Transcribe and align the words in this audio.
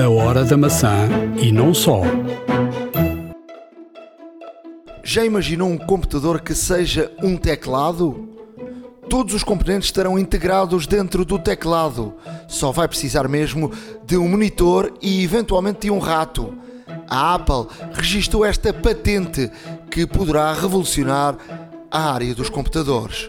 A 0.00 0.08
hora 0.08 0.46
da 0.46 0.56
maçã 0.56 1.10
e 1.42 1.52
não 1.52 1.74
só. 1.74 2.00
Já 5.04 5.26
imaginou 5.26 5.68
um 5.68 5.76
computador 5.76 6.40
que 6.40 6.54
seja 6.54 7.12
um 7.22 7.36
teclado? 7.36 8.26
Todos 9.10 9.34
os 9.34 9.44
componentes 9.44 9.88
estarão 9.88 10.18
integrados 10.18 10.86
dentro 10.86 11.22
do 11.22 11.38
teclado. 11.38 12.14
Só 12.48 12.72
vai 12.72 12.88
precisar 12.88 13.28
mesmo 13.28 13.70
de 14.06 14.16
um 14.16 14.26
monitor 14.26 14.90
e 15.02 15.22
eventualmente 15.22 15.80
de 15.80 15.90
um 15.90 15.98
rato. 15.98 16.54
A 17.06 17.34
Apple 17.34 17.66
registrou 17.92 18.42
esta 18.42 18.72
patente 18.72 19.50
que 19.90 20.06
poderá 20.06 20.54
revolucionar 20.54 21.36
a 21.90 22.10
área 22.10 22.34
dos 22.34 22.48
computadores. 22.48 23.28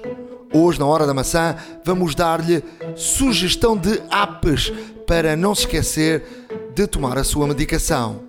Hoje, 0.53 0.79
na 0.79 0.85
Hora 0.85 1.05
da 1.05 1.13
Maçã, 1.13 1.57
vamos 1.83 2.15
dar-lhe 2.15 2.63
sugestão 2.95 3.75
de 3.75 4.01
apps 4.09 4.71
para 5.05 5.35
não 5.35 5.53
se 5.53 5.61
esquecer 5.61 6.40
de 6.81 6.87
tomar 6.87 7.15
a 7.15 7.23
sua 7.23 7.45
medicação. 7.45 8.23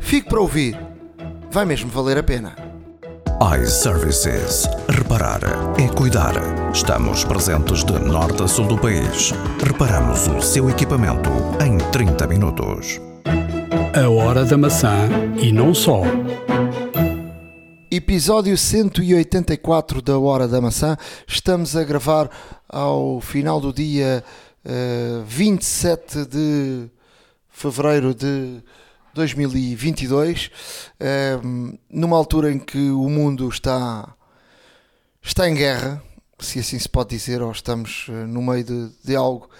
Fique 0.00 0.28
para 0.28 0.38
ouvir, 0.38 0.78
vai 1.50 1.64
mesmo 1.64 1.90
valer 1.90 2.18
a 2.18 2.22
pena. 2.22 2.54
iServices. 3.58 4.68
Reparar 4.86 5.40
é 5.80 5.88
cuidar. 5.88 6.34
Estamos 6.74 7.24
presentes 7.24 7.82
de 7.82 7.98
norte 7.98 8.42
a 8.42 8.46
sul 8.46 8.66
do 8.66 8.76
país. 8.76 9.32
Reparamos 9.66 10.26
o 10.28 10.42
seu 10.42 10.68
equipamento 10.68 11.30
em 11.64 11.78
30 11.90 12.26
minutos. 12.26 13.00
A 13.94 14.10
hora 14.10 14.44
da 14.44 14.58
maçã 14.58 15.08
e 15.40 15.50
não 15.50 15.72
só. 15.72 16.02
Episódio 17.90 18.58
184 18.58 20.02
da 20.02 20.18
Hora 20.18 20.46
da 20.46 20.60
Maçã. 20.60 20.98
Estamos 21.26 21.74
a 21.74 21.82
gravar 21.82 22.28
ao 22.68 23.22
final 23.22 23.58
do 23.58 23.72
dia 23.72 24.22
uh, 24.66 25.24
27 25.24 26.26
de 26.26 26.90
fevereiro 27.60 28.14
de 28.14 28.62
2022, 29.12 30.50
uh, 30.98 31.78
numa 31.90 32.16
altura 32.16 32.50
em 32.50 32.58
que 32.58 32.90
o 32.90 33.08
mundo 33.10 33.48
está, 33.50 34.14
está 35.20 35.48
em 35.48 35.54
guerra, 35.54 36.02
se 36.38 36.58
assim 36.58 36.78
se 36.78 36.88
pode 36.88 37.10
dizer, 37.10 37.42
ou 37.42 37.52
estamos 37.52 38.08
uh, 38.08 38.26
no 38.26 38.40
meio 38.40 38.64
de, 38.64 38.88
de, 39.04 39.14
algo 39.14 39.50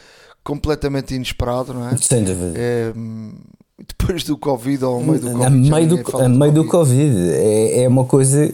completamente 0.42 1.15
inesperado, 1.15 1.75
não 1.75 1.89
é? 1.91 1.97
Sem 1.98 2.25
dúvida. 2.25 2.55
Uh, 2.59 3.34
depois 3.87 4.25
do 4.25 4.39
Covid 4.39 4.83
ou 4.83 4.95
ao 4.95 5.03
meio 5.03 5.20
do 5.20 5.33
Covid. 5.33 5.47
A 5.47 5.51
meio 5.51 5.89
do, 5.89 6.19
a 6.19 6.29
meio 6.29 6.53
do 6.53 6.67
Covid. 6.67 7.31
É, 7.33 7.83
é 7.83 7.89
uma 7.89 8.07
coisa. 8.07 8.51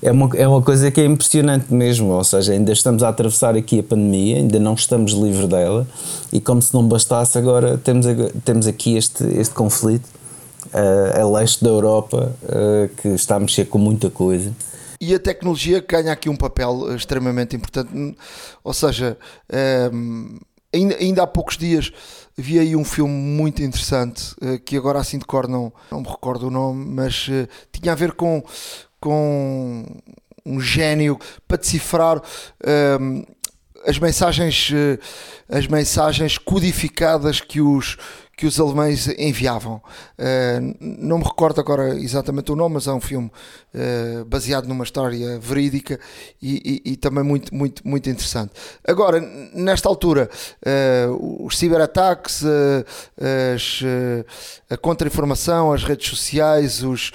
É 0.00 0.10
uma, 0.10 0.28
é 0.36 0.48
uma 0.48 0.60
coisa 0.60 0.90
que 0.90 1.00
é 1.00 1.04
impressionante 1.04 1.72
mesmo, 1.72 2.08
ou 2.08 2.24
seja, 2.24 2.52
ainda 2.52 2.72
estamos 2.72 3.02
a 3.02 3.08
atravessar 3.08 3.56
aqui 3.56 3.78
a 3.78 3.82
pandemia, 3.82 4.36
ainda 4.36 4.58
não 4.58 4.74
estamos 4.74 5.12
livres 5.12 5.48
dela, 5.48 5.86
e 6.32 6.40
como 6.40 6.60
se 6.60 6.74
não 6.74 6.86
bastasse, 6.86 7.38
agora 7.38 7.78
temos, 7.78 8.06
temos 8.44 8.66
aqui 8.66 8.96
este, 8.96 9.24
este 9.38 9.54
conflito 9.54 10.08
uh, 10.72 11.20
a 11.20 11.38
leste 11.38 11.62
da 11.62 11.70
Europa 11.70 12.32
uh, 12.42 12.88
que 12.96 13.08
está 13.08 13.36
a 13.36 13.40
mexer 13.40 13.66
com 13.66 13.78
muita 13.78 14.10
coisa. 14.10 14.52
E 15.00 15.14
a 15.14 15.18
tecnologia 15.18 15.84
ganha 15.86 16.12
aqui 16.12 16.28
um 16.28 16.36
papel 16.36 16.94
extremamente 16.94 17.56
importante, 17.56 18.16
ou 18.62 18.72
seja, 18.72 19.16
um, 19.92 20.38
ainda, 20.72 20.96
ainda 20.96 21.22
há 21.24 21.26
poucos 21.26 21.56
dias 21.56 21.92
vi 22.36 22.58
aí 22.58 22.76
um 22.76 22.84
filme 22.84 23.12
muito 23.12 23.62
interessante 23.62 24.34
que 24.64 24.76
agora 24.76 25.00
assim 25.00 25.18
de 25.18 25.24
cor 25.24 25.46
não, 25.48 25.72
não 25.90 26.00
me 26.00 26.08
recordo 26.08 26.46
o 26.46 26.50
nome, 26.50 26.86
mas 26.86 27.28
tinha 27.72 27.92
a 27.92 27.94
ver 27.96 28.12
com, 28.12 28.42
com 29.02 29.84
um 30.46 30.60
gênio 30.60 31.18
para 31.46 31.56
decifrar 31.56 32.18
uh, 32.18 33.26
as 33.84 33.98
mensagens 33.98 34.70
uh, 34.70 34.98
as 35.48 35.66
mensagens 35.66 36.38
codificadas 36.38 37.40
que 37.40 37.60
os 37.60 37.98
que 38.42 38.46
os 38.46 38.58
alemães 38.58 39.06
enviavam. 39.18 39.80
Uh, 40.18 40.76
não 40.80 41.18
me 41.18 41.24
recordo 41.24 41.60
agora 41.60 41.94
exatamente 41.96 42.50
o 42.50 42.56
nome, 42.56 42.74
mas 42.74 42.88
é 42.88 42.92
um 42.92 43.00
filme 43.00 43.30
uh, 43.72 44.24
baseado 44.24 44.66
numa 44.66 44.82
história 44.82 45.38
verídica 45.38 46.00
e, 46.40 46.82
e, 46.84 46.92
e, 46.92 46.96
também 46.96 47.22
muito, 47.22 47.54
muito, 47.54 47.86
muito 47.86 48.10
interessante. 48.10 48.52
Agora, 48.84 49.20
nesta 49.54 49.88
altura, 49.88 50.28
uh, 50.66 51.46
os 51.46 51.56
ciberataques, 51.56 52.42
as, 53.54 53.80
a 54.68 54.76
contra-informação, 54.76 55.72
as 55.72 55.84
redes 55.84 56.08
sociais, 56.08 56.82
os. 56.82 57.12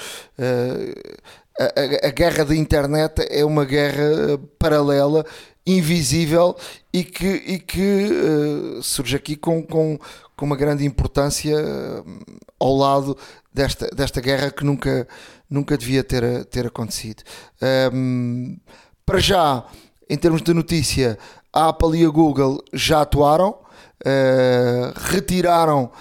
A, 1.59 2.07
a, 2.07 2.11
guerra 2.11 2.45
da 2.45 2.55
internet 2.55 3.25
é 3.31 3.43
uma 3.43 3.65
guerra 3.65 4.39
paralela 4.59 5.25
invisível 5.67 6.55
e 6.93 7.03
que, 7.03 7.27
e 7.27 7.59
que 7.59 8.09
uh, 8.09 8.83
surge 8.83 9.15
aqui 9.15 9.35
com, 9.35 9.61
com, 9.61 9.99
com 10.35 10.45
uma 10.45 10.55
grande 10.55 10.85
importância 10.85 11.57
uh, 11.57 12.39
ao 12.59 12.75
lado 12.75 13.17
desta, 13.53 13.87
desta 13.87 14.21
guerra 14.21 14.49
que 14.49 14.63
nunca, 14.63 15.07
nunca 15.49 15.77
devia 15.77 16.03
ter, 16.03 16.45
ter 16.45 16.67
acontecido. 16.67 17.23
Um, 17.91 18.57
para 19.05 19.19
já, 19.19 19.65
em 20.09 20.17
termos 20.17 20.41
de 20.41 20.53
notícia, 20.53 21.17
a 21.51 21.69
Apple 21.69 21.99
e 21.99 22.05
a 22.05 22.09
Google 22.09 22.63
já 22.71 23.01
atuaram, 23.01 23.49
uh, 23.49 24.93
retiraram 24.95 25.91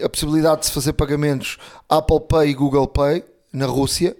a 0.00 0.08
possibilidade 0.08 0.60
de 0.60 0.66
se 0.66 0.72
fazer 0.72 0.92
pagamentos 0.92 1.58
Apple 1.88 2.20
Pay 2.20 2.50
e 2.50 2.54
Google 2.54 2.86
Pay 2.86 3.24
na 3.52 3.66
Rússia. 3.66 4.16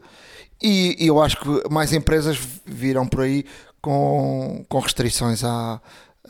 E, 0.62 0.96
e 0.98 1.06
eu 1.06 1.22
acho 1.22 1.38
que 1.40 1.68
mais 1.70 1.92
empresas 1.92 2.38
viram 2.66 3.06
por 3.06 3.20
aí 3.20 3.44
com, 3.80 4.64
com 4.68 4.78
restrições 4.78 5.44
à, 5.44 5.80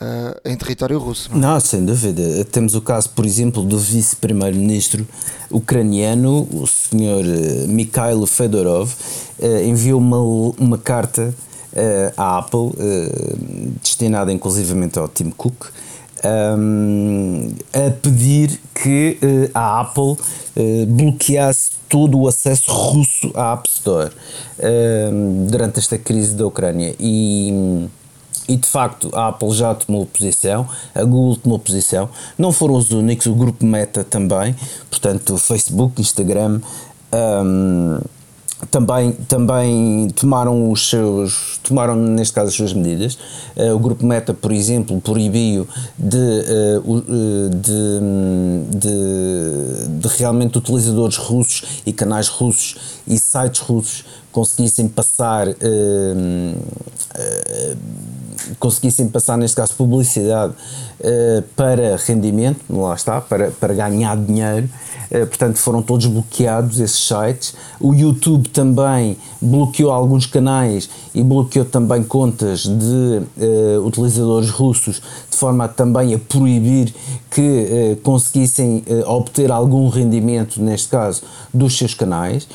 Uh, 0.01 0.49
em 0.49 0.57
território 0.57 0.97
russo. 0.97 1.29
Não? 1.33 1.39
É? 1.39 1.41
não? 1.55 1.61
sem 1.61 1.85
dúvida. 1.85 2.45
Temos 2.45 2.77
o 2.77 2.81
caso, 2.81 3.11
por 3.11 3.27
exemplo, 3.27 3.65
do 3.65 3.77
vice-primeiro-ministro 3.77 5.05
ucraniano, 5.51 6.47
o 6.53 6.69
senhor 6.69 7.25
eh, 7.25 7.67
Mikhail 7.67 8.25
Fedorov, 8.25 8.93
uh, 9.41 9.63
enviou 9.65 9.99
uma, 9.99 10.19
uma 10.57 10.79
carta 10.79 11.35
uh, 11.73 12.13
à 12.17 12.39
Apple, 12.39 12.71
destinada 13.83 14.33
inclusivamente 14.33 15.01
ao 15.01 15.09
Tim 15.09 15.31
Cook, 15.31 15.67
um, 16.25 17.55
a 17.73 17.91
pedir 17.91 18.61
que 18.75 19.19
uh, 19.23 19.51
a 19.55 19.81
Apple 19.81 20.13
uh, 20.13 20.87
bloqueasse 20.87 21.71
todo 21.89 22.19
o 22.19 22.29
acesso 22.29 22.71
russo 22.71 23.31
à 23.35 23.53
App 23.53 23.69
Store 23.69 24.11
uh, 24.59 25.47
durante 25.51 25.79
esta 25.79 25.99
crise 25.99 26.35
da 26.35 26.47
Ucrânia. 26.47 26.95
E, 26.99 27.89
e 28.49 28.57
de 28.57 28.69
facto 28.69 29.11
a 29.15 29.29
Apple 29.29 29.51
já 29.53 29.75
tomou 29.75 30.07
posição, 30.07 30.69
a 30.95 31.03
Google 31.05 31.37
tomou 31.37 31.59
posição, 31.59 32.09
não 32.37 32.53
foram 32.53 32.75
os 32.75 32.91
únicos, 32.91 33.27
o 33.27 33.35
grupo 33.35 33.65
Meta 33.65 34.05
também, 34.05 34.55
portanto, 34.91 35.37
Facebook, 35.39 36.01
Instagram. 36.01 36.61
Um, 37.13 37.99
também, 38.67 39.13
também 39.13 40.09
tomaram 40.11 40.71
os 40.71 40.91
seus, 40.91 41.59
tomaram 41.63 41.95
neste 41.95 42.35
caso 42.35 42.49
as 42.49 42.55
suas 42.55 42.73
medidas. 42.73 43.19
Uh, 43.57 43.75
o 43.75 43.79
grupo 43.79 44.05
Meta, 44.05 44.35
por 44.35 44.53
exemplo, 44.53 45.01
proibiu 45.01 45.67
de, 45.99 46.17
uh, 46.85 47.51
de, 47.51 48.79
de, 48.79 50.01
de, 50.01 50.09
realmente 50.17 50.59
utilizadores 50.59 51.17
russos 51.17 51.83
e 51.87 51.93
canais 51.93 52.29
russos 52.29 52.77
e 53.07 53.19
sites 53.19 53.61
russos 53.61 54.05
conseguissem 54.33 54.89
passar 54.89 55.49
uh, 55.49 55.55
conseguissem 58.59 59.09
passar 59.09 59.37
neste 59.37 59.57
caso 59.57 59.75
publicidade 59.75 60.55
para 61.55 61.97
rendimento, 61.97 62.61
lá 62.69 62.95
está, 62.95 63.21
para, 63.21 63.51
para 63.53 63.73
ganhar 63.73 64.17
dinheiro 64.17 64.69
eh, 65.11 65.25
portanto 65.25 65.57
foram 65.57 65.81
todos 65.83 66.07
bloqueados 66.07 66.81
esses 66.81 67.07
sites. 67.07 67.55
O 67.81 67.95
YouTube 67.95 68.49
também 68.49 69.17
bloqueou 69.41 69.91
alguns 69.91 70.27
canais 70.27 70.89
e 71.15 71.23
bloqueou 71.23 71.65
também 71.65 72.03
contas 72.03 72.61
de 72.61 73.23
uh, 73.39 73.87
utilizadores 73.87 74.51
russos, 74.51 75.01
de 75.31 75.37
forma 75.37 75.65
a, 75.65 75.69
também 75.69 76.15
a 76.15 76.19
proibir 76.19 76.93
que 77.31 77.41
uh, 77.93 77.97
conseguissem 78.03 78.85
uh, 78.87 79.11
obter 79.11 79.51
algum 79.51 79.89
rendimento, 79.89 80.61
neste 80.61 80.89
caso, 80.89 81.23
dos 81.53 81.77
seus 81.77 81.95
canais. 81.95 82.47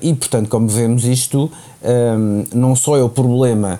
e, 0.00 0.14
portanto, 0.14 0.48
como 0.48 0.66
vemos, 0.68 1.04
isto 1.04 1.50
um, 1.82 2.44
não 2.54 2.74
só 2.74 2.96
é 2.96 3.02
o 3.02 3.08
problema 3.08 3.78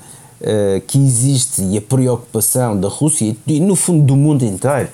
que 0.88 0.98
existe 0.98 1.62
e 1.62 1.78
a 1.78 1.80
preocupação 1.80 2.78
da 2.78 2.88
Rússia 2.88 3.36
e, 3.46 3.60
no 3.60 3.76
fundo, 3.76 4.04
do 4.04 4.16
mundo 4.16 4.44
inteiro 4.44 4.88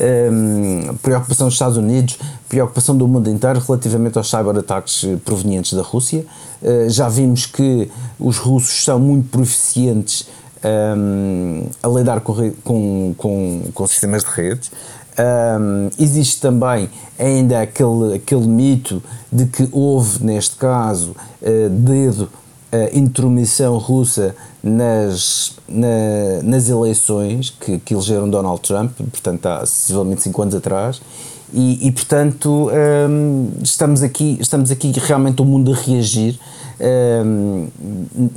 um, 0.00 0.94
preocupação 1.02 1.46
dos 1.46 1.54
Estados 1.54 1.76
Unidos, 1.76 2.18
preocupação 2.48 2.96
do 2.96 3.06
mundo 3.06 3.28
inteiro 3.30 3.60
relativamente 3.60 4.16
aos 4.18 4.30
cyberataques 4.30 5.04
eh, 5.04 5.16
provenientes 5.24 5.72
da 5.74 5.82
Rússia. 5.82 6.24
Uh, 6.62 6.88
já 6.88 7.08
vimos 7.08 7.46
que 7.46 7.90
os 8.18 8.38
russos 8.38 8.84
são 8.84 8.98
muito 8.98 9.28
proficientes 9.28 10.28
um, 10.64 11.66
a 11.82 11.88
lidar 11.88 12.20
com, 12.20 12.34
com, 12.64 13.14
com, 13.16 13.62
com 13.72 13.86
sistemas 13.86 14.24
de 14.24 14.30
redes. 14.30 14.70
Um, 15.18 15.90
existe 15.98 16.40
também 16.40 16.88
ainda 17.18 17.60
aquele, 17.60 18.14
aquele 18.14 18.46
mito 18.46 19.02
de 19.30 19.46
que 19.46 19.68
houve, 19.70 20.24
neste 20.24 20.56
caso, 20.56 21.14
uh, 21.42 21.68
dedo 21.68 22.28
a 22.72 22.96
intromissão 22.96 23.78
russa 23.78 24.34
nas, 24.62 25.56
na, 25.68 26.42
nas 26.42 26.68
eleições 26.68 27.50
que, 27.50 27.78
que 27.78 27.94
elegeram 27.94 28.28
Donald 28.28 28.60
Trump, 28.60 28.92
portanto 28.96 29.46
há 29.46 29.66
sensivelmente 29.66 30.22
5 30.22 30.42
anos 30.42 30.54
atrás, 30.54 31.00
e, 31.52 31.88
e 31.88 31.90
portanto 31.90 32.70
um, 33.08 33.50
estamos, 33.62 34.02
aqui, 34.02 34.38
estamos 34.40 34.70
aqui 34.70 34.92
realmente 34.96 35.42
o 35.42 35.44
mundo 35.44 35.72
a 35.72 35.76
reagir 35.76 36.38
um, 36.80 37.68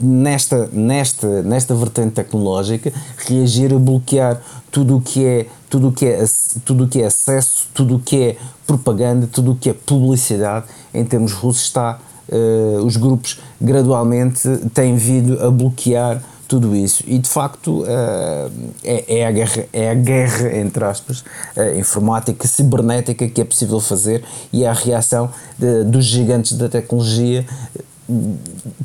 nesta, 0.01 0.67
nesta, 0.73 1.43
nesta 1.43 1.75
vertente 1.75 2.13
tecnológica, 2.13 2.91
reagir 3.17 3.73
a 3.73 3.77
bloquear 3.77 4.41
tudo 4.71 4.97
o 4.97 5.01
que 5.01 5.25
é 5.25 5.47
tudo 5.69 5.89
o 5.89 5.91
que 5.91 6.05
é 6.05 6.25
tudo 6.65 6.83
o 6.83 6.87
que 6.87 7.01
é 7.01 7.05
acesso, 7.05 7.67
tudo 7.73 7.95
o 7.95 7.99
que 7.99 8.21
é 8.21 8.37
propaganda, 8.65 9.27
tudo 9.31 9.51
o 9.51 9.55
que 9.55 9.69
é 9.69 9.73
publicidade. 9.73 10.65
Em 10.93 11.03
termos 11.05 11.33
russos 11.33 11.63
está 11.63 11.99
uh, 12.29 12.83
os 12.85 12.97
grupos 12.97 13.39
gradualmente 13.59 14.47
têm 14.73 14.95
vindo 14.95 15.41
a 15.45 15.49
bloquear 15.49 16.21
tudo 16.47 16.75
isso. 16.75 17.03
E 17.07 17.17
de 17.17 17.27
facto 17.27 17.81
uh, 17.81 18.51
é, 18.83 19.19
é, 19.19 19.25
a 19.25 19.31
guerra, 19.31 19.65
é 19.73 19.89
a 19.89 19.93
guerra 19.93 20.57
entre 20.57 20.83
aspas 20.85 21.21
uh, 21.55 21.77
informática 21.77 22.47
cibernética 22.47 23.27
que 23.27 23.41
é 23.41 23.43
possível 23.43 23.79
fazer 23.79 24.23
e 24.51 24.63
é 24.63 24.67
a 24.67 24.73
reação 24.73 25.31
de, 25.57 25.83
dos 25.83 26.05
gigantes 26.05 26.53
da 26.53 26.69
tecnologia 26.69 27.45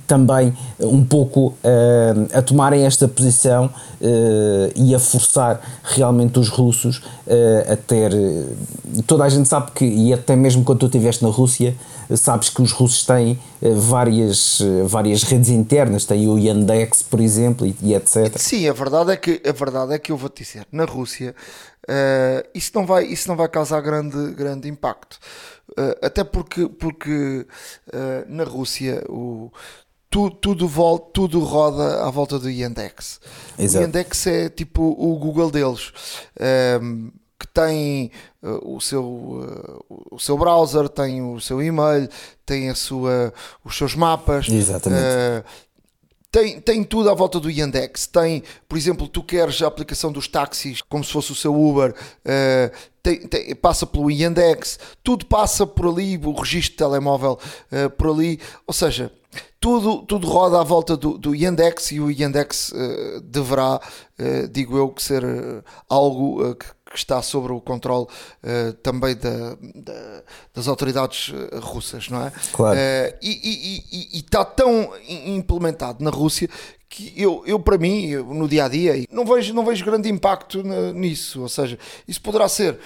também 0.06 0.56
um 0.78 1.04
pouco 1.04 1.48
uh, 1.48 2.28
a 2.32 2.40
tomarem 2.40 2.84
esta 2.84 3.08
posição 3.08 3.66
uh, 3.66 4.72
e 4.76 4.94
a 4.94 4.98
forçar 4.98 5.60
realmente 5.82 6.38
os 6.38 6.48
russos 6.48 6.98
uh, 6.98 7.72
a 7.72 7.76
ter. 7.76 8.12
Toda 9.06 9.24
a 9.24 9.28
gente 9.28 9.48
sabe 9.48 9.72
que, 9.72 9.84
e 9.84 10.12
até 10.12 10.36
mesmo 10.36 10.64
quando 10.64 10.80
tu 10.80 10.86
estiveste 10.86 11.22
na 11.24 11.30
Rússia, 11.30 11.74
sabes 12.16 12.48
que 12.48 12.62
os 12.62 12.72
russos 12.72 13.04
têm 13.04 13.38
várias, 13.60 14.62
várias 14.86 15.22
redes 15.24 15.50
internas, 15.50 16.06
têm 16.06 16.26
o 16.26 16.38
Yandex, 16.38 17.02
por 17.02 17.20
exemplo, 17.20 17.66
e, 17.66 17.76
e, 17.82 17.92
etc. 17.92 18.34
Sim, 18.38 18.66
a 18.66 18.72
verdade 18.72 19.12
é 19.12 19.16
que, 19.16 19.42
a 19.46 19.52
verdade 19.52 19.92
é 19.92 19.98
que 19.98 20.10
eu 20.10 20.16
vou 20.16 20.30
te 20.30 20.42
dizer, 20.42 20.66
na 20.72 20.84
Rússia 20.84 21.34
isso, 22.54 22.72
não 22.74 22.84
vai, 22.84 23.04
isso 23.04 23.28
não 23.28 23.36
vai 23.36 23.48
causar 23.48 23.80
grande, 23.80 24.32
grande 24.34 24.68
impacto 24.68 25.18
Uh, 25.78 25.94
até 26.02 26.24
porque, 26.24 26.66
porque 26.68 27.46
uh, 27.92 28.24
na 28.26 28.42
Rússia 28.44 29.04
o, 29.08 29.52
tu, 30.08 30.30
tudo, 30.30 30.66
volta, 30.66 31.10
tudo 31.12 31.40
roda 31.40 32.04
à 32.04 32.10
volta 32.10 32.38
do 32.38 32.48
Yandex. 32.48 33.20
Exato. 33.58 33.82
O 33.82 33.86
Yandex 33.86 34.26
é 34.26 34.48
tipo 34.48 34.82
o 34.82 35.16
Google 35.18 35.50
deles. 35.50 35.92
Um, 36.82 37.10
que 37.38 37.46
tem 37.46 38.10
uh, 38.42 38.74
o, 38.74 38.80
seu, 38.80 39.04
uh, 39.04 39.84
o 40.10 40.18
seu 40.18 40.36
browser, 40.36 40.88
tem 40.88 41.22
o 41.22 41.40
seu 41.40 41.62
e-mail, 41.62 42.08
tem 42.44 42.68
a 42.68 42.74
sua, 42.74 43.32
os 43.64 43.76
seus 43.76 43.94
mapas, 43.94 44.48
Exatamente. 44.48 45.02
Uh, 45.02 45.44
tem, 46.30 46.60
tem 46.60 46.84
tudo 46.84 47.10
à 47.10 47.14
volta 47.14 47.40
do 47.40 47.50
Yandex. 47.50 48.06
Tem, 48.06 48.42
por 48.68 48.76
exemplo, 48.76 49.08
tu 49.08 49.22
queres 49.22 49.62
a 49.62 49.66
aplicação 49.66 50.12
dos 50.12 50.28
táxis 50.28 50.82
como 50.82 51.02
se 51.02 51.12
fosse 51.12 51.32
o 51.32 51.34
seu 51.34 51.54
Uber, 51.54 51.90
uh, 51.92 52.76
tem, 53.02 53.20
tem, 53.26 53.54
passa 53.54 53.86
pelo 53.86 54.10
Yandex, 54.10 54.78
tudo 55.02 55.24
passa 55.26 55.66
por 55.66 55.86
ali, 55.88 56.20
o 56.22 56.32
registro 56.32 56.72
de 56.72 56.76
telemóvel 56.76 57.38
uh, 57.72 57.90
por 57.90 58.10
ali. 58.10 58.38
Ou 58.66 58.74
seja, 58.74 59.10
tudo, 59.60 60.02
tudo 60.02 60.26
roda 60.26 60.60
à 60.60 60.64
volta 60.64 60.96
do, 60.96 61.18
do 61.18 61.34
Yandex 61.34 61.92
e 61.92 62.00
o 62.00 62.10
Yandex 62.10 62.72
uh, 62.72 63.20
deverá, 63.20 63.80
digo 64.50 64.76
eu, 64.76 64.88
que 64.88 65.02
ser 65.02 65.24
algo 65.88 66.54
que 66.54 66.66
que 66.90 66.98
está 66.98 67.20
sobre 67.22 67.52
o 67.52 67.60
controle 67.60 68.06
uh, 68.06 68.72
também 68.82 69.14
da, 69.16 69.56
da, 69.74 70.22
das 70.54 70.68
autoridades 70.68 71.32
russas, 71.60 72.08
não 72.08 72.26
é? 72.26 72.32
Claro. 72.52 72.78
Uh, 72.78 73.18
e, 73.22 73.82
e, 73.92 74.16
e, 74.16 74.20
está 74.20 74.44
tão 74.44 74.90
implementado 75.06 76.02
na 76.02 76.10
Rússia 76.10 76.48
que 76.88 77.12
eu, 77.16 77.42
eu 77.46 77.60
para 77.60 77.76
mim, 77.76 78.06
eu, 78.06 78.24
no 78.24 78.48
dia 78.48 78.64
a 78.64 78.68
dia, 78.68 79.04
não 79.10 79.24
vejo, 79.24 79.52
não 79.52 79.64
vejo 79.64 79.84
grande 79.84 80.08
impacto 80.08 80.62
nisso. 80.94 81.42
Ou 81.42 81.48
seja, 81.48 81.78
isso 82.06 82.20
poderá 82.20 82.48
ser. 82.48 82.78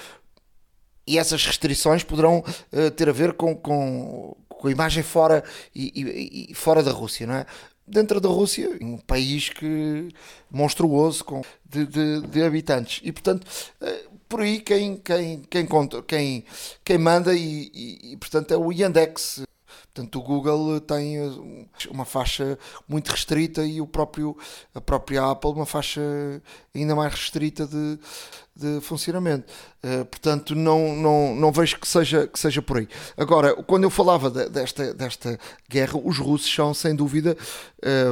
E 1.05 1.17
essas 1.17 1.45
restrições 1.45 2.03
poderão 2.03 2.39
uh, 2.71 2.91
ter 2.91 3.09
a 3.09 3.13
ver 3.13 3.33
com, 3.33 3.55
com, 3.55 4.35
com 4.63 4.69
a 4.69 4.71
imagem 4.71 5.03
fora 5.03 5.43
e, 5.75 6.47
e, 6.49 6.55
fora 6.55 6.81
da 6.81 6.89
Rússia, 6.89 7.27
não 7.27 7.33
é? 7.33 7.45
dentro 7.85 8.21
da 8.21 8.29
Rússia, 8.29 8.77
um 8.81 8.97
país 8.97 9.49
que 9.49 10.07
monstruoso 10.49 11.25
com, 11.25 11.41
de, 11.65 11.85
de, 11.85 12.21
de 12.21 12.43
habitantes. 12.43 13.01
E 13.03 13.11
portanto, 13.11 13.45
eh, 13.81 14.05
por 14.29 14.39
aí 14.39 14.61
quem, 14.61 14.95
quem, 14.95 15.41
quem, 15.41 15.65
conta, 15.65 16.01
quem, 16.01 16.45
quem 16.81 16.97
manda 16.97 17.35
e, 17.35 17.69
e, 17.73 18.13
e 18.13 18.17
portanto 18.17 18.53
é 18.53 18.57
o 18.57 18.71
Yandex. 18.71 19.43
Portanto, 19.93 20.17
o 20.17 20.23
Google 20.23 20.79
tem 20.79 21.17
uma 21.91 22.05
faixa 22.05 22.57
muito 22.87 23.11
restrita 23.11 23.65
e 23.65 23.81
o 23.81 23.85
próprio, 23.85 24.35
a 24.73 24.79
própria 24.79 25.29
Apple 25.29 25.51
uma 25.51 25.65
faixa 25.65 26.01
ainda 26.73 26.95
mais 26.95 27.13
restrita 27.13 27.67
de, 27.67 27.99
de 28.55 28.79
funcionamento. 28.81 29.51
Uh, 29.83 30.05
portanto, 30.05 30.55
não, 30.55 30.95
não, 30.95 31.35
não 31.35 31.51
vejo 31.51 31.79
que 31.79 31.87
seja, 31.87 32.27
que 32.27 32.39
seja 32.39 32.61
por 32.61 32.77
aí. 32.77 32.87
Agora, 33.17 33.55
quando 33.63 33.83
eu 33.83 33.89
falava 33.89 34.29
de, 34.29 34.47
desta, 34.49 34.93
desta 34.93 35.39
guerra, 35.69 35.99
os 36.03 36.19
russos 36.19 36.53
são, 36.53 36.73
sem 36.73 36.95
dúvida, 36.95 37.35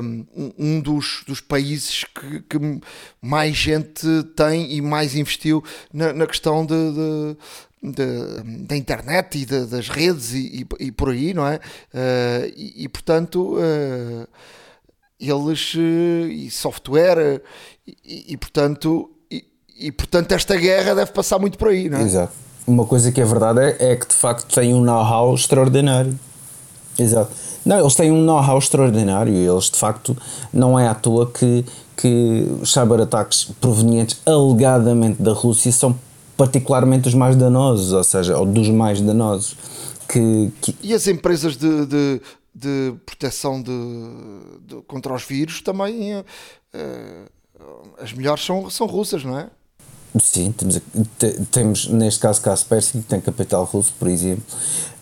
um, 0.03 0.25
um 0.57 0.81
dos, 0.81 1.23
dos 1.27 1.39
países 1.39 2.03
que, 2.03 2.41
que, 2.41 2.81
mais 3.21 3.55
gente 3.55 4.05
tem 4.35 4.73
e 4.73 4.81
mais 4.81 5.15
investiu 5.15 5.63
na, 5.93 6.11
na 6.11 6.25
questão 6.25 6.65
de, 6.65 6.75
de 6.75 7.37
da 8.67 8.77
internet 8.77 9.39
e 9.39 9.45
de, 9.45 9.65
das 9.65 9.89
redes 9.89 10.33
e, 10.33 10.67
e, 10.79 10.85
e, 10.85 10.91
por 10.91 11.09
aí, 11.09 11.33
não 11.33 11.47
é? 11.47 11.55
Uh, 11.55 12.53
e, 12.55 12.83
e, 12.83 12.89
portanto, 12.89 13.55
uh, 13.57 14.27
eles 15.19 15.75
e 15.75 16.49
software 16.49 17.41
e, 18.03 18.35
portanto 18.37 19.09
e 19.81 19.91
portanto 19.91 20.31
esta 20.31 20.55
guerra 20.55 20.93
deve 20.93 21.11
passar 21.11 21.39
muito 21.39 21.57
por 21.57 21.69
aí, 21.69 21.89
não 21.89 21.97
é? 21.97 22.03
Exato. 22.03 22.33
Uma 22.67 22.85
coisa 22.85 23.11
que 23.11 23.19
é 23.19 23.25
verdade 23.25 23.59
é, 23.59 23.91
é 23.91 23.95
que 23.95 24.07
de 24.07 24.13
facto 24.13 24.53
tem 24.53 24.73
um 24.73 24.81
know-how 24.81 25.33
extraordinário. 25.33 26.17
Exato. 26.97 27.31
Não, 27.65 27.79
eles 27.79 27.95
têm 27.95 28.11
um 28.11 28.21
know-how 28.23 28.57
extraordinário 28.57 29.33
e 29.33 29.45
eles 29.45 29.65
de 29.65 29.77
facto 29.77 30.15
não 30.53 30.79
é 30.79 30.87
à 30.87 30.93
toa 30.93 31.29
que, 31.29 31.65
que 31.97 32.47
os 32.61 32.71
cyber-ataques 32.71 33.45
provenientes 33.59 34.19
alegadamente 34.25 35.21
da 35.21 35.33
Rússia 35.33 35.71
são 35.71 35.97
particularmente 36.37 37.07
os 37.07 37.13
mais 37.13 37.35
danosos, 37.35 37.93
ou 37.93 38.03
seja, 38.03 38.37
ou 38.37 38.45
dos 38.45 38.69
mais 38.69 39.01
danosos. 39.01 39.55
Que, 40.07 40.51
que... 40.61 40.75
E 40.81 40.93
as 40.93 41.07
empresas 41.07 41.55
de, 41.55 41.85
de, 41.85 42.21
de 42.53 42.93
proteção 43.05 43.61
de, 43.61 43.71
de, 44.67 44.81
contra 44.87 45.13
os 45.13 45.23
vírus 45.23 45.61
também, 45.61 46.15
uh, 46.15 46.25
as 47.99 48.11
melhores 48.11 48.43
são, 48.43 48.69
são 48.69 48.87
russas, 48.87 49.23
não 49.23 49.37
é? 49.37 49.49
Sim, 50.19 50.51
temos, 50.51 50.81
temos 51.51 51.87
neste 51.87 52.19
caso 52.19 52.41
Kaspersky, 52.41 52.99
que 52.99 53.07
tem 53.07 53.21
capital 53.21 53.63
russo, 53.63 53.93
por 53.97 54.07
exemplo. 54.07 54.43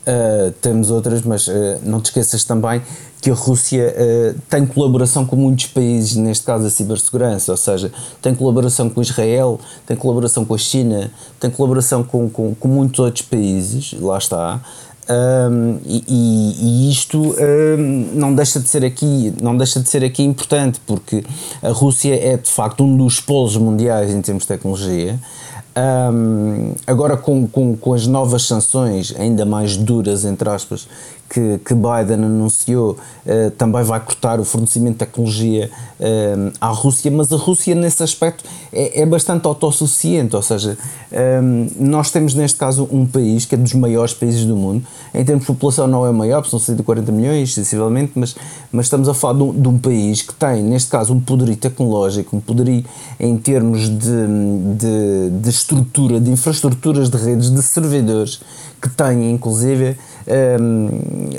Uh, 0.07 0.51
temos 0.61 0.91
outras, 0.91 1.21
mas 1.23 1.47
uh, 1.47 1.79
não 1.83 1.99
te 1.99 2.05
esqueças 2.05 2.43
também 2.43 2.81
que 3.21 3.29
a 3.29 3.33
Rússia 3.33 3.93
uh, 3.93 4.39
tem 4.49 4.65
colaboração 4.65 5.25
com 5.25 5.35
muitos 5.35 5.67
países, 5.67 6.15
neste 6.15 6.45
caso 6.45 6.65
a 6.65 6.69
cibersegurança, 6.69 7.51
ou 7.51 7.57
seja, 7.57 7.91
tem 8.21 8.33
colaboração 8.33 8.89
com 8.89 9.01
Israel, 9.01 9.59
tem 9.85 9.97
colaboração 9.97 10.45
com 10.45 10.53
a 10.53 10.57
China, 10.57 11.11
tem 11.39 11.49
colaboração 11.49 12.03
com, 12.03 12.29
com, 12.29 12.55
com 12.55 12.67
muitos 12.67 12.99
outros 12.99 13.23
países, 13.23 13.93
lá 13.99 14.17
está. 14.17 14.61
Um, 15.09 15.79
e, 15.87 16.03
e, 16.07 16.91
isto 16.91 17.17
um, 17.17 18.09
não 18.13 18.35
deixa 18.35 18.59
de 18.59 18.69
ser 18.69 18.85
aqui 18.85 19.33
não 19.41 19.57
deixa 19.57 19.79
de 19.79 19.89
ser 19.89 20.03
aqui 20.03 20.21
importante 20.21 20.79
porque 20.85 21.23
a 21.63 21.69
Rússia 21.69 22.13
é 22.13 22.37
de 22.37 22.47
facto 22.47 22.83
um 22.83 22.95
dos 22.95 23.19
polos 23.19 23.57
mundiais 23.57 24.11
em 24.11 24.21
termos 24.21 24.43
de 24.43 24.49
tecnologia. 24.49 25.19
Um, 25.75 26.73
agora 26.85 27.17
com, 27.17 27.47
com, 27.47 27.75
com 27.75 27.93
as 27.93 28.05
novas 28.05 28.43
sanções 28.43 29.15
ainda 29.17 29.45
mais 29.45 29.77
duras 29.77 30.25
entre 30.25 30.47
aspas 30.47 30.87
que, 31.29 31.59
que 31.63 31.73
Biden 31.73 32.25
anunciou 32.25 32.91
uh, 33.25 33.51
também 33.51 33.83
vai 33.83 33.99
cortar 33.99 34.39
o 34.39 34.43
fornecimento 34.43 34.93
de 34.93 34.99
tecnologia 34.99 35.69
uh, 35.99 36.51
à 36.59 36.67
Rússia, 36.67 37.11
mas 37.11 37.31
a 37.31 37.37
Rússia 37.37 37.75
nesse 37.75 38.01
aspecto 38.01 38.43
é, 38.73 39.01
é 39.01 39.05
bastante 39.05 39.45
autossuficiente, 39.45 40.35
ou 40.35 40.41
seja, 40.41 40.77
eh, 41.11 41.41
nós 41.79 42.11
temos 42.11 42.35
neste 42.35 42.57
caso 42.57 42.87
um 42.91 43.05
país 43.05 43.45
que 43.45 43.55
é 43.55 43.57
dos 43.57 43.73
maiores 43.73 44.13
países 44.13 44.45
do 44.45 44.55
mundo, 44.55 44.85
em 45.13 45.25
termos 45.25 45.45
de 45.45 45.47
população 45.47 45.87
não 45.87 46.05
é 46.05 46.11
maior, 46.11 46.45
são 46.45 46.59
140 46.59 47.11
milhões, 47.11 47.53
sensivelmente, 47.53 48.11
mas, 48.15 48.35
mas 48.71 48.85
estamos 48.85 49.09
a 49.09 49.13
falar 49.13 49.37
de 49.37 49.43
um, 49.43 49.61
de 49.61 49.67
um, 49.67 49.79
país 49.79 50.21
que 50.21 50.33
tem, 50.33 50.61
neste 50.61 50.89
caso, 50.89 51.13
um 51.13 51.19
poderio 51.19 51.55
tecnológico, 51.55 52.37
um 52.37 52.39
poderio 52.39 52.83
em 53.19 53.37
termos 53.37 53.89
de, 53.89 54.27
de, 54.77 55.29
de 55.41 55.49
estrutura, 55.49 56.19
de 56.19 56.29
infraestruturas 56.29 57.09
de 57.09 57.17
redes, 57.17 57.49
de 57.49 57.61
servidores, 57.61 58.39
que 58.81 58.89
tem 58.89 59.31
inclusive 59.31 59.97
um, 60.27 60.89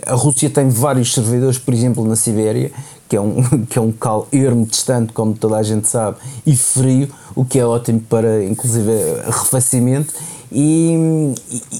a 0.07 0.15
Rússia 0.15 0.51
tem 0.51 0.69
vários 0.69 1.13
servidores, 1.15 1.59
por 1.59 1.75
exemplo, 1.75 2.07
na 2.07 2.17
Sibéria, 2.17 2.71
que 3.09 3.17
é 3.17 3.21
um, 3.21 3.43
que 3.69 3.79
é 3.79 3.83
um 3.83 3.87
local 3.87 4.29
ermo, 4.33 4.67
distante, 4.67 5.13
como 5.13 5.35
toda 5.35 5.57
a 5.57 5.63
gente 5.63 5.89
sabe, 5.89 6.17
e 6.47 6.57
frio, 6.57 7.09
o 7.35 7.45
que 7.45 7.59
é 7.59 7.67
ótimo 7.67 8.01
para, 8.01 8.45
inclusive, 8.45 8.91
arrefecimento. 9.27 10.13
E, 10.53 11.33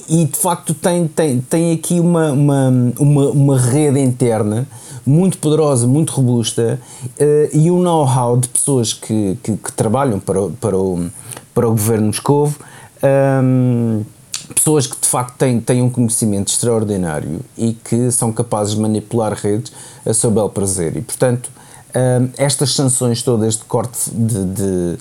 e, 0.07 0.25
de 0.25 0.37
facto 0.37 0.73
tem, 0.73 1.05
tem, 1.05 1.41
tem 1.41 1.73
aqui 1.73 1.99
uma, 1.99 2.31
uma, 2.31 2.69
uma, 2.97 3.29
uma 3.31 3.59
rede 3.59 3.99
interna 3.99 4.65
muito 5.05 5.37
poderosa, 5.39 5.85
muito 5.85 6.13
robusta 6.13 6.79
uh, 7.19 7.49
e 7.57 7.69
um 7.69 7.81
know-how 7.81 8.37
de 8.37 8.47
pessoas 8.47 8.93
que, 8.93 9.37
que, 9.43 9.57
que, 9.57 9.73
trabalham 9.73 10.19
para, 10.19 10.47
para, 10.61 10.77
o, 10.77 11.07
para 11.53 11.67
o 11.67 11.71
governo 11.71 12.07
Moscovo. 12.07 12.55
Um, 13.43 14.03
pessoas 14.51 14.87
que 14.87 14.99
de 14.99 15.07
facto 15.07 15.35
têm, 15.37 15.59
têm 15.59 15.81
um 15.81 15.89
conhecimento 15.89 16.49
extraordinário 16.49 17.41
e 17.57 17.73
que 17.73 18.11
são 18.11 18.31
capazes 18.31 18.75
de 18.75 18.81
manipular 18.81 19.33
redes 19.33 19.71
a 20.05 20.13
seu 20.13 20.31
bel 20.31 20.49
prazer. 20.49 20.95
E, 20.97 21.01
portanto, 21.01 21.49
um, 21.95 22.29
estas 22.37 22.73
sanções 22.73 23.21
todas 23.21 23.57
de 23.57 23.63
corte 23.65 24.09
de, 24.11 24.45
de, 24.45 24.97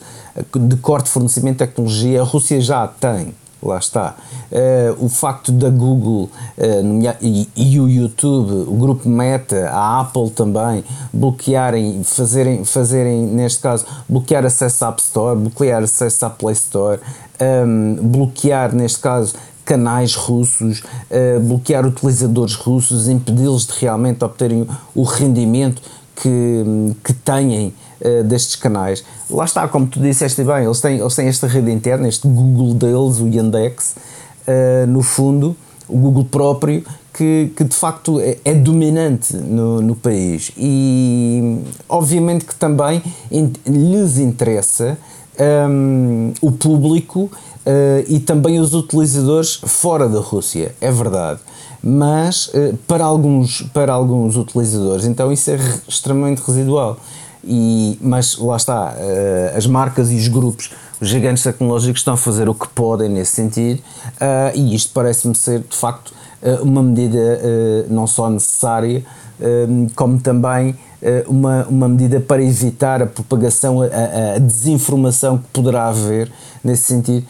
de 0.69 0.77
corte 0.77 1.07
de 1.07 1.13
fornecimento 1.13 1.59
de 1.59 1.67
tecnologia, 1.67 2.21
a 2.21 2.25
Rússia 2.25 2.61
já 2.61 2.87
tem 2.87 3.35
lá 3.63 3.79
está. 3.79 4.15
Uh, 4.51 5.05
o 5.05 5.09
facto 5.09 5.53
da 5.53 5.69
Google 5.69 6.31
uh, 6.59 7.19
e, 7.21 7.49
e, 7.57 7.81
o 7.81 7.89
YouTube, 7.89 8.69
o 8.69 8.77
grupo 8.77 9.09
Meta, 9.09 9.69
a 9.71 10.01
Apple 10.01 10.31
também, 10.31 10.85
bloquearem, 11.13 12.03
fazerem, 12.03 12.65
fazerem 12.65 13.27
neste 13.27 13.61
caso, 13.61 13.85
bloquear 14.09 14.45
acesso 14.45 14.85
à 14.85 14.89
App 14.89 15.01
Store, 15.01 15.39
bloquear 15.39 15.83
acesso 15.83 16.27
à 16.27 16.31
Play 16.31 16.55
Store, 16.55 16.99
um, 17.41 17.45
ehm, 17.45 17.95
bloquear, 18.03 18.75
neste 18.75 19.01
caso, 19.01 19.35
canais 19.65 20.15
russos, 20.15 20.83
uh, 21.11 21.41
bloquear 21.41 21.87
utilizadores 21.87 22.55
russos, 22.55 23.09
impedi-los 23.09 23.67
de 23.67 23.73
realmente 23.79 24.25
obterem 24.25 24.67
o 24.95 25.03
rendimento 25.03 25.81
que, 26.17 26.95
que 27.05 27.13
têm 27.13 27.73
uh, 28.01 28.25
destes 28.25 28.57
canais. 28.57 29.05
Lá 29.29 29.45
está, 29.45 29.67
como 29.69 29.87
tu 29.87 30.01
disseste 30.01 30.43
bem, 30.43 30.65
eles 30.65 30.81
têm, 30.81 30.99
eles 30.99 31.15
têm 31.15 31.29
esta 31.29 31.47
rede 31.47 31.71
interna, 31.71 32.09
este 32.09 32.27
Google 32.27 32.75
deles, 32.75 33.21
o 33.21 33.29
Yandex, 33.29 33.97
uh, 34.47 34.87
no 34.87 35.03
fundo, 35.03 35.57
o 35.89 35.97
Google 35.97 36.25
próprio, 36.25 36.85
que, 37.13 37.53
que 37.57 37.65
de 37.65 37.75
facto 37.75 38.21
é, 38.21 38.39
é 38.45 38.55
dominante 38.55 39.37
no, 39.37 39.81
no 39.83 39.95
país. 39.95 40.53
E 40.57 41.61
obviamente 41.89 42.45
que 42.45 42.55
também 42.55 43.03
in, 43.31 43.53
lhes 43.67 44.19
interessa 44.19 44.97
um, 45.69 46.33
o 46.41 46.53
público 46.53 47.23
uh, 47.23 48.05
e 48.09 48.21
também 48.21 48.59
os 48.59 48.75
utilizadores 48.75 49.61
fora 49.65 50.09
da 50.09 50.21
Rússia, 50.21 50.75
é 50.81 50.91
verdade 50.91 51.41
mas 51.83 52.51
eh, 52.53 52.75
para 52.87 53.05
alguns, 53.05 53.63
para 53.73 53.93
alguns 53.93 54.37
utilizadores, 54.37 55.07
então 55.07 55.33
isso 55.33 55.51
é 55.51 55.59
extremamente 55.89 56.43
residual. 56.47 56.99
E, 57.43 57.99
mas 58.01 58.37
lá 58.39 58.57
está, 58.57 58.95
eh, 58.99 59.55
as 59.57 59.67
marcas 59.67 60.11
e 60.11 60.17
os 60.17 60.29
grupos, 60.29 60.71
os 61.01 61.09
gigantes 61.09 61.43
tecnológicos 61.43 62.01
estão 62.01 62.15
a 62.15 62.17
fazer 62.17 62.49
o 62.49 62.55
que 62.55 62.69
podem 62.69 63.09
nesse 63.09 63.33
sentido, 63.33 63.83
eh, 64.21 64.53
e 64.55 64.75
isto 64.75 64.93
parece-me 64.93 65.35
ser 65.35 65.61
de 65.61 65.77
facto 65.77 66.13
uma 66.63 66.83
medida 66.83 67.39
não 67.91 68.07
só 68.07 68.31
necessária, 68.31 69.05
como 69.95 70.19
também 70.19 70.75
uma, 71.27 71.67
uma 71.67 71.87
medida 71.87 72.19
para 72.19 72.43
evitar 72.43 73.03
a 73.03 73.07
propagação, 73.07 73.83
a, 73.83 74.37
a 74.37 74.39
desinformação 74.39 75.37
que 75.37 75.45
poderá 75.53 75.89
haver 75.89 76.33
nesse 76.65 76.85
sentido 76.85 77.27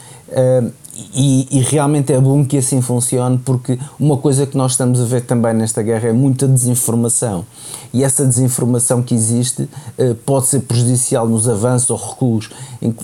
e, 1.14 1.49
e, 1.50 1.61
realmente 1.61 2.12
é 2.12 2.21
bom 2.21 2.45
que 2.45 2.59
assim 2.59 2.80
funcione 2.80 3.38
porque 3.38 3.78
uma 3.99 4.16
coisa 4.16 4.47
que 4.47 4.57
nós 4.57 4.73
estamos 4.73 5.00
a 5.00 5.04
ver 5.04 5.23
também 5.23 5.54
nesta 5.54 5.83
guerra 5.83 6.09
é 6.09 6.12
muita 6.12 6.47
desinformação. 6.47 7.45
E 7.92 8.04
essa 8.04 8.25
desinformação 8.25 9.02
que 9.02 9.14
existe 9.14 9.69
eh, 9.99 10.14
pode 10.25 10.47
ser 10.47 10.61
prejudicial 10.61 11.28
nos 11.28 11.49
avanços 11.49 11.90
ou 11.90 11.97
recuos 11.97 12.50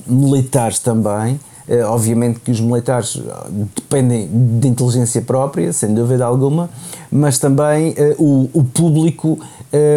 militares 0.07 0.79
também. 0.79 1.41
Eh, 1.69 1.85
obviamente 1.85 2.39
que 2.41 2.51
os 2.51 2.61
militares 2.61 3.17
eh, 3.17 3.47
dependem 3.75 4.29
de 4.61 4.69
inteligência 4.69 5.23
própria, 5.23 5.73
sem 5.73 5.93
dúvida 5.93 6.25
alguma, 6.25 6.71
mas 7.11 7.39
também 7.39 7.95
o, 8.19 8.49
o 8.53 8.65
público 8.65 9.39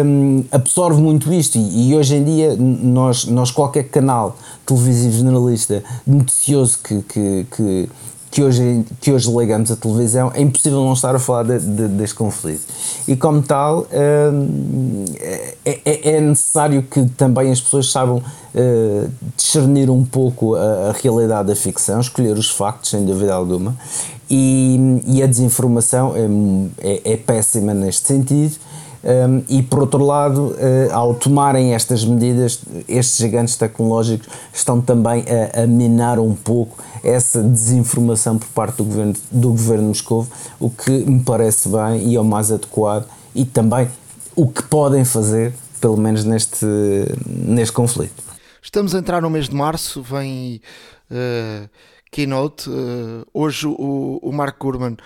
um, 0.04 0.44
absorve 0.50 1.00
muito 1.00 1.32
isto 1.32 1.56
e, 1.56 1.90
e, 1.90 1.96
hoje 1.96 2.16
em 2.16 2.24
dia 2.24 2.56
nós, 2.56 3.24
nós 3.26 3.50
qualquer 3.50 3.84
canal 3.84 4.36
televisivo 4.66 5.16
generalista 5.16 5.82
noticioso 6.06 6.78
que, 6.82 7.02
que, 7.02 7.46
que, 7.50 7.88
que 8.30 8.42
hoje, 8.42 8.84
que 9.00 9.10
hoje 9.10 9.28
legamos 9.30 9.70
à 9.70 9.76
televisão, 9.76 10.30
é 10.34 10.40
impossível 10.40 10.84
não 10.84 10.92
estar 10.92 11.14
a 11.14 11.18
falar 11.18 11.42
de, 11.44 11.58
de, 11.58 11.88
deste 11.88 12.14
conflito. 12.14 12.62
E 13.08 13.16
como 13.16 13.42
tal, 13.42 13.86
hum, 14.32 15.04
é, 15.18 15.54
é, 15.64 16.16
é, 16.16 16.20
necessário 16.20 16.82
que 16.82 17.06
também 17.16 17.50
as 17.50 17.60
pessoas 17.60 17.90
saibam 17.90 18.18
uh, 18.18 19.10
discernir 19.36 19.90
um 19.90 20.04
pouco 20.04 20.54
a, 20.54 20.90
a, 20.90 20.92
realidade 20.92 21.48
da 21.48 21.56
ficção, 21.56 22.00
escolher 22.00 22.36
os 22.36 22.50
factos, 22.50 22.90
sem 22.90 23.04
dúvida 23.04 23.34
alguma, 23.34 23.76
e, 24.30 25.00
e 25.06 25.22
a 25.22 25.26
desinformação 25.26 26.14
é, 26.14 26.88
é, 26.88 27.12
é 27.12 27.16
péssima 27.16 27.74
neste 27.74 28.06
sentido. 28.06 28.56
Um, 29.02 29.42
e 29.48 29.62
por 29.62 29.80
outro 29.80 30.04
lado, 30.04 30.48
uh, 30.48 30.92
ao 30.92 31.14
tomarem 31.14 31.74
estas 31.74 32.04
medidas, 32.04 32.60
estes 32.86 33.16
gigantes 33.16 33.56
tecnológicos 33.56 34.28
estão 34.52 34.80
também 34.80 35.24
a, 35.54 35.62
a, 35.62 35.66
minar 35.66 36.18
um 36.18 36.34
pouco 36.34 36.82
essa 37.02 37.42
desinformação 37.42 38.38
por 38.38 38.48
parte 38.48 38.76
do 38.76 38.84
governo, 38.84 39.14
do 39.30 39.48
governo 39.50 39.82
de 39.84 39.88
Moscou, 39.88 40.26
o 40.58 40.68
que 40.68 40.90
me 40.90 41.22
parece 41.24 41.68
bem 41.70 42.10
e 42.10 42.16
é 42.16 42.20
o 42.20 42.24
mais 42.24 42.52
adequado 42.52 43.08
e 43.34 43.46
também 43.46 43.88
o 44.36 44.46
que 44.46 44.62
podem 44.64 45.02
fazer, 45.02 45.54
pelo 45.80 45.96
menos 45.96 46.24
neste, 46.24 46.66
neste 47.26 47.72
conflito. 47.72 48.22
Estamos 48.62 48.94
a 48.94 48.98
entrar 48.98 49.22
no 49.22 49.30
mês 49.30 49.48
de 49.48 49.54
março, 49.54 50.02
vem 50.02 50.60
uh, 51.10 51.68
Keynote. 52.10 52.68
Uh, 52.68 53.26
hoje 53.32 53.66
o, 53.66 54.20
o 54.22 54.30
Mark 54.30 54.58
Gurman 54.60 54.96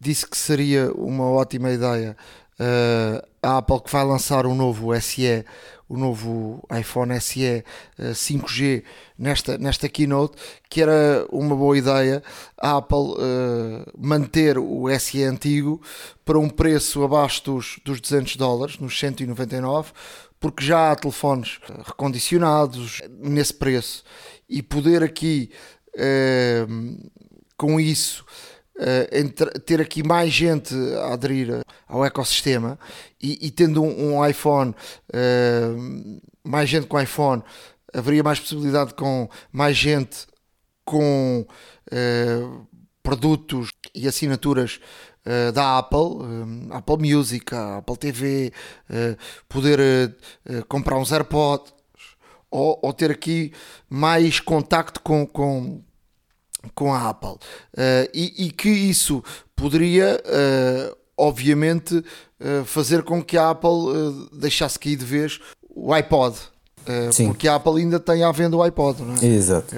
disse 0.00 0.26
que 0.26 0.38
seria 0.38 0.90
uma 0.94 1.24
ótima 1.24 1.70
ideia 1.70 2.16
uh, 2.62 3.26
a 3.42 3.58
Apple 3.58 3.80
que 3.80 3.90
vai 3.90 4.04
lançar 4.04 4.46
um 4.46 4.54
novo 4.54 4.98
SE, 5.00 5.44
o 5.88 5.96
novo 5.96 6.62
iPhone 6.78 7.20
SE 7.20 7.64
uh, 7.98 8.02
5G 8.12 8.84
nesta, 9.18 9.58
nesta 9.58 9.88
keynote, 9.88 10.36
que 10.70 10.80
era 10.80 11.26
uma 11.30 11.56
boa 11.56 11.76
ideia 11.76 12.22
a 12.56 12.76
Apple 12.76 12.98
uh, 12.98 13.84
manter 13.98 14.58
o 14.58 14.88
SE 14.98 15.22
antigo 15.24 15.82
para 16.24 16.38
um 16.38 16.48
preço 16.48 17.02
abaixo 17.02 17.44
dos, 17.44 17.80
dos 17.84 18.00
200 18.00 18.36
dólares, 18.36 18.78
nos 18.78 18.98
199, 18.98 19.92
porque 20.38 20.64
já 20.64 20.92
há 20.92 20.96
telefones 20.96 21.58
recondicionados 21.84 23.00
nesse 23.20 23.54
preço. 23.54 24.04
E 24.48 24.62
poder 24.62 25.02
aqui 25.02 25.50
com 27.56 27.78
isso 27.78 28.24
uh, 28.76 29.60
ter 29.60 29.80
aqui 29.80 30.02
mais 30.02 30.32
gente 30.32 30.74
a 30.96 31.12
aderir 31.12 31.62
ao 31.88 32.04
ecossistema 32.04 32.78
e, 33.20 33.46
e 33.46 33.50
tendo 33.50 33.82
um, 33.82 34.16
um 34.16 34.26
iPhone, 34.26 34.74
uh, 35.14 36.20
mais 36.44 36.68
gente 36.68 36.86
com 36.86 37.00
iPhone, 37.00 37.42
haveria 37.92 38.22
mais 38.22 38.40
possibilidade 38.40 38.94
com 38.94 39.28
mais 39.50 39.76
gente 39.76 40.26
com 40.84 41.46
uh, 41.92 42.66
produtos 43.02 43.70
e 43.94 44.06
assinaturas 44.06 44.80
da 45.54 45.78
Apple, 45.78 46.18
Apple 46.72 46.96
Music, 46.98 47.54
Apple 47.54 47.96
TV, 47.96 48.52
poder 49.48 50.16
comprar 50.68 50.98
uns 50.98 51.12
AirPods 51.12 51.72
ou, 52.50 52.78
ou, 52.82 52.92
ter 52.92 53.10
aqui 53.10 53.52
mais 53.88 54.40
contacto 54.40 55.00
com, 55.00 55.24
com 55.24 55.80
com 56.74 56.92
a 56.92 57.08
Apple. 57.08 57.34
Uh, 57.74 58.08
e, 58.14 58.46
e, 58.46 58.50
que 58.50 58.68
isso 58.68 59.22
poderia, 59.54 60.20
uh, 60.24 60.96
obviamente, 61.16 61.94
uh, 61.94 62.64
fazer 62.64 63.02
com 63.02 63.22
que 63.22 63.36
a 63.36 63.50
Apple 63.50 64.28
deixasse 64.32 64.78
cair 64.78 64.96
de 64.96 65.04
vez 65.04 65.40
o 65.74 65.92
iPod. 65.92 66.36
porque 67.26 67.48
a 67.48 67.56
Apple 67.56 67.80
ainda 67.80 68.00
tem 68.00 68.22
à 68.24 68.32
venda 68.32 68.56
o 68.56 68.62
iPod, 68.62 69.02
não 69.02 69.14
é? 69.14 69.24
Exato. 69.24 69.74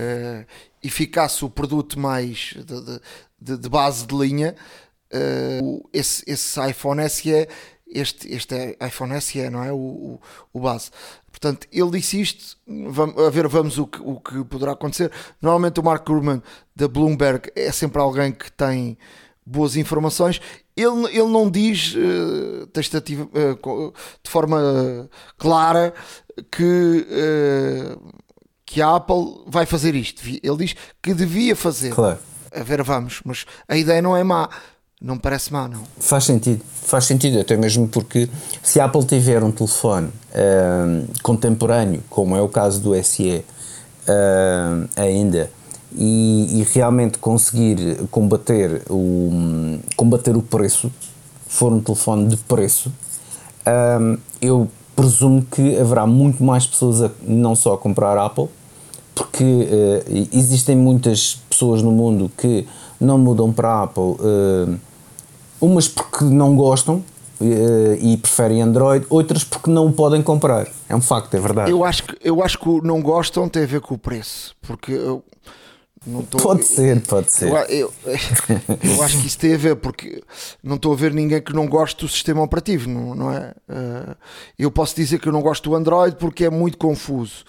e 0.83 0.89
ficasse 0.89 1.45
o 1.45 1.51
produto 1.51 1.99
mais 1.99 2.55
de, 2.57 3.01
de, 3.41 3.59
de 3.59 3.69
base 3.69 4.07
de 4.07 4.15
linha, 4.17 4.55
esse, 5.93 6.25
esse 6.27 6.69
iPhone 6.69 7.09
SE, 7.09 7.49
este, 7.87 8.33
este 8.33 8.77
iPhone 8.85 9.21
SE, 9.21 9.51
não 9.51 9.63
é? 9.63 9.73
O, 9.73 9.77
o, 9.77 10.21
o 10.53 10.61
base. 10.61 10.91
Portanto, 11.35 11.67
ele 11.73 11.91
disse 11.91 12.21
isto, 12.21 12.57
vamos, 12.65 13.19
a 13.19 13.29
ver, 13.29 13.49
vamos 13.49 13.77
o 13.77 13.89
que, 13.89 14.01
o 14.01 14.21
que 14.21 14.45
poderá 14.45 14.71
acontecer. 14.71 15.11
Normalmente 15.43 15.81
o 15.81 15.83
Mark 15.83 16.07
Gurman 16.07 16.41
da 16.77 16.87
Bloomberg 16.87 17.51
é 17.57 17.73
sempre 17.73 18.01
alguém 18.01 18.31
que 18.31 18.53
tem 18.53 18.97
boas 19.45 19.75
informações. 19.75 20.41
Ele, 20.77 21.09
ele 21.09 21.29
não 21.29 21.51
diz 21.51 21.97
uh, 21.97 22.69
testativa, 22.69 23.25
uh, 23.25 23.93
de 24.23 24.31
forma 24.31 25.11
clara 25.37 25.93
que, 26.53 27.05
uh, 27.11 28.15
que 28.65 28.81
a 28.81 28.95
Apple 28.95 29.43
vai 29.49 29.67
fazer 29.67 29.97
isto. 29.97 30.23
Ele 30.25 30.57
diz 30.57 30.77
que 31.03 31.13
devia 31.13 31.57
fazer. 31.57 31.93
Claro. 31.93 32.21
A 32.55 32.63
ver, 32.63 32.81
vamos, 32.85 33.21
mas 33.25 33.45
a 33.67 33.77
ideia 33.77 34.01
não 34.01 34.17
é 34.17 34.23
má 34.23 34.49
não 35.05 35.17
me 35.17 35.21
parece 35.21 35.53
má, 35.53 35.69
não. 35.69 35.83
Faz 36.01 36.25
sentido, 36.25 36.63
faz 36.83 37.05
sentido, 37.05 37.39
até 37.39 37.59
mesmo 37.59 37.87
porque 37.87 38.27
se 38.63 38.81
a 38.81 38.87
Apple 38.87 39.05
tiver 39.05 39.45
um 39.45 39.53
telefone 39.53 40.07
uh, 40.09 41.07
contemporâneo, 41.23 42.03
como 42.09 42.35
é 42.35 42.41
o 42.41 42.49
caso 42.49 42.81
do 42.81 42.95
SE 43.05 43.45
uh, 44.09 44.89
ainda, 44.97 45.51
e, 45.95 46.59
e 46.59 46.67
realmente 46.73 47.19
conseguir 47.19 47.99
combater 48.11 48.81
o, 48.89 49.79
combater 49.95 50.35
o 50.39 50.41
preço, 50.41 50.91
for 51.47 51.71
um 51.71 51.81
telefone 51.83 52.27
de 52.27 52.39
preço, 52.39 52.91
um, 54.01 54.17
eu 54.41 54.69
presumo 54.97 55.45
que 55.45 55.79
haverá 55.79 56.07
muito 56.07 56.43
mais 56.43 56.67
pessoas 56.67 57.03
a, 57.03 57.11
não 57.21 57.55
só 57.55 57.75
a 57.75 57.79
comprar 57.79 58.17
Apple, 58.17 58.49
porque 59.15 59.45
existem 60.33 60.75
muitas 60.75 61.41
pessoas 61.49 61.83
no 61.83 61.93
mundo 61.93 62.33
que 62.37 62.67
não 62.99 63.17
mudam 63.17 63.53
para 63.53 63.83
Apple, 63.83 64.17
umas 65.65 65.89
porque 65.89 66.25
não 66.25 66.55
gostam 66.57 66.97
uh, 67.41 67.95
e 68.01 68.17
preferem 68.17 68.63
Android, 68.63 69.07
outras 69.09 69.45
porque 69.45 69.71
não 69.71 69.87
o 69.87 69.93
podem 69.93 70.23
comprar. 70.23 70.69
É 70.89 70.95
um 70.95 71.01
facto, 71.01 71.35
é 71.35 71.41
verdade. 71.41 71.71
Eu 71.71 71.85
acho 71.85 72.05
que, 72.05 72.17
eu 72.23 72.43
acho 72.43 72.59
que 72.59 72.69
não 72.83 73.01
gostam 73.03 73.49
tem 73.49 73.65
a 73.65 73.67
ver 73.67 73.81
com 73.81 73.95
o 73.95 73.99
preço, 73.99 74.55
porque 74.63 74.93
eu 74.93 75.23
Tô, 76.31 76.37
pode 76.37 76.65
ser, 76.65 77.01
pode 77.01 77.33
ser. 77.33 77.49
Eu, 77.49 77.57
eu, 77.69 77.93
eu, 78.85 79.03
acho 79.03 79.19
que 79.21 79.27
isso 79.27 79.39
tem 79.39 79.55
a 79.55 79.57
ver, 79.57 79.77
porque 79.77 80.23
não 80.63 80.77
estou 80.77 80.93
a 80.93 80.97
ver 80.97 81.15
ninguém 81.15 81.41
que 81.41 81.55
não 81.55 81.67
goste 81.67 82.05
do 82.05 82.09
sistema 82.09 82.43
operativo, 82.43 82.91
não, 82.91 83.15
não 83.15 83.33
é? 83.33 83.55
Uh, 83.67 84.15
eu 84.59 84.71
posso 84.71 84.95
dizer 84.95 85.19
que 85.19 85.29
eu 85.29 85.33
não 85.33 85.41
gosto 85.41 85.71
do 85.71 85.75
Android 85.75 86.17
porque 86.17 86.45
é 86.45 86.51
muito 86.51 86.77
confuso. 86.77 87.45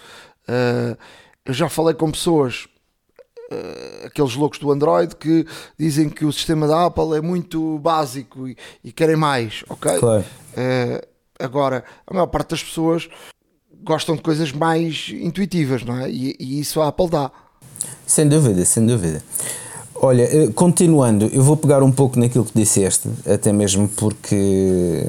Uh, 0.48 0.96
eu 1.44 1.52
já 1.52 1.68
falei 1.68 1.94
com 1.94 2.10
pessoas, 2.10 2.66
uh, 3.52 4.06
aqueles 4.06 4.34
loucos 4.34 4.58
do 4.58 4.70
Android, 4.70 5.14
que 5.16 5.46
dizem 5.78 6.08
que 6.08 6.24
o 6.24 6.32
sistema 6.32 6.66
da 6.66 6.86
Apple 6.86 7.16
é 7.16 7.20
muito 7.20 7.78
básico 7.78 8.48
e, 8.48 8.56
e 8.84 8.92
querem 8.92 9.16
mais, 9.16 9.64
ok? 9.68 9.98
Claro. 9.98 10.24
agora, 11.38 11.84
a 12.06 12.14
maior 12.14 12.26
parte 12.26 12.50
das 12.50 12.62
pessoas 12.62 13.08
gostam 13.82 14.16
de 14.16 14.22
coisas 14.22 14.52
mais 14.52 15.12
intuitivas, 15.12 15.84
não 15.84 15.96
é? 16.00 16.10
E, 16.10 16.36
e 16.38 16.60
isso 16.60 16.80
a 16.80 16.88
Apple 16.88 17.08
dá. 17.08 17.30
Sem 18.06 18.28
dúvida, 18.28 18.64
sem 18.64 18.84
dúvida. 18.84 19.22
Olha, 19.94 20.22
eh, 20.24 20.48
continuando, 20.54 21.26
eu 21.26 21.42
vou 21.42 21.56
pegar 21.56 21.82
um 21.82 21.90
pouco 21.90 22.18
naquilo 22.18 22.44
que 22.44 22.52
disseste, 22.54 23.08
até 23.26 23.52
mesmo 23.52 23.88
porque, 23.88 25.06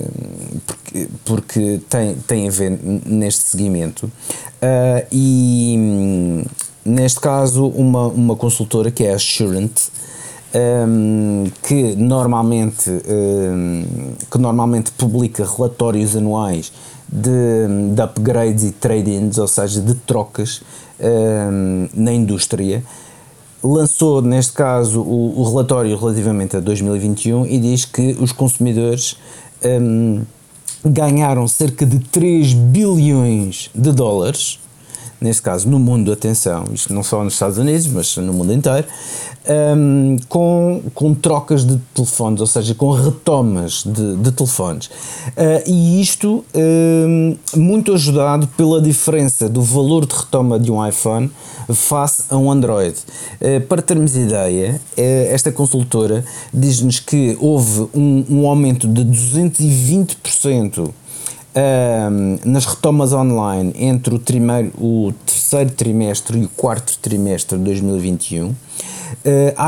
porque, 0.66 1.08
porque 1.26 1.82
tem, 1.90 2.16
tem 2.16 2.48
a 2.48 2.52
ver 2.52 2.80
neste 3.06 3.50
seguimento. 3.50 4.06
Uh, 4.06 5.06
e 5.12 5.76
hum, 5.78 6.44
neste 6.88 7.20
caso, 7.20 7.68
uma, 7.68 8.08
uma 8.08 8.36
consultora 8.36 8.90
que 8.90 9.04
é 9.04 9.12
a 9.12 9.16
Assurant, 9.16 9.72
um, 10.56 11.46
que, 11.62 11.96
normalmente, 11.96 12.90
um, 12.90 13.86
que 14.32 14.38
normalmente 14.38 14.92
publica 14.92 15.46
relatórios 15.46 16.16
anuais 16.16 16.72
de, 17.08 17.94
de 17.94 18.02
upgrades 18.02 18.64
e 18.64 18.72
trade-ins, 18.72 19.38
ou 19.38 19.48
seja, 19.48 19.82
de 19.82 19.94
trocas 19.94 20.62
um, 21.00 21.88
na 21.94 22.14
indústria, 22.14 22.84
lançou 23.62 24.22
neste 24.22 24.54
caso 24.54 25.02
o, 25.02 25.40
o, 25.40 25.44
relatório 25.44 25.98
relativamente 25.98 26.56
a 26.56 26.60
2021 26.60 27.46
e 27.48 27.60
diz 27.60 27.86
que 27.86 28.16
os 28.20 28.32
consumidores 28.32 29.18
um, 29.64 30.22
ganharam 30.86 31.48
cerca 31.48 31.86
de 31.86 32.00
3 32.00 32.54
bilhões 32.54 33.70
de 33.76 33.92
dólares 33.92 34.60
neste 35.20 35.42
caso 35.42 35.70
no 35.70 35.80
mundo, 35.80 36.12
atenção, 36.12 36.66
isto 36.74 36.94
não 36.94 37.04
só 37.04 37.24
nos 37.24 37.34
Estados 37.34 37.58
Unidos, 37.58 37.88
mas 37.88 38.16
no 38.18 38.34
mundo 38.34 38.54
inteiro, 38.54 38.88
um, 39.48 40.18
com, 40.28 40.82
com 40.94 41.14
trocas 41.14 41.66
de 41.66 41.78
telefones, 41.94 42.42
ou 42.42 42.48
seja, 42.48 42.76
com 42.76 42.92
retomas 42.92 43.84
de, 43.86 44.18
de 44.18 44.32
telefones. 44.32 44.88
Uh, 44.88 45.64
e 45.66 46.02
isto 46.02 46.44
um, 46.54 47.38
muito 47.56 47.94
ajudado 47.94 48.48
pela 48.48 48.82
diferença 48.82 49.48
do 49.50 49.62
valor 49.62 50.06
de 50.06 50.16
retoma 50.16 50.60
de 50.60 50.72
um 50.72 50.86
iPhone 50.86 51.32
face 51.74 52.24
a 52.30 52.38
um 52.38 52.52
Android. 52.52 52.96
Uh, 53.42 53.62
para 53.62 53.82
termos 53.82 54.16
ideia, 54.16 54.82
uh, 54.98 55.02
esta 55.34 55.52
consultora 55.52 56.24
diz-nos 56.54 57.00
que 57.00 57.38
houve 57.40 57.88
um, 57.94 58.26
um 58.30 58.48
aumento 58.48 58.88
de 58.88 59.04
220% 59.04 60.92
um, 61.58 62.40
nas 62.46 62.66
retomas 62.66 63.14
online 63.14 63.74
entre 63.76 64.14
o, 64.14 64.22
o 64.78 65.14
terceiro 65.26 65.72
trimestre 65.72 66.40
e 66.40 66.46
o 66.46 66.50
quarto 66.50 66.98
trimestre 67.00 67.58
de 67.58 67.64
2021. 67.64 68.50
Uh, 68.50 68.56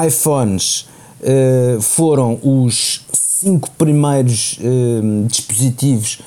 iPhones 0.05 0.87
uh, 1.21 1.81
foram 1.81 2.39
os 2.43 3.05
cinco 3.13 3.71
primeiros 3.71 4.59
uh, 4.59 5.27
dispositivos 5.27 6.19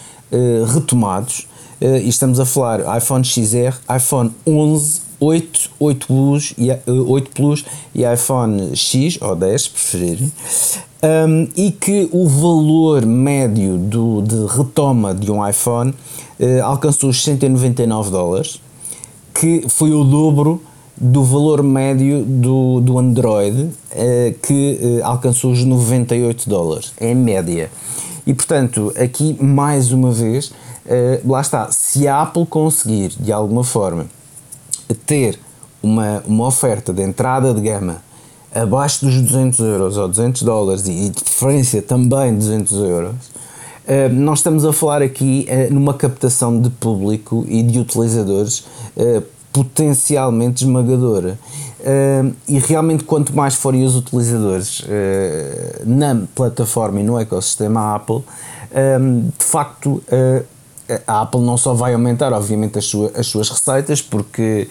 retomados. 0.75 1.47
e 1.79 2.09
estamos 2.09 2.41
a 2.41 2.47
falar 2.47 2.97
iPhone 2.97 3.23
XR, 3.23 3.77
iPhone 3.95 4.33
11, 4.47 5.03
8, 5.23 5.71
8 5.79 6.07
Plus 6.07 6.55
e, 6.59 6.71
8 6.87 7.31
Plus 7.31 7.65
e 7.95 8.03
iPhone 8.03 8.75
X 8.77 9.19
ou 9.21 9.37
10, 9.37 9.63
se 9.63 9.71
preferirem 9.71 10.33
um, 11.03 11.49
e 11.57 11.71
que 11.73 12.09
o 12.13 12.27
valor 12.27 13.05
médio 13.05 13.77
do, 13.77 14.23
de 14.23 14.47
retoma 14.47 15.15
de 15.15 15.31
um 15.31 15.47
iPhone 15.47 15.91
uh, 15.91 16.65
alcançou 16.65 17.11
os 17.11 17.23
199 17.25 18.11
dólares, 18.11 18.61
que 19.35 19.65
foi 19.69 19.93
o 19.93 20.05
dobro 20.05 20.63
do 20.97 21.25
valor 21.25 21.63
médio 21.63 22.25
do, 22.25 22.81
do 22.81 22.99
Android, 22.99 23.63
uh, 23.63 23.71
que 24.47 24.79
uh, 24.81 25.05
alcançou 25.05 25.51
os 25.51 25.65
98 25.65 26.49
dólares, 26.49 26.93
é 26.99 27.13
média. 27.15 27.71
E 28.25 28.33
portanto, 28.33 28.93
aqui 28.97 29.37
mais 29.43 29.91
uma 29.91 30.13
vez, 30.13 30.53
lá 31.25 31.41
está, 31.41 31.73
se 31.73 32.07
a 32.07 32.23
Apple 32.23 32.47
conseguir 32.47 33.09
de 33.19 33.33
alguma 33.33 33.65
forma 33.65 34.07
ter 34.95 35.39
uma, 35.83 36.23
uma 36.27 36.47
oferta 36.47 36.93
de 36.93 37.03
entrada 37.03 37.53
de 37.53 37.61
gama 37.61 38.03
abaixo 38.55 39.07
dos 39.07 39.21
200 39.21 39.59
euros 39.61 39.97
ou 39.97 40.09
200 40.09 40.43
dólares 40.43 40.87
e 40.87 41.09
de 41.09 41.25
preferência 41.25 41.81
também 41.81 42.35
200 42.35 42.73
euros, 42.81 43.15
eh, 43.87 44.09
nós 44.09 44.41
estamos 44.41 44.65
a 44.65 44.73
falar 44.73 45.03
aqui 45.03 45.47
eh, 45.49 45.69
numa 45.71 45.95
captação 45.95 46.61
de 46.61 46.71
público 46.71 47.45
e 47.49 47.63
de 47.63 47.81
utilizadores 47.81 48.65
eh, 48.97 49.23
potencialmente 49.53 50.65
esmagadora. 50.65 51.39
E 52.49 52.59
realmente, 52.61 53.03
quanto 53.03 53.35
mais 53.35 53.55
forem 53.55 53.85
os 53.85 53.97
utilizadores 53.97 54.83
na 55.85 56.23
plataforma 56.33 57.01
e 57.01 57.03
no 57.03 57.19
ecossistema 57.19 57.97
Apple, 57.97 58.23
de 59.37 59.45
facto 59.45 60.01
a 61.07 61.23
Apple 61.23 61.41
não 61.41 61.57
só 61.57 61.73
vai 61.75 61.95
aumentar, 61.95 62.33
obviamente, 62.33 62.79
as, 62.79 62.85
sua, 62.85 63.13
as 63.17 63.27
suas 63.27 63.49
receitas, 63.49 64.03
porque 64.03 64.69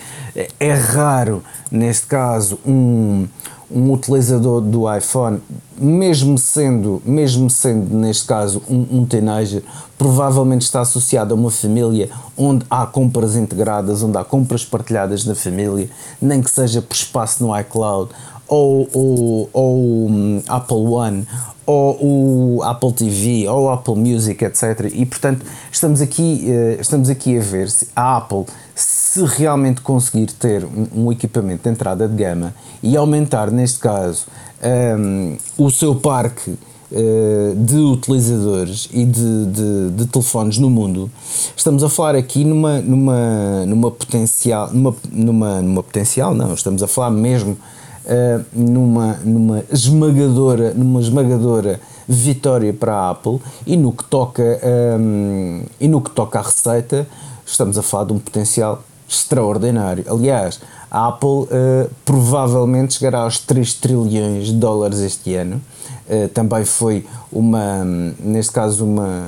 é 0.60 0.74
raro, 0.74 1.44
neste 1.72 2.08
caso, 2.08 2.60
um, 2.66 3.28
um 3.74 3.92
utilizador 3.94 4.62
do 4.62 4.94
iPhone, 4.94 5.42
mesmo 5.78 6.38
sendo, 6.38 7.02
mesmo 7.06 7.50
sendo 7.50 7.96
neste 7.96 8.26
caso 8.26 8.62
um, 8.70 9.00
um 9.00 9.06
teenager, 9.06 9.64
provavelmente 9.98 10.64
está 10.64 10.82
associado 10.82 11.34
a 11.34 11.38
uma 11.38 11.50
família 11.50 12.10
onde 12.36 12.66
há 12.70 12.86
compras 12.86 13.36
integradas, 13.36 14.04
onde 14.04 14.18
há 14.18 14.24
compras 14.24 14.66
partilhadas 14.66 15.26
na 15.26 15.36
família, 15.36 15.90
nem 16.22 16.42
que 16.42 16.52
seja 16.52 16.82
por 16.82 16.96
espaço 16.96 17.46
no 17.46 17.58
iCloud 17.58 18.12
ou, 18.52 18.86
ou, 18.92 19.50
ou 19.54 20.10
um, 20.10 20.44
Apple 20.46 20.76
One 20.76 21.26
ou 21.66 22.58
o 22.58 22.64
Apple 22.64 22.92
TV 22.92 23.48
ou 23.48 23.64
o 23.64 23.70
Apple 23.70 23.96
Music, 23.96 24.44
etc. 24.44 24.92
E 24.94 25.06
portanto 25.06 25.46
estamos 25.72 26.02
aqui, 26.02 26.44
uh, 26.48 26.82
estamos 26.82 27.10
aqui 27.10 27.38
a 27.38 27.42
ver 27.42 27.70
se 27.70 27.88
a 27.96 28.18
Apple 28.18 28.44
se 28.76 29.24
realmente 29.24 29.80
conseguir 29.80 30.28
ter 30.34 30.66
um, 30.66 31.06
um, 31.06 31.12
equipamento 31.14 31.64
de 31.64 31.70
entrada 31.70 32.10
de 32.10 32.16
gama 32.16 32.54
e 32.84 32.98
aumentar, 32.98 33.50
neste 33.50 33.80
caso, 33.80 34.26
um, 34.98 35.38
o 35.58 35.72
seu 35.72 35.96
parque 35.96 36.52
uh, 36.52 37.56
de 37.56 37.78
utilizadores 37.78 38.90
e 38.92 39.06
de, 39.06 39.46
de, 39.46 39.92
de, 39.92 40.06
telefones 40.08 40.58
no 40.58 40.70
mundo, 40.70 41.10
estamos 41.56 41.86
a 41.86 41.90
falar 41.90 42.16
aqui 42.16 42.44
numa, 42.44 42.82
numa, 42.82 43.66
numa 43.66 43.92
potencial, 43.92 44.70
numa, 44.74 44.96
numa, 45.10 45.62
numa 45.62 45.84
potencial, 45.84 46.34
não, 46.34 46.54
estamos 46.54 46.84
a 46.84 46.88
falar 46.88 47.12
mesmo 47.12 47.58
uh, 48.06 48.46
numa, 48.54 49.14
numa 49.24 49.64
esmagadora, 49.72 50.74
numa 50.74 51.02
esmagadora 51.02 51.80
vitória 52.08 52.74
para 52.74 52.94
a 52.94 53.10
Apple 53.12 53.40
e 53.66 53.78
no 53.78 53.92
que 53.92 54.04
toca, 54.04 54.44
um, 55.00 55.64
e 55.80 55.88
no 55.88 56.02
que 56.02 56.12
toca 56.12 56.40
à 56.40 56.42
receita, 56.42 57.08
estamos 57.46 57.78
a 57.78 57.82
falar 57.82 58.06
de 58.06 58.14
um 58.14 58.20
potencial 58.20 58.84
extraordinário. 59.08 60.06
Aliás, 60.08 60.60
a 60.90 61.08
Apple 61.08 61.30
uh, 61.30 61.90
provavelmente 62.04 62.96
chegará 62.96 63.20
aos 63.20 63.40
3 63.40 63.74
trilhões 63.76 64.48
de 64.48 64.54
dólares 64.54 65.00
este 65.00 65.36
ano. 65.36 65.62
Uh, 66.08 66.28
também 66.30 66.66
foi 66.66 67.06
uma, 67.32 67.86
neste 68.20 68.52
caso, 68.52 68.86
uma, 68.86 69.24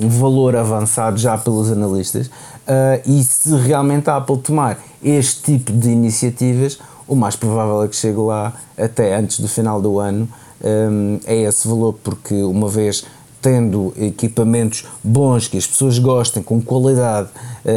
um 0.00 0.08
valor 0.08 0.54
avançado 0.54 1.18
já 1.18 1.36
pelos 1.36 1.70
analistas. 1.70 2.28
Uh, 2.28 3.02
e 3.04 3.24
se 3.24 3.54
realmente 3.56 4.08
a 4.10 4.16
Apple 4.16 4.38
tomar 4.38 4.78
este 5.02 5.42
tipo 5.42 5.72
de 5.72 5.90
iniciativas, 5.90 6.78
o 7.08 7.16
mais 7.16 7.34
provável 7.34 7.82
é 7.82 7.88
que 7.88 7.96
chegue 7.96 8.18
lá 8.18 8.54
até 8.76 9.16
antes 9.16 9.40
do 9.40 9.48
final 9.48 9.82
do 9.82 9.98
ano. 9.98 10.28
Um, 10.62 11.18
é 11.24 11.42
esse 11.42 11.66
valor, 11.66 11.94
porque 11.94 12.34
uma 12.34 12.68
vez 12.68 13.04
tendo 13.40 13.94
equipamentos 13.96 14.84
bons 15.02 15.48
que 15.48 15.56
as 15.56 15.66
pessoas 15.66 15.98
gostem, 15.98 16.42
com 16.42 16.60
qualidade, 16.60 17.30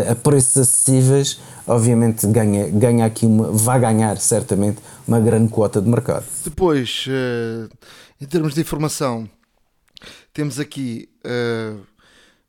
a 0.10 0.16
preços 0.16 0.58
acessíveis, 0.58 1.40
obviamente 1.68 2.26
ganha, 2.28 2.68
ganha 2.70 3.06
aqui 3.06 3.26
uma, 3.26 3.52
vai 3.52 3.80
ganhar 3.80 4.18
certamente 4.18 4.80
uma 5.08 5.20
grande 5.20 5.50
quota 5.50 5.82
de 5.82 5.90
mercado. 5.90 6.26
Depois, 6.44 7.06
uh, 7.08 7.70
em 8.20 8.26
termos 8.26 8.54
de 8.54 8.62
informação, 8.62 9.30
temos 10.34 10.60
aqui 10.60 11.10
uh, 11.26 11.80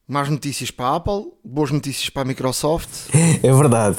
más 0.06 0.28
notícias 0.28 0.70
para 0.70 0.86
a 0.86 0.96
Apple, 0.96 1.32
boas 1.44 1.70
notícias 1.70 2.08
para 2.08 2.22
a 2.22 2.24
Microsoft. 2.24 2.88
É 3.42 3.52
verdade. 3.52 3.98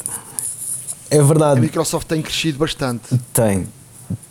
É 1.13 1.21
verdade. 1.21 1.59
A 1.59 1.61
Microsoft 1.61 2.07
tem 2.07 2.21
crescido 2.21 2.57
bastante. 2.57 3.17
Tem. 3.31 3.67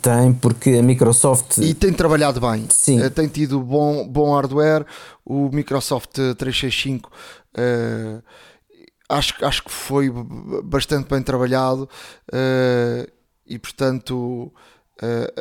Tem, 0.00 0.32
porque 0.32 0.70
a 0.70 0.82
Microsoft. 0.82 1.58
E 1.58 1.74
tem 1.74 1.92
trabalhado 1.92 2.40
bem. 2.40 2.66
Sim. 2.70 3.00
Uh, 3.00 3.10
tem 3.10 3.28
tido 3.28 3.60
bom, 3.60 4.06
bom 4.06 4.34
hardware. 4.34 4.84
O 5.24 5.48
Microsoft 5.52 6.12
365 6.12 7.08
uh, 7.56 8.22
acho, 9.08 9.34
acho 9.44 9.64
que 9.64 9.70
foi 9.70 10.10
bastante 10.64 11.08
bem 11.08 11.22
trabalhado. 11.22 11.88
Uh, 12.32 13.08
e 13.46 13.58
portanto, 13.58 14.52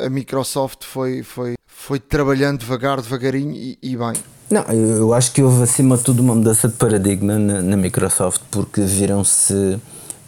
a 0.04 0.10
Microsoft 0.10 0.84
foi, 0.84 1.22
foi, 1.24 1.56
foi 1.66 2.00
trabalhando 2.00 2.60
devagar, 2.60 3.00
devagarinho 3.00 3.54
e, 3.54 3.78
e 3.82 3.96
bem. 3.96 4.14
Não, 4.50 4.64
eu 4.64 5.14
acho 5.14 5.32
que 5.32 5.42
houve 5.42 5.64
acima 5.64 5.96
de 5.96 6.04
tudo 6.04 6.22
uma 6.22 6.36
mudança 6.36 6.68
de 6.68 6.76
paradigma 6.76 7.40
na, 7.40 7.62
na 7.62 7.78
Microsoft 7.78 8.42
porque 8.52 8.82
viram-se 8.82 9.80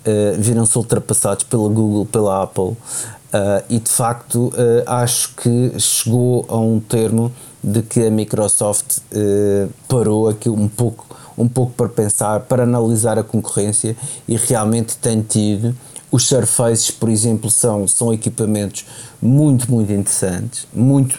uh, 0.06 0.40
viram-se 0.40 0.78
ultrapassados 0.78 1.44
pela 1.44 1.68
Google, 1.70 2.06
pela 2.06 2.44
Apple 2.44 2.64
uh, 2.64 2.78
e 3.70 3.80
de 3.80 3.90
facto 3.90 4.48
uh, 4.48 4.84
acho 4.86 5.36
que 5.36 5.80
chegou 5.80 6.46
a 6.50 6.58
um 6.58 6.80
termo 6.80 7.32
de 7.64 7.82
que 7.82 8.06
a 8.06 8.12
Microsoft 8.12 8.98
parou 9.88 10.28
aqui 10.28 10.50
um 10.50 10.68
pouco, 10.68 11.06
um 11.38 11.48
pouco 11.48 11.72
para 11.72 11.88
pensar, 11.88 12.42
para 12.42 12.64
analisar 12.64 13.18
a 13.18 13.24
concorrência 13.24 13.96
e 14.28 14.36
realmente 14.36 14.98
tem 14.98 15.22
tido. 15.22 15.74
Os 16.12 16.28
Surfaces, 16.28 16.92
por 16.92 17.08
exemplo, 17.08 17.50
são, 17.50 17.88
são 17.88 18.14
equipamentos 18.14 18.86
muito, 19.22 19.72
muito 19.72 19.94
interessantes 19.94 20.68
muito, 20.74 21.18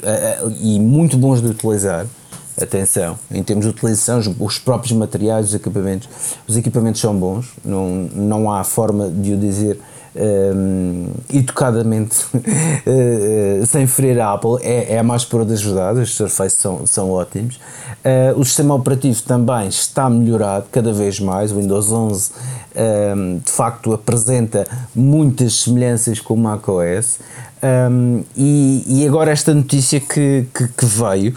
e 0.61 0.79
muito 0.79 1.16
bons 1.16 1.40
de 1.40 1.49
utilizar 1.49 2.07
atenção, 2.61 3.19
em 3.31 3.43
termos 3.43 3.64
de 3.64 3.71
utilização, 3.71 4.21
os, 4.38 4.59
próprios 4.59 4.97
materiais, 4.97 5.49
os 5.49 5.55
equipamentos, 5.55 6.09
os 6.47 6.57
equipamentos 6.57 7.01
são 7.01 7.14
bons, 7.14 7.53
não, 7.64 8.09
não 8.14 8.53
há 8.53 8.62
forma 8.62 9.11
de 9.11 9.33
o 9.33 9.37
dizer 9.37 9.81
um, 10.16 11.09
educadamente, 11.33 12.24
uh, 12.35 13.66
sem 13.66 13.87
ferir 13.87 14.20
a 14.20 14.33
Apple, 14.33 14.59
é, 14.62 14.94
é 14.94 14.98
a 14.98 15.03
mais 15.03 15.24
pura 15.24 15.44
das 15.44 15.62
verdades, 15.62 16.03
os 16.03 16.14
Surface 16.14 16.57
são, 16.57 16.87
são 16.87 17.11
ótimos. 17.11 17.57
Uh, 18.05 18.38
o 18.38 18.44
sistema 18.44 18.74
operativo 18.74 19.20
também 19.22 19.68
está 19.68 20.09
melhorado 20.09 20.66
cada 20.70 20.92
vez 20.92 21.18
mais, 21.18 21.50
o 21.50 21.57
Windows 21.57 21.90
11 21.90 22.31
um, 22.74 23.38
de 23.38 23.50
facto 23.50 23.92
apresenta 23.92 24.66
muitas 24.94 25.62
semelhanças 25.62 26.20
com 26.20 26.35
o 26.35 26.37
macOS. 26.37 27.18
Um, 27.62 28.22
e, 28.37 28.85
e, 28.87 29.09
agora 29.09 29.31
esta 29.31 29.55
notícia 29.55 29.98
que, 29.98 30.46
que, 30.55 30.68
que 30.68 30.85
veio 30.85 31.35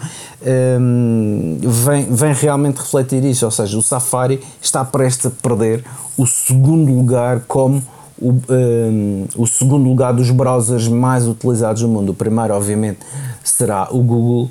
um, 0.78 1.56
vem, 1.58 2.04
vem 2.14 2.34
realmente 2.34 2.76
refletir 2.76 3.24
isso, 3.24 3.46
ou 3.46 3.50
seja, 3.50 3.78
o 3.78 3.82
Safari 3.82 4.38
está 4.60 4.84
prestes 4.84 5.24
a 5.24 5.30
perder 5.30 5.82
o 6.18 6.26
segundo 6.26 6.92
lugar 6.92 7.40
como 7.48 7.82
o, 8.20 8.32
um, 8.50 9.26
o 9.36 9.46
segundo 9.46 9.88
lugar 9.88 10.12
dos 10.12 10.30
browsers 10.30 10.88
mais 10.88 11.26
utilizados 11.26 11.82
no 11.82 11.88
mundo. 11.88 12.10
O 12.10 12.14
primeiro, 12.14 12.54
obviamente, 12.54 13.00
será 13.42 13.88
o 13.90 14.02
Google, 14.02 14.50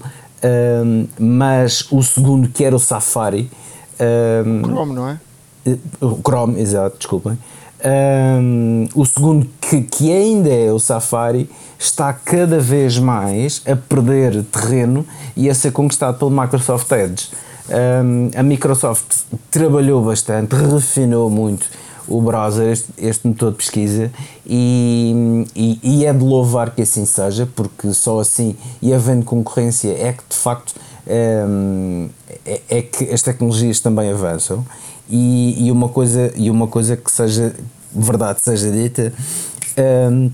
mas 1.20 1.86
o 1.92 2.02
segundo, 2.02 2.50
que 2.50 2.64
era 2.64 2.76
o 2.76 2.80
Safari. 2.80 3.50
Chrome, 4.64 4.94
não 4.94 5.10
é? 5.10 5.20
O 6.00 6.20
Chrome, 6.22 6.60
exato, 6.62 6.98
desculpem. 6.98 7.38
Um, 7.84 8.88
o 8.96 9.06
segundo, 9.06 9.48
que, 9.62 9.82
que 9.82 10.12
ainda 10.12 10.50
é 10.50 10.72
o 10.72 10.80
Safari, 10.80 11.50
está 11.78 12.12
cada 12.12 12.60
vez 12.60 12.98
mais 12.98 13.62
a 13.68 13.76
perder 13.76 14.44
terreno 14.46 15.06
e 15.36 15.50
a 15.50 15.54
ser 15.54 15.72
conquistado 15.72 16.18
pelo 16.18 16.32
Microsoft 16.32 16.92
Edge. 16.92 17.30
Um, 17.70 18.32
a 18.36 18.42
Microsoft 18.42 19.24
trabalhou 19.52 20.04
bastante, 20.04 20.56
refinou 20.56 21.30
muito 21.30 21.68
o 22.08 22.22
browser, 22.22 22.72
este, 22.72 22.92
este 22.98 23.28
motor 23.28 23.52
de 23.52 23.58
pesquisa, 23.58 24.12
e, 24.46 25.46
e, 25.56 25.80
e, 25.84 26.06
é 26.06 26.14
de 26.14 26.24
louvar 26.24 26.74
que 26.74 26.82
assim 26.82 27.06
seja, 27.06 27.48
porque 27.56 27.94
só 27.94 28.20
assim, 28.20 28.56
e 28.82 28.94
havendo 28.94 29.26
concorrência, 29.26 29.90
é 29.90 30.14
que 30.14 30.24
de 30.30 30.36
facto 30.36 30.74
um, 31.08 32.10
é, 32.46 32.62
é 32.70 32.82
que 32.82 33.06
as 33.12 33.22
tecnologias 33.22 33.80
também 33.80 34.12
avançam. 34.12 34.66
E, 35.10 35.68
e, 35.68 35.72
uma 35.72 35.88
coisa, 35.88 36.34
e 36.36 36.50
uma 36.50 36.68
coisa 36.68 36.98
que 36.98 37.10
seja 37.12 37.56
verdade 37.94 38.42
seja 38.42 38.70
dita, 38.72 39.14
um, 40.12 40.30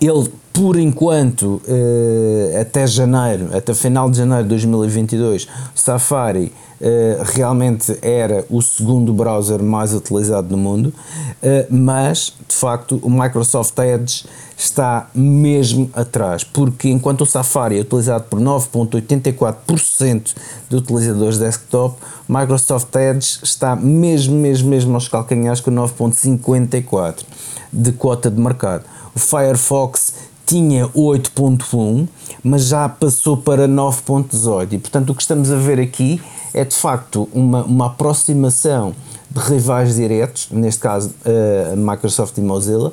ele 0.00 0.30
por 0.56 0.78
enquanto 0.78 1.60
uh, 1.68 2.60
até 2.60 2.86
janeiro, 2.86 3.54
até 3.54 3.74
final 3.74 4.10
de 4.10 4.16
janeiro 4.16 4.44
de 4.44 4.48
2022, 4.48 5.46
Safari 5.74 6.50
uh, 6.80 7.22
realmente 7.24 7.98
era 8.00 8.42
o 8.48 8.62
segundo 8.62 9.12
browser 9.12 9.62
mais 9.62 9.92
utilizado 9.92 10.48
no 10.48 10.56
mundo, 10.56 10.86
uh, 10.86 11.66
mas 11.68 12.32
de 12.48 12.54
facto 12.54 12.98
o 13.02 13.10
Microsoft 13.10 13.78
Edge 13.80 14.24
está 14.56 15.10
mesmo 15.14 15.90
atrás, 15.92 16.42
porque 16.42 16.88
enquanto 16.88 17.20
o 17.20 17.26
Safari 17.26 17.76
é 17.76 17.82
utilizado 17.82 18.24
por 18.24 18.40
9,84% 18.40 20.34
de 20.70 20.76
utilizadores 20.76 21.36
desktop, 21.36 21.98
o 22.26 22.32
Microsoft 22.32 22.94
Edge 22.96 23.40
está 23.42 23.76
mesmo, 23.76 24.34
mesmo, 24.34 24.70
mesmo 24.70 24.94
aos 24.94 25.06
calcanhares 25.06 25.60
com 25.60 25.70
9,54% 25.70 27.24
de 27.70 27.92
quota 27.92 28.30
de 28.30 28.40
mercado. 28.40 28.95
O 29.16 29.18
Firefox 29.18 30.12
tinha 30.44 30.86
8.1, 30.88 32.06
mas 32.44 32.66
já 32.66 32.86
passou 32.86 33.38
para 33.38 33.66
9.18 33.66 34.74
e 34.74 34.78
portanto 34.78 35.10
o 35.10 35.14
que 35.14 35.22
estamos 35.22 35.50
a 35.50 35.56
ver 35.56 35.80
aqui 35.80 36.20
é 36.52 36.66
de 36.66 36.74
facto 36.76 37.26
uma, 37.32 37.64
uma 37.64 37.86
aproximação 37.86 38.94
de 39.30 39.40
rivais 39.40 39.94
diretos, 39.94 40.48
neste 40.50 40.80
caso 40.80 41.14
uh, 41.24 41.76
Microsoft 41.76 42.36
e 42.36 42.42
Mozilla, 42.42 42.92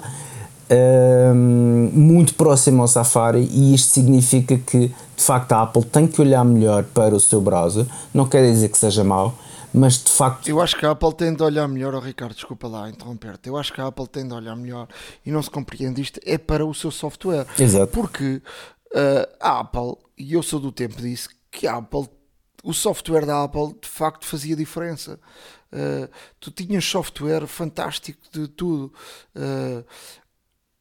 uh, 0.72 1.36
muito 1.36 2.36
próximo 2.36 2.82
ao 2.82 2.88
Safari 2.88 3.48
e 3.52 3.74
isto 3.76 3.94
significa 3.94 4.58
que 4.58 4.88
de 4.88 5.24
facto 5.24 5.52
a 5.52 5.64
Apple 5.64 5.84
tem 5.84 6.08
que 6.08 6.22
olhar 6.22 6.46
melhor 6.46 6.86
para 6.86 7.14
o 7.14 7.20
seu 7.20 7.42
browser, 7.42 7.86
não 8.14 8.26
quer 8.26 8.50
dizer 8.50 8.70
que 8.70 8.78
seja 8.78 9.04
mau, 9.04 9.36
mas 9.74 10.04
de 10.04 10.12
facto. 10.12 10.48
Eu 10.48 10.62
acho 10.62 10.78
que 10.78 10.86
a 10.86 10.92
Apple 10.92 11.14
tem 11.14 11.34
de 11.34 11.42
olhar 11.42 11.68
melhor, 11.68 11.96
oh 11.96 12.00
Ricardo, 12.00 12.36
desculpa 12.36 12.68
lá 12.68 12.90
interromper-te. 12.90 13.50
Eu 13.50 13.58
acho 13.58 13.74
que 13.74 13.82
a 13.82 13.88
Apple 13.88 14.08
tem 14.08 14.28
de 14.28 14.34
olhar 14.34 14.56
melhor 14.56 14.88
e 15.26 15.32
não 15.32 15.42
se 15.42 15.50
compreende 15.50 16.02
isto, 16.02 16.20
é 16.24 16.38
para 16.38 16.66
o 16.66 16.74
seu 16.74 16.92
software. 16.92 17.48
Exato. 17.58 17.92
Porque 17.92 18.42
uh, 18.94 19.36
a 19.40 19.60
Apple, 19.60 19.96
e 20.18 20.34
eu 20.34 20.44
sou 20.44 20.60
do 20.60 20.72
tempo 20.72 21.02
disso, 21.02 21.30
que 21.50 21.68
a 21.68 21.78
Apple, 21.78 22.08
o 22.64 22.74
software 22.74 23.26
da 23.26 23.44
Apple 23.44 23.76
de 23.82 23.88
facto 23.88 24.26
fazia 24.26 24.56
diferença. 24.56 25.20
Uh, 25.72 26.08
tu 26.40 26.52
tinhas 26.52 26.86
software 26.86 27.48
fantástico 27.48 28.22
de 28.32 28.48
tudo. 28.48 28.94
Uh, 29.36 29.84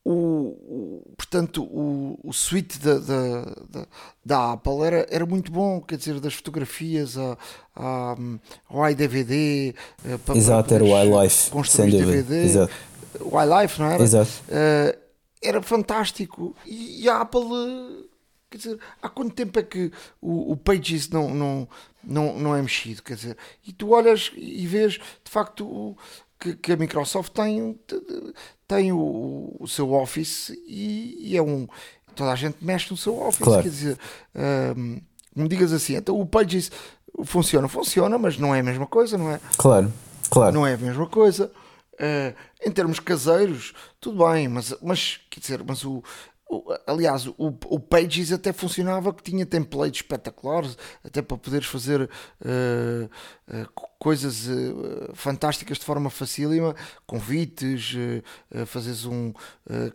o, 0.05 0.13
o, 0.13 1.15
portanto, 1.17 1.63
o, 1.63 2.19
o 2.25 2.33
suite 2.33 2.79
da, 2.81 2.99
da, 2.99 3.45
da, 3.71 3.87
da, 4.25 4.53
Apple 4.53 4.83
era, 4.83 5.07
era 5.09 5.25
muito 5.25 5.53
bom, 5.53 5.81
quer 5.81 5.97
dizer, 5.97 6.19
das 6.19 6.35
fotografias 6.35 7.17
a, 7.17 7.39
a, 7.77 8.17
ao 8.69 8.91
iDVD, 8.91 9.75
eh, 10.05 10.19
para, 10.25 10.37
Exato, 10.37 10.69
para 10.69 10.85
era 10.85 10.85
o 10.85 11.21
iLife, 11.21 11.51
sem 11.67 11.89
dúvida. 11.89 12.23
DVD, 12.23 12.45
Exato. 12.45 12.73
o 13.21 13.41
iLife, 13.41 13.81
não 13.81 13.91
era? 13.91 14.03
Exato. 14.03 14.31
Uh, 14.49 14.99
era 15.41 15.63
fantástico 15.63 16.57
e, 16.67 17.05
e, 17.05 17.09
a 17.09 17.21
Apple, 17.21 17.41
eh, 17.41 18.05
quer 18.51 18.57
dizer, 18.57 18.79
há 19.01 19.09
quanto 19.09 19.35
tempo 19.35 19.57
é 19.59 19.63
que 19.63 19.93
o, 20.21 20.53
o 20.53 20.57
Pages 20.57 21.09
não, 21.11 21.33
não, 21.33 21.69
não, 22.03 22.39
não 22.39 22.57
é 22.57 22.61
mexido, 22.61 23.03
quer 23.05 23.15
dizer, 23.15 23.37
e 23.65 23.73
tu 23.73 23.91
olhas 23.91 24.33
e 24.37 24.67
vês, 24.67 24.95
de 24.95 25.31
facto, 25.31 25.65
o, 25.65 25.97
que, 26.43 26.57
que 26.57 26.73
a 26.73 26.77
Microsoft 26.77 27.33
tem, 27.33 27.79
tem 28.67 28.93
o, 28.93 29.57
o 29.61 29.69
seu 29.69 29.93
Office 29.93 30.51
e, 30.67 31.17
e, 31.21 31.37
é 31.37 31.43
um. 31.43 31.69
Toda 32.17 32.33
a 32.33 32.37
gente 32.37 32.57
mexe 32.61 32.91
no 32.91 32.97
seu 32.97 33.17
Office, 33.23 33.45
claro. 33.45 33.63
quer 33.63 33.69
dizer, 33.69 33.99
um, 34.77 35.01
me 35.35 35.49
digas 35.49 35.73
assim, 35.73 35.95
então 35.95 36.21
o 36.21 36.27
Pages 36.27 36.71
funciona, 37.25 37.69
funciona, 37.69 38.19
mas 38.19 38.37
não 38.37 38.55
é 38.55 38.61
a 38.61 38.63
mesma 38.63 38.87
coisa, 38.87 39.17
não 39.17 39.31
é? 39.31 39.41
Claro, 39.57 39.91
claro. 40.29 40.53
Não 40.53 40.67
é 40.67 40.75
a 40.75 40.77
mesma 40.77 41.07
coisa. 41.07 41.51
Uh, 41.95 42.35
em 42.67 42.71
termos 42.71 42.99
caseiros, 42.99 43.73
tudo 44.01 44.27
bem, 44.27 44.49
mas, 44.49 44.75
mas 44.83 45.21
quer 45.31 45.41
dizer, 45.41 45.63
mas 45.65 45.85
o, 45.85 46.03
aliás, 46.87 47.27
o, 47.27 47.35
o 47.67 47.81
Pages 47.81 48.33
até 48.33 48.53
funcionava 48.53 49.13
que 49.13 49.23
tinha 49.23 49.47
templates 49.47 50.01
espetaculares, 50.01 50.77
até 51.05 51.23
para 51.23 51.37
poderes 51.37 51.67
fazer 51.67 52.03
uh, 52.03 53.05
uh, 53.05 53.89
coisas 53.99 54.47
uh, 54.47 55.13
fantásticas 55.15 55.79
de 55.79 55.85
forma 55.85 56.11
facílima, 56.11 56.75
convites, 57.07 57.95
fazeres 58.67 59.05
um 59.05 59.33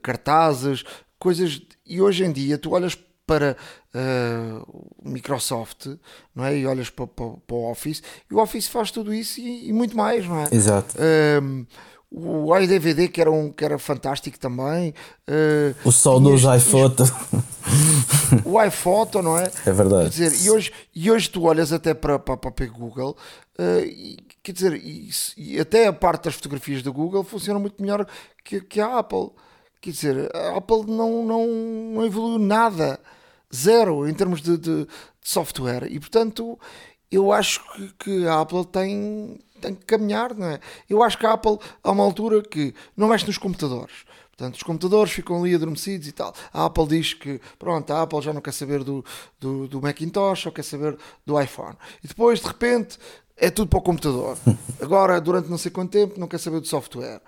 cartazes, 0.02 0.84
coisas. 1.20 1.62
E 1.86 2.02
hoje 2.02 2.24
em 2.24 2.32
dia 2.32 2.58
tu 2.58 2.72
olhas 2.72 2.98
para 3.28 3.58
uh, 3.93 4.88
Microsoft, 5.04 5.88
não 6.34 6.46
é? 6.46 6.58
E 6.58 6.65
olhas 6.65 6.89
para, 6.89 7.06
para, 7.06 7.32
para, 7.46 7.56
o 7.56 7.70
Office, 7.70 8.02
e 8.32 8.34
o 8.34 8.39
Office 8.39 8.67
faz 8.67 8.89
tudo 8.89 9.13
isso 9.13 9.41
e, 9.41 9.67
e 9.67 9.74
muito 9.74 9.98
mais, 9.98 10.26
não 10.26 10.39
é? 10.39 10.48
Exato. 10.50 10.96
Uh, 10.98 11.67
o 12.12 12.58
iDVD 12.58 13.10
que 13.10 13.20
era, 13.20 13.32
um, 13.32 13.52
que 13.52 13.65
era 13.65 13.78
fantástico 13.78 14.39
também. 14.39 14.93
Uh, 15.28 15.76
o 15.84 15.91
saudoso 15.91 16.54
iPhoto. 16.54 17.04
O 18.46 18.62
iPhoto, 18.62 19.22
não 19.22 19.38
é? 19.38 19.52
É 19.65 19.72
verdade. 19.72 20.10
Quer 20.10 20.30
dizer, 20.30 20.46
e 20.46 20.50
hoje, 20.50 20.72
e 20.96 21.12
hoje 21.12 21.30
tu 21.30 21.43
olhas 21.43 21.74
até 21.74 21.93
para, 21.93 22.17
para, 22.17 22.38
para 22.38 22.65
o 22.65 22.72
Google, 22.72 23.17
uh, 23.60 23.80
e, 23.86 24.17
quer 24.41 24.52
dizer, 24.54 24.74
e, 24.74 25.10
e, 25.38 25.60
até 25.60 25.88
a 25.88 25.93
parte 25.93 26.26
das 26.26 26.36
fotografias 26.36 26.82
do 26.82 26.93
Google 26.93 27.24
funciona 27.24 27.60
muito 27.60 27.82
melhor 27.82 28.06
que, 28.43 28.62
que 28.62 28.80
a 28.80 29.00
Apple. 29.00 29.32
Quer 29.82 29.91
dizer, 29.91 30.36
a 30.36 30.58
Apple 30.58 30.86
não, 30.88 31.26
não, 31.26 31.48
não 31.93 32.06
evoluiu 32.06 32.39
nada, 32.39 33.00
zero 33.54 34.08
em 34.08 34.13
termos 34.13 34.41
de, 34.41 34.58
de, 34.58 34.86
de 34.86 34.88
software, 35.22 35.88
e 35.89 36.00
portanto 36.00 36.58
eu 37.12 37.32
acho 37.32 37.63
que, 37.74 37.93
que 38.00 38.28
a 38.28 38.41
Apple 38.41 38.65
tem, 38.65 39.39
tem 39.62 39.74
que 39.74 39.86
caminhar, 39.86 40.34
não 40.34 40.48
é? 40.48 40.60
Eu 40.89 41.02
acho 41.04 41.17
que 41.17 41.26
a 41.26 41.34
Apple, 41.34 41.58
há 41.84 41.91
uma 41.91 42.04
altura 42.04 42.41
que 42.41 42.74
não 42.96 43.08
mexe 43.08 43.26
nos 43.26 43.38
computadores. 43.38 44.06
Portanto, 44.38 44.56
os 44.56 44.63
computadores 44.63 45.12
ficam 45.12 45.41
ali 45.41 45.56
adormecidos 45.56 46.08
e 46.08 46.12
tal. 46.12 46.32
A 46.54 46.65
Apple 46.65 46.88
diz 46.88 47.13
que, 47.13 47.41
pronto, 47.58 47.91
a 47.91 48.04
Apple 48.04 48.22
já 48.22 48.32
não 48.32 48.41
quer 48.41 48.54
saber 48.54 48.84
do, 48.84 49.04
do, 49.39 49.67
do 49.67 49.82
Macintosh, 49.82 50.43
só 50.43 50.52
quer 50.52 50.63
saber 50.63 50.96
do 51.26 51.41
iPhone. 51.41 51.76
E 52.04 52.08
depois, 52.08 52.39
de 52.39 52.46
repente, 52.46 53.00
é 53.36 53.50
tudo 53.50 53.67
para 53.67 53.80
o 53.80 53.82
computador. 53.82 54.38
Agora, 54.80 55.20
durante 55.20 55.50
não 55.50 55.58
sei 55.58 55.72
quanto 55.72 55.91
tempo, 55.91 56.20
não 56.20 56.28
quer 56.28 56.39
saber 56.39 56.60
do 56.60 56.67
software. 56.67 57.20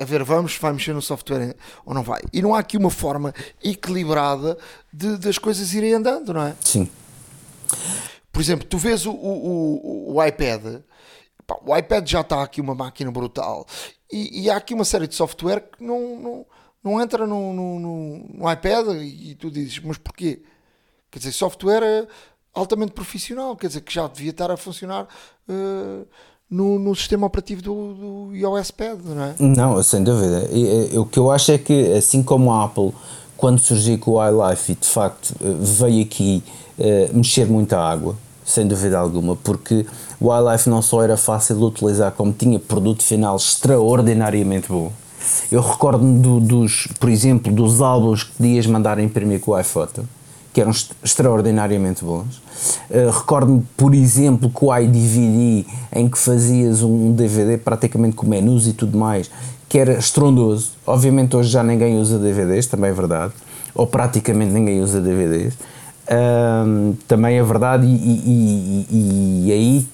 A 0.00 0.04
ver, 0.04 0.24
vamos, 0.24 0.56
vai 0.56 0.72
mexer 0.72 0.92
no 0.92 1.02
software 1.02 1.54
ou 1.84 1.94
não 1.94 2.02
vai. 2.02 2.22
E 2.32 2.42
não 2.42 2.54
há 2.54 2.60
aqui 2.60 2.76
uma 2.76 2.90
forma 2.90 3.32
equilibrada 3.62 4.58
de, 4.92 5.16
das 5.16 5.38
coisas 5.38 5.74
irem 5.74 5.94
andando, 5.94 6.32
não 6.32 6.42
é? 6.42 6.56
Sim. 6.60 6.88
Por 8.32 8.40
exemplo, 8.40 8.66
tu 8.66 8.78
vês 8.78 9.06
o, 9.06 9.12
o, 9.12 10.12
o, 10.12 10.14
o 10.16 10.24
iPad, 10.24 10.82
pá, 11.46 11.56
o 11.64 11.76
iPad 11.76 12.06
já 12.08 12.20
está 12.20 12.42
aqui 12.42 12.60
uma 12.60 12.74
máquina 12.74 13.10
brutal 13.10 13.66
e, 14.10 14.42
e, 14.42 14.50
há 14.50 14.56
aqui 14.56 14.74
uma 14.74 14.84
série 14.84 15.06
de 15.06 15.14
software 15.14 15.60
que 15.60 15.84
não, 15.84 16.18
não, 16.20 16.46
não 16.82 17.00
entra 17.00 17.26
no, 17.26 17.52
no, 17.52 17.78
no, 17.78 18.18
no 18.34 18.52
iPad 18.52 18.88
e, 19.02 19.34
tu 19.34 19.50
dizes, 19.50 19.78
mas 19.80 19.98
porquê? 19.98 20.42
Quer 21.10 21.18
dizer, 21.18 21.32
software 21.32 21.82
é 21.82 22.06
altamente 22.54 22.92
profissional, 22.92 23.56
quer 23.56 23.68
dizer, 23.68 23.82
que 23.82 23.92
já 23.92 24.06
devia 24.06 24.30
estar 24.30 24.50
a 24.50 24.56
funcionar 24.56 25.06
uh, 25.48 26.06
no, 26.50 26.78
no 26.78 26.94
sistema 26.94 27.26
operativo 27.26 27.62
do, 27.62 27.94
do 28.28 28.36
iOS 28.36 28.70
Pad, 28.70 29.02
não 29.04 29.22
é? 29.22 29.34
Não, 29.38 29.82
sem 29.82 30.02
dúvida. 30.02 30.48
E, 30.50 30.94
e, 30.94 30.98
o 30.98 31.04
que 31.04 31.18
eu 31.18 31.30
acho 31.30 31.52
é 31.52 31.58
que, 31.58 31.92
assim 31.92 32.22
como 32.22 32.52
a 32.52 32.64
Apple, 32.64 32.92
quando 33.36 33.60
surgiu 33.60 33.98
com 33.98 34.12
o 34.12 34.26
iLife 34.26 34.72
e 34.72 34.74
de 34.74 34.86
facto 34.86 35.34
eh, 35.40 35.56
veio 35.60 36.04
aqui 36.04 36.42
uh, 36.78 37.16
mexer 37.16 37.46
muita 37.46 37.78
água, 37.78 38.16
sem 38.44 38.66
dúvida 38.66 38.98
alguma, 38.98 39.36
porque 39.36 39.86
o 40.20 40.34
iLife 40.34 40.68
não 40.68 40.82
só 40.82 41.02
era 41.02 41.16
fácil 41.16 41.56
de 41.56 41.64
utilizar, 41.64 42.12
como 42.12 42.32
tinha 42.32 42.58
produto 42.58 43.02
final 43.02 43.36
extraordinariamente 43.36 44.68
bom. 44.68 44.92
Eu 45.50 45.60
recordo-me 45.60 46.20
do, 46.20 46.40
dos, 46.40 46.88
por 46.98 47.08
exemplo, 47.08 47.52
dos 47.52 47.80
álbuns 47.80 48.24
que 48.24 48.32
podias 48.32 48.66
mandar 48.66 48.98
imprimir 48.98 49.40
com 49.40 49.52
o 49.52 49.60
iPhoto, 49.60 50.08
que 50.52 50.60
eram 50.60 50.72
extraordinariamente 51.02 52.04
bons. 52.04 52.38
Uh, 52.90 53.10
recordo-me, 53.12 53.62
por 53.76 53.94
exemplo, 53.94 54.50
com 54.50 54.66
o 54.66 54.76
iDVD, 54.76 55.66
em 55.92 56.08
que 56.08 56.18
fazias 56.18 56.82
um 56.82 57.12
DVD 57.12 57.58
praticamente 57.58 58.16
com 58.16 58.26
menus 58.26 58.66
e 58.66 58.72
tudo 58.72 58.96
mais, 58.96 59.30
que 59.68 59.78
era 59.78 59.92
estrondoso. 59.98 60.70
Obviamente 60.86 61.36
hoje 61.36 61.50
já 61.50 61.62
ninguém 61.62 61.98
usa 61.98 62.18
DVDs, 62.18 62.66
também 62.66 62.90
é 62.90 62.94
verdade, 62.94 63.34
ou 63.74 63.86
praticamente 63.86 64.52
ninguém 64.52 64.80
usa 64.80 65.00
DVDs. 65.00 65.54
Uh, 66.08 66.96
também 67.06 67.36
é 67.36 67.42
verdade, 67.42 67.86
e, 67.86 67.90
e, 67.90 68.86
e, 68.90 69.44
e 69.46 69.52
aí 69.52 69.86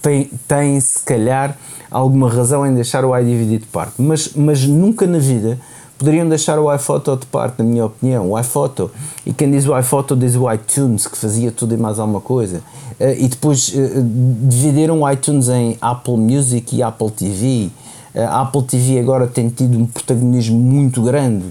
tem, 0.00 0.30
tem 0.46 0.78
se 0.78 1.00
calhar 1.04 1.58
alguma 1.90 2.30
razão 2.30 2.64
em 2.64 2.72
deixar 2.72 3.04
o 3.04 3.16
iDVD 3.18 3.58
de 3.58 3.66
parte, 3.66 3.94
mas, 3.98 4.32
mas 4.34 4.64
nunca 4.64 5.08
na 5.08 5.18
vida 5.18 5.58
poderiam 5.98 6.28
deixar 6.28 6.60
o 6.60 6.72
iPhoto 6.72 7.16
de 7.16 7.26
parte, 7.26 7.58
na 7.58 7.64
minha 7.64 7.86
opinião. 7.86 8.30
O 8.30 8.38
iPhoto, 8.38 8.92
e 9.24 9.32
quem 9.32 9.50
diz 9.50 9.66
o 9.66 9.76
iPhoto 9.76 10.14
diz 10.14 10.36
o 10.36 10.52
iTunes, 10.52 11.08
que 11.08 11.18
fazia 11.18 11.50
tudo 11.50 11.74
e 11.74 11.76
mais 11.76 11.98
alguma 11.98 12.20
coisa. 12.20 12.58
Uh, 13.00 13.18
e 13.18 13.26
depois 13.26 13.68
uh, 13.70 13.74
dividiram 14.48 15.02
o 15.02 15.10
iTunes 15.10 15.48
em 15.48 15.76
Apple 15.80 16.16
Music 16.16 16.76
e 16.76 16.82
Apple 16.82 17.10
TV. 17.10 17.70
A 18.14 18.42
Apple 18.42 18.62
TV 18.62 18.98
agora 18.98 19.26
tem 19.26 19.48
tido 19.48 19.76
um 19.76 19.84
protagonismo 19.84 20.58
muito 20.58 21.02
grande. 21.02 21.44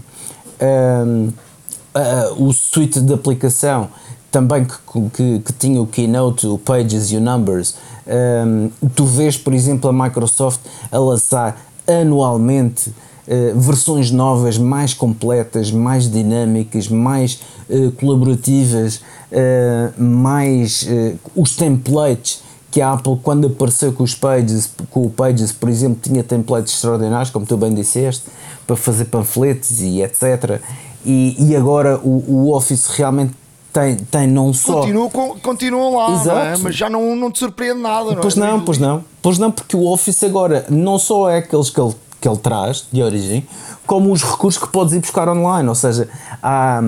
O 2.38 2.52
suite 2.52 3.00
de 3.00 3.14
aplicação 3.14 3.90
também 4.36 4.66
que, 4.66 4.76
que, 5.14 5.40
que, 5.40 5.54
tinha 5.54 5.82
o 5.82 5.88
Keynote, 5.88 6.46
o 6.46 6.58
Pages 6.58 7.10
e 7.12 7.16
o 7.16 7.22
Numbers. 7.22 7.76
Um, 8.06 8.70
tu 8.94 9.06
vês, 9.06 9.38
por 9.38 9.54
exemplo, 9.54 9.90
a 9.90 9.94
Microsoft 9.94 10.60
a 10.92 11.00
lançar 11.00 11.58
anualmente 11.88 12.90
uh, 12.90 13.58
versões 13.58 14.12
novas, 14.12 14.58
mais 14.58 14.94
completas, 14.94 15.72
mais 15.72 16.12
dinâmicas, 16.12 16.90
mais 16.90 17.40
uh, 17.70 17.92
colaborativas, 17.94 18.98
uh, 19.32 20.04
mais 20.04 20.86
os 21.34 21.56
templates 21.56 22.44
que 22.70 22.82
a 22.82 22.92
Apple, 22.92 23.18
quando 23.24 23.48
apareceu 23.48 23.94
com 23.94 24.04
os 24.04 24.14
Pages, 24.14 24.70
com 24.92 25.06
o 25.06 25.10
Pages, 25.10 25.54
por 25.54 25.70
exemplo, 25.70 25.98
tinha 26.02 26.22
templates 26.22 26.74
extraordinários, 26.74 27.30
como 27.30 27.46
tu 27.46 27.56
bem 27.56 27.74
disseste, 27.74 28.26
para 28.68 28.76
fazer 28.76 29.06
panfletos 29.06 29.80
e 29.80 30.02
etc. 30.02 30.60
E, 31.06 31.36
e 31.40 31.56
agora 31.56 32.00
o, 32.04 32.24
o 32.28 32.54
Office 32.54 32.88
realmente 32.88 33.34
tem, 33.76 33.98
tem 33.98 34.28
não 34.28 34.54
só. 34.54 34.82
Continuam, 34.82 35.10
continuam 35.42 35.96
lá. 35.98 36.54
É? 36.54 36.58
mas 36.58 36.76
já 36.76 36.90
não, 36.90 37.14
não 37.16 37.30
te 37.30 37.40
surpreende 37.40 37.82
nada, 37.82 38.12
não 38.12 38.22
Pois 38.22 38.38
é? 38.38 38.40
não, 38.40 38.62
pois 38.62 38.78
não. 38.78 39.04
Pois 39.22 39.38
não, 39.38 39.52
porque 39.52 39.76
o 39.76 39.86
Office 39.86 40.24
agora 40.24 40.66
não 40.70 40.98
só 40.98 41.30
é 41.30 41.40
aqueles 41.40 41.70
que 41.70 41.82
ele, 41.82 41.94
que 42.22 42.28
ele 42.28 42.38
traz 42.38 42.88
de 42.90 43.04
origem, 43.04 43.46
como 43.86 44.14
os 44.14 44.24
recursos 44.24 44.64
que 44.64 44.70
podes 44.70 44.94
ir 44.94 45.00
buscar 45.00 45.28
online. 45.28 45.68
Ou 45.68 45.76
seja, 45.76 46.08
há, 46.42 46.82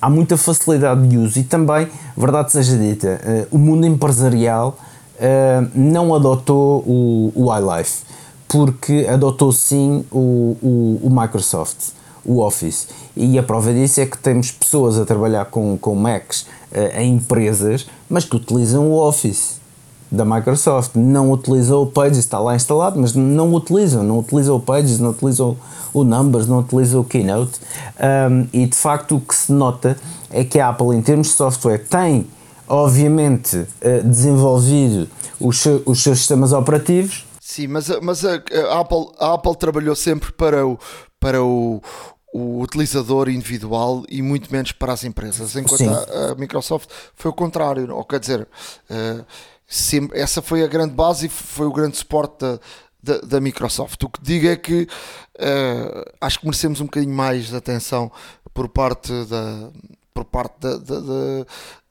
há 0.00 0.10
muita 0.10 0.36
facilidade 0.36 1.06
de 1.06 1.16
uso 1.16 1.38
e 1.38 1.44
também, 1.44 1.88
verdade 2.16 2.50
seja 2.50 2.76
dita, 2.76 3.20
uh, 3.24 3.56
o 3.56 3.58
mundo 3.58 3.86
empresarial 3.86 4.76
uh, 5.16 5.70
não 5.74 6.12
adotou 6.12 6.80
o, 6.80 7.32
o 7.36 7.56
iLife, 7.56 8.02
porque 8.48 9.06
adotou 9.08 9.52
sim 9.52 10.04
o, 10.10 10.56
o, 10.60 11.00
o 11.04 11.08
Microsoft 11.08 11.92
o 12.24 12.40
Office. 12.40 12.88
E 13.16 13.38
a 13.38 13.42
prova 13.42 13.72
disso 13.72 14.00
é 14.00 14.06
que 14.06 14.18
temos 14.18 14.50
pessoas 14.50 14.98
a 14.98 15.04
trabalhar 15.04 15.46
com, 15.46 15.76
com 15.76 15.94
Macs 15.94 16.46
uh, 16.72 16.98
em 16.98 17.14
empresas, 17.14 17.86
mas 18.08 18.24
que 18.24 18.36
utilizam 18.36 18.90
o 18.90 18.96
Office 18.96 19.60
da 20.10 20.24
Microsoft. 20.24 20.92
Não 20.94 21.30
utilizam 21.30 21.82
o 21.82 21.86
Pages, 21.86 22.18
está 22.18 22.38
lá 22.38 22.54
instalado, 22.54 22.98
mas 22.98 23.14
não 23.14 23.52
utilizam. 23.54 24.02
Não 24.02 24.18
utilizam 24.18 24.56
o 24.56 24.60
Pages, 24.60 24.98
não 24.98 25.10
utilizam 25.10 25.56
o 25.92 26.04
Numbers, 26.04 26.46
não 26.46 26.60
utilizam 26.60 27.00
o 27.00 27.04
Keynote. 27.04 27.60
Um, 28.30 28.46
e 28.52 28.66
de 28.66 28.76
facto 28.76 29.16
o 29.16 29.20
que 29.20 29.34
se 29.34 29.52
nota 29.52 29.96
é 30.30 30.44
que 30.44 30.58
a 30.58 30.68
Apple, 30.68 30.96
em 30.96 31.02
termos 31.02 31.28
de 31.28 31.34
software, 31.34 31.78
tem 31.78 32.26
obviamente 32.68 33.56
uh, 33.56 34.02
desenvolvido 34.04 35.08
os, 35.40 35.64
os 35.84 36.02
seus 36.02 36.18
sistemas 36.18 36.52
operativos. 36.52 37.26
Sim, 37.40 37.66
mas, 37.66 37.88
mas 38.00 38.24
a, 38.24 38.36
a, 38.70 38.80
Apple, 38.80 39.08
a 39.18 39.34
Apple 39.34 39.56
trabalhou 39.56 39.94
sempre 39.94 40.32
para 40.32 40.66
o, 40.66 40.78
para 41.20 41.42
o, 41.42 41.82
o 42.32 42.60
utilizador 42.62 43.28
individual 43.28 44.04
e 44.08 44.22
muito 44.22 44.50
menos 44.50 44.72
para 44.72 44.92
as 44.92 45.04
empresas, 45.04 45.54
enquanto 45.54 45.88
a, 45.88 46.32
a, 46.32 46.34
Microsoft 46.34 46.88
foi 47.14 47.30
o 47.30 47.34
contrário, 47.34 47.94
ou 47.94 48.04
quer 48.04 48.18
dizer, 48.18 48.48
uh, 48.90 49.24
sempre, 49.66 50.18
essa 50.18 50.40
foi 50.40 50.64
a 50.64 50.66
grande 50.66 50.94
base 50.94 51.26
e 51.26 51.28
foi 51.28 51.66
o 51.66 51.72
grande 51.72 51.98
suporte 51.98 52.38
da, 52.40 52.58
da, 53.02 53.18
da 53.18 53.40
Microsoft. 53.40 54.02
O 54.02 54.08
que 54.08 54.22
digo 54.22 54.48
é 54.48 54.56
que 54.56 54.82
uh, 54.82 56.12
acho 56.20 56.40
que 56.40 56.46
merecemos 56.46 56.80
um 56.80 56.86
bocadinho 56.86 57.14
mais 57.14 57.48
de 57.48 57.56
atenção 57.56 58.10
por 58.54 58.68
parte 58.68 59.12
da 59.26 59.70
por 60.14 60.26
parte 60.26 60.58
da, 60.60 60.76
da, 60.76 61.00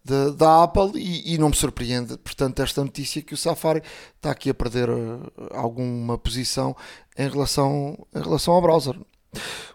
da, 0.06 0.30
da 0.30 0.64
Apple 0.64 0.92
e, 0.96 1.34
e, 1.34 1.38
não 1.40 1.50
me 1.50 1.56
surpreende, 1.56 2.18
portanto, 2.18 2.62
esta 2.62 2.84
notícia 2.84 3.22
que 3.22 3.34
o 3.34 3.38
Safari 3.38 3.82
está 4.16 4.30
aqui 4.30 4.50
a 4.50 4.54
perder 4.54 4.90
uh, 4.90 5.32
alguma 5.52 6.20
posição 6.20 6.76
em 7.18 7.28
relação, 7.28 7.98
em 8.14 8.22
relação 8.22 8.54
ao 8.54 8.62
browser. 8.62 8.96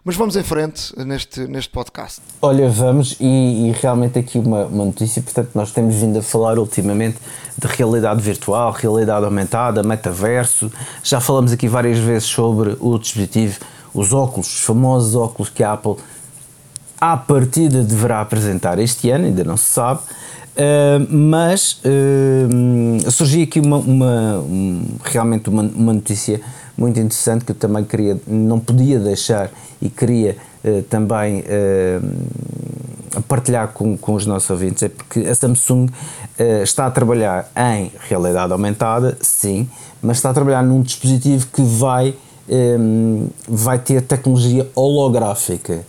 Mas 0.03 0.15
vamos 0.15 0.35
em 0.35 0.43
frente 0.43 0.93
neste, 1.03 1.47
neste 1.47 1.69
podcast. 1.69 2.21
Olha, 2.41 2.69
vamos, 2.69 3.17
e, 3.19 3.67
e 3.67 3.71
realmente 3.71 4.17
aqui 4.19 4.37
uma, 4.37 4.65
uma, 4.65 4.85
notícia, 4.85 5.21
portanto, 5.21 5.49
nós 5.55 5.71
temos 5.71 5.95
vindo 5.95 6.19
a 6.19 6.21
falar 6.21 6.57
ultimamente 6.59 7.17
de 7.57 7.67
realidade 7.67 8.21
virtual, 8.21 8.71
realidade 8.71 9.25
aumentada, 9.25 9.83
metaverso. 9.83 10.71
Já 11.03 11.19
falamos 11.19 11.51
aqui 11.51 11.67
várias 11.67 11.97
vezes 11.97 12.25
sobre 12.25 12.77
o 12.79 12.97
dispositivo, 12.97 13.59
os 13.93 14.13
óculos, 14.13 14.47
os 14.47 14.63
famosos 14.63 15.15
óculos 15.15 15.49
que 15.49 15.63
a 15.63 15.73
Apple 15.73 15.95
à 17.01 17.17
partida 17.17 17.83
deverá 17.83 18.21
apresentar 18.21 18.79
este 18.79 19.09
ano, 19.09 19.25
ainda 19.25 19.43
não 19.43 19.57
se 19.57 19.65
sabe. 19.65 20.01
Uh, 20.55 21.05
mas 21.13 21.81
uh, 21.83 23.11
surgiu 23.11 23.43
aqui 23.43 23.59
uma, 23.59 23.77
uma 23.77 24.39
um, 24.39 24.85
realmente 25.03 25.49
uma, 25.49 25.61
uma 25.61 25.93
notícia 25.93 26.41
muito 26.77 26.99
interessante 26.99 27.43
que 27.43 27.51
eu 27.51 27.55
também 27.55 27.83
queria, 27.83 28.17
não 28.27 28.59
podia 28.59 28.99
deixar 28.99 29.49
e 29.81 29.89
queria 29.89 30.37
uh, 30.63 30.83
também 30.83 31.41
uh, 31.41 33.21
partilhar 33.27 33.69
com, 33.69 33.97
com 33.97 34.13
os 34.13 34.25
nossos 34.25 34.49
ouvintes, 34.49 34.83
é 34.83 34.89
porque 34.89 35.21
a 35.21 35.33
Samsung 35.33 35.85
uh, 35.85 36.63
está 36.63 36.85
a 36.85 36.91
trabalhar 36.91 37.49
em 37.73 37.91
realidade 38.07 38.51
aumentada, 38.51 39.17
sim, 39.21 39.67
mas 40.01 40.17
está 40.17 40.29
a 40.29 40.33
trabalhar 40.33 40.63
num 40.63 40.81
dispositivo 40.81 41.47
que 41.47 41.61
vai 41.61 42.15
um, 42.49 43.27
vai 43.47 43.77
ter 43.79 44.01
tecnologia 44.01 44.69
holográfica. 44.75 45.85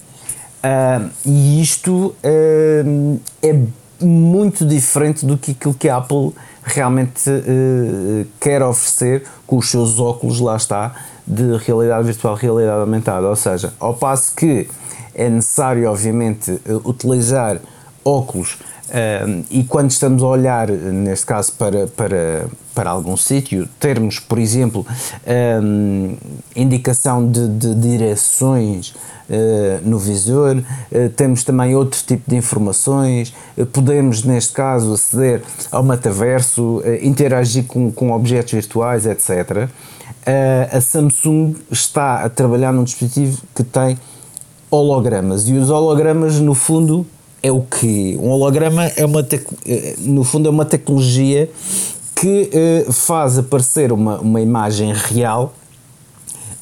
Uh, 0.59 1.09
e 1.24 1.62
isto 1.62 2.14
uh, 2.24 3.20
é 3.42 3.61
muito 4.01 4.65
diferente 4.65 5.27
do 5.27 5.37
que 5.37 5.53
aquilo 5.53 5.75
que 5.75 5.89
a 5.89 5.97
Apple 5.97 6.33
realmente 6.63 7.31
uh, 7.31 8.27
quer 8.41 8.63
oferecer 8.63 9.25
com 9.47 9.57
os 9.57 9.71
seus 9.71 9.99
óculos, 9.99 10.41
lá 10.41 10.57
está, 10.57 10.95
de 11.27 11.57
realidade 11.59 12.05
virtual, 12.05 12.35
realidade 12.35 12.81
aumentada. 12.81 13.29
Ou 13.29 13.37
seja, 13.37 13.73
ao 13.79 13.95
passo 13.95 14.35
que 14.35 14.69
é 15.15 15.29
necessário, 15.29 15.91
obviamente, 15.91 16.61
utilizar 16.85 17.59
óculos 18.05 18.59
e 19.51 19.65
quando 19.65 19.91
estamos 19.91 20.23
a 20.23 20.27
olhar, 20.27 20.69
neste 20.69 21.27
caso, 21.27 21.53
para, 21.53 21.87
para, 21.89 22.47
para 22.79 22.91
algum 22.91 23.17
sítio, 23.17 23.69
termos, 23.81 24.21
por 24.21 24.38
exemplo, 24.38 24.87
um, 25.61 26.17
indicação 26.55 27.29
de, 27.29 27.49
de 27.49 27.75
direções 27.75 28.91
uh, 28.91 29.81
no 29.83 29.99
visor, 29.99 30.59
uh, 30.59 31.09
temos 31.17 31.43
também 31.43 31.75
outro 31.75 32.01
tipo 32.07 32.31
de 32.31 32.37
informações, 32.37 33.35
uh, 33.57 33.67
podemos, 33.67 34.23
neste 34.23 34.53
caso, 34.53 34.93
aceder 34.93 35.43
ao 35.73 35.83
metaverso, 35.83 36.81
interagir 37.03 37.64
com, 37.64 37.91
com 37.91 38.12
objetos 38.12 38.53
virtuais, 38.53 39.07
etc. 39.07 39.69
a 40.73 40.81
Samsung 40.81 41.57
está 41.73 42.23
a 42.23 42.29
trabalhar 42.29 42.73
num 42.73 42.85
dispositivo 42.85 43.43
que 43.57 43.64
tem 43.64 43.99
hologramas 44.71 45.49
e 45.49 45.55
os 45.55 45.69
hologramas, 45.69 46.38
no 46.38 46.55
fundo, 46.55 47.05
é 47.43 47.51
o 47.51 47.61
que? 47.61 48.17
Um 48.21 48.31
holograma 48.31 48.85
é 48.85 49.05
uma 49.05 49.27
no 49.99 50.23
fundo 50.23 50.49
é 50.49 50.51
uma 50.51 50.64
tecnologia 50.64 51.49
que 52.21 52.51
uh, 52.89 52.93
faz 52.93 53.39
aparecer 53.39 53.93
uma, 53.93 54.19
uma 54.19 54.41
imagem 54.41 54.93
real 54.93 55.55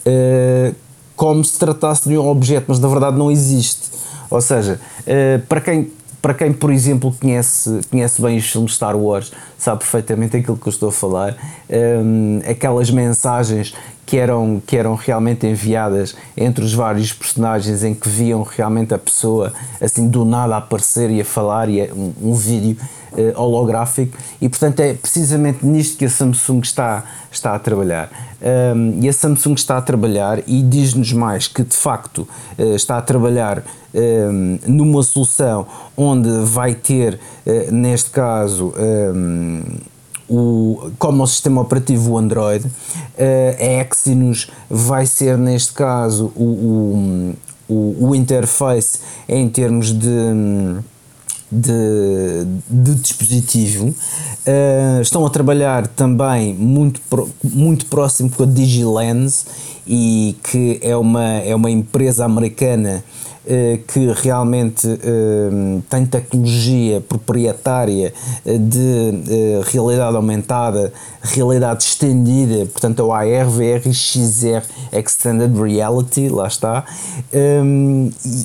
uh, 0.07 0.75
como 1.15 1.43
se 1.43 1.59
tratasse 1.59 2.07
de 2.07 2.19
um 2.19 2.29
objeto, 2.29 2.67
mas 2.69 2.79
na 2.79 2.89
verdade 2.89 3.17
não 3.17 3.31
existe. 3.31 3.91
Ou 4.29 4.41
seja, 4.41 4.79
uh, 5.03 5.47
para 5.47 5.61
quem 5.61 5.91
para 6.27 6.35
quem, 6.35 6.53
por 6.53 6.73
exemplo, 6.73 7.15
conhece, 7.21 7.83
conhece 7.89 8.21
bem 8.21 8.37
os 8.37 8.51
filmes 8.51 8.75
Star 8.75 8.97
Wars, 8.97 9.31
sabe 9.57 9.79
perfeitamente 9.79 10.37
aquilo 10.37 10.57
que 10.57 10.67
eu 10.67 10.73
estou 10.73 10.89
a 10.89 10.93
falar. 10.93 11.37
Um, 11.71 12.41
aquelas 12.45 12.91
mensagens 12.91 13.73
que 14.05 14.17
eram, 14.17 14.61
que 14.67 14.77
eram 14.77 14.97
realmente 14.97 15.47
enviadas 15.47 16.17
entre 16.37 16.65
os 16.65 16.75
vários 16.75 17.13
personagens 17.13 17.85
em 17.85 17.95
que 17.95 18.09
viam 18.09 18.43
realmente 18.43 18.93
a 18.93 18.99
pessoa 18.99 19.53
assim 19.81 20.09
do 20.09 20.25
nada 20.25 20.57
a 20.57 20.59
aparecer 20.59 21.11
e 21.13 21.21
a 21.21 21.25
falar 21.25 21.69
e 21.69 21.83
um, 21.93 22.13
um 22.21 22.35
vídeo 22.35 22.77
uh, 23.17 23.41
holográfico 23.41 24.17
e 24.41 24.49
portanto 24.49 24.81
é 24.81 24.95
precisamente 24.95 25.65
nisto 25.65 25.99
que 25.99 26.05
a 26.05 26.11
Samsung 26.11 26.61
está, 26.61 27.05
está 27.31 27.55
a 27.55 27.59
trabalhar. 27.59 28.11
Um, 28.41 29.03
e 29.03 29.09
a 29.09 29.13
Samsung 29.13 29.55
está 29.55 29.79
a 29.79 29.83
trabalhar 29.83 30.41
e 30.47 30.63
diz-nos 30.63 31.13
mais 31.13 31.49
que 31.49 31.65
de 31.65 31.75
facto 31.75 32.29
uh, 32.59 32.77
está 32.77 32.99
a 32.99 33.03
trabalhar 33.03 33.63
um, 33.95 34.59
numa 34.67 35.03
solução 35.03 35.67
onde 35.97 36.29
vai 36.45 36.75
ter 36.75 37.15
uh, 37.47 37.73
neste 37.73 38.11
caso 38.11 38.75
o, 40.29 40.91
como 40.99 41.23
o 41.23 41.27
sistema 41.27 41.61
operativo 41.61 42.13
o 42.13 42.19
Android, 42.19 42.67
a 43.17 43.87
Exynos 43.89 44.51
vai 44.69 45.07
ser 45.07 45.39
neste 45.39 45.73
caso 45.73 46.33
o, 46.35 47.33
o, 47.69 48.09
o 48.09 48.15
interface 48.15 48.99
em 49.29 49.49
termos 49.49 49.93
de, 49.93 50.09
de, 51.51 52.47
de 52.69 52.95
dispositivo. 52.95 53.89
Uh, 53.89 55.01
estão 55.01 55.25
a 55.27 55.31
trabalhar 55.31 55.87
também 55.89 56.55
muito, 56.55 57.01
muito 57.43 57.87
próximo 57.87 58.31
com 58.31 58.43
a 58.43 58.47
DigiLens 58.47 59.47
e 59.87 60.37
que 60.43 60.79
é 60.83 60.97
uma, 60.97 61.25
é 61.25 61.55
uma 61.55 61.71
empresa 61.71 62.25
americana 62.25 63.05
eh, 63.49 63.79
que 63.87 64.13
realmente 64.13 64.89
eh, 64.89 65.81
tem 65.89 66.05
tecnologia 66.05 67.01
proprietária 67.01 68.13
de 68.45 69.63
realidade 69.71 70.17
aumentada, 70.17 70.93
realidade 71.23 71.85
estendida, 71.85 72.67
portanto 72.67 72.99
é 72.99 73.05
o 73.05 73.13
AR, 73.13 73.49
VR, 73.49 73.93
XR 73.93 74.67
Extended 74.93 75.57
Reality, 75.57 76.29
lá 76.29 76.49
está, 76.49 76.85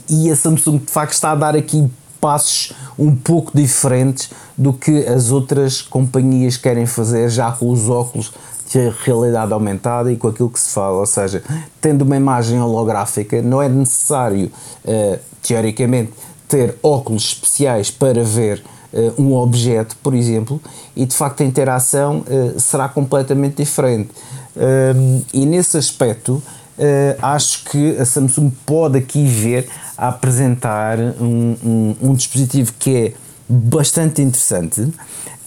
e 0.08 0.30
a 0.30 0.36
Samsung 0.36 0.78
de 0.78 0.92
facto 0.92 1.14
está 1.14 1.32
a 1.32 1.36
dar 1.36 1.56
aqui 1.56 1.90
passos 2.22 2.72
um 2.98 3.16
pouco 3.16 3.52
diferentes 3.54 4.30
do 4.56 4.72
que 4.72 5.06
as 5.08 5.32
outras 5.32 5.82
companhias 5.82 6.56
querem 6.56 6.86
fazer 6.86 7.30
já 7.30 7.52
com 7.52 7.70
os 7.72 7.90
óculos 7.90 8.32
de 8.72 8.90
realidade 9.04 9.52
aumentada 9.52 10.12
e 10.12 10.16
com 10.16 10.30
aquilo 10.30 10.50
que 10.50 10.60
se 10.60 10.70
fala, 10.70 10.98
ou 11.00 11.06
seja, 11.06 11.44
tendo 11.82 12.04
uma 12.04 12.16
imagem 12.16 12.62
holográfica, 12.62 13.42
não 13.42 13.62
é 13.62 13.68
necessário, 13.68 14.50
uh, 14.86 15.20
teoricamente, 15.42 16.14
ter 16.48 16.78
óculos 16.82 17.24
especiais 17.26 17.92
para 17.92 18.24
ver 18.24 18.64
uh, 18.94 19.22
um 19.22 19.34
objeto, 19.36 19.98
por 20.02 20.14
exemplo, 20.14 20.62
e 20.96 21.06
de 21.06 21.14
facto 21.14 21.42
a 21.42 21.46
interação 21.46 22.20
uh, 22.20 22.60
será 22.60 22.88
completamente 22.88 23.58
diferente. 23.58 24.12
e 25.34 25.46
nesse 25.46 25.78
aspecto, 25.78 26.42
acho 27.22 27.66
que 27.66 27.98
a 27.98 28.06
Samsung 28.06 28.52
pode 28.66 28.98
aqui 28.98 29.26
ver 29.26 29.68
a 29.98 30.10
apresentar 30.10 30.98
um, 31.00 31.56
um, 31.64 31.96
um 32.02 32.14
dispositivo 32.14 32.74
que 32.80 32.96
é 32.96 33.14
bastante 33.48 34.22
interessante 34.22 34.92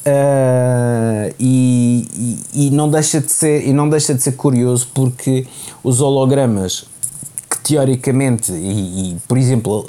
Uh, 0.07 1.33
e, 1.41 2.07
e, 2.53 2.67
e, 2.67 2.71
não 2.71 2.91
deixa 2.91 3.23
de 3.23 3.33
ser 3.33 3.67
e 3.67 3.73
não 3.73 3.89
deixa 3.89 4.15
de 4.15 4.23
ser 4.23 4.33
curioso 4.33 4.87
porque 4.93 5.47
os 5.83 6.03
hologramas 6.03 6.85
teoricamente 7.65 8.53
e, 8.53 9.13
e 9.13 9.17
por 9.27 9.39
exemplo 9.39 9.85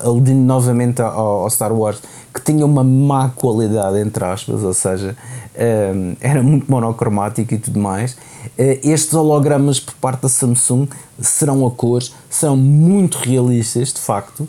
aludindo 0.00 0.40
novamente 0.40 1.02
ao, 1.02 1.42
ao, 1.42 1.50
Star 1.50 1.72
Wars 1.72 2.00
que 2.32 2.40
tinha 2.40 2.64
uma 2.64 2.84
má 2.84 3.30
qualidade 3.30 3.98
entre 3.98 4.24
aspas 4.24 4.62
ou 4.62 4.72
seja 4.72 5.16
uh, 5.54 6.16
era 6.20 6.42
muito 6.42 6.70
monocromático 6.70 7.52
e 7.52 7.58
tudo 7.58 7.80
mais 7.80 8.12
uh, 8.12 8.18
estes 8.56 9.12
hologramas 9.12 9.80
por 9.80 9.94
parte 9.94 10.22
da 10.22 10.28
Samsung 10.28 10.86
serão 11.20 11.66
a 11.66 11.70
cores 11.70 12.14
são 12.30 12.56
muito 12.56 13.18
realistas 13.18 13.92
de 13.92 14.00
facto 14.00 14.48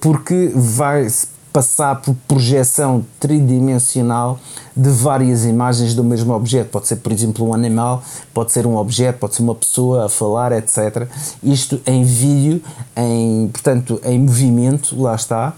porque 0.00 0.50
vai 0.54 1.06
passar 1.52 2.00
por 2.00 2.14
projeção 2.28 3.04
tridimensional 3.18 4.38
de 4.76 4.88
várias 4.90 5.44
imagens 5.44 5.94
do 5.94 6.04
mesmo 6.04 6.32
objeto. 6.32 6.70
Pode 6.70 6.86
ser, 6.88 6.96
por 6.96 7.12
exemplo, 7.12 7.48
um 7.48 7.54
animal, 7.54 8.02
pode 8.32 8.52
ser 8.52 8.66
um 8.66 8.76
objeto, 8.76 9.18
pode 9.18 9.34
ser 9.34 9.42
uma 9.42 9.54
pessoa 9.54 10.06
a 10.06 10.08
falar, 10.08 10.52
etc. 10.52 11.08
Isto 11.42 11.80
em 11.86 12.04
vídeo, 12.04 12.62
em, 12.96 13.48
portanto, 13.48 14.00
em 14.04 14.18
movimento, 14.18 15.00
lá 15.00 15.14
está. 15.14 15.54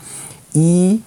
E 0.54 1.02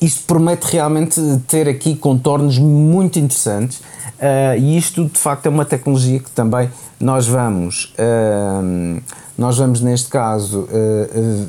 isto 0.00 0.24
promete 0.26 0.66
realmente 0.72 1.20
ter 1.46 1.68
aqui 1.68 1.94
contornos 1.94 2.58
muito 2.58 3.18
interessantes. 3.18 3.78
Uh, 3.78 4.58
e 4.58 4.78
isto 4.78 5.04
de 5.04 5.18
facto 5.18 5.44
é 5.44 5.50
uma 5.50 5.64
tecnologia 5.64 6.18
que 6.18 6.30
também 6.30 6.70
nós 6.98 7.26
vamos, 7.26 7.94
uh, 7.98 9.02
nós 9.36 9.58
vamos 9.58 9.82
neste 9.82 10.08
caso 10.08 10.60
uh, 10.60 11.48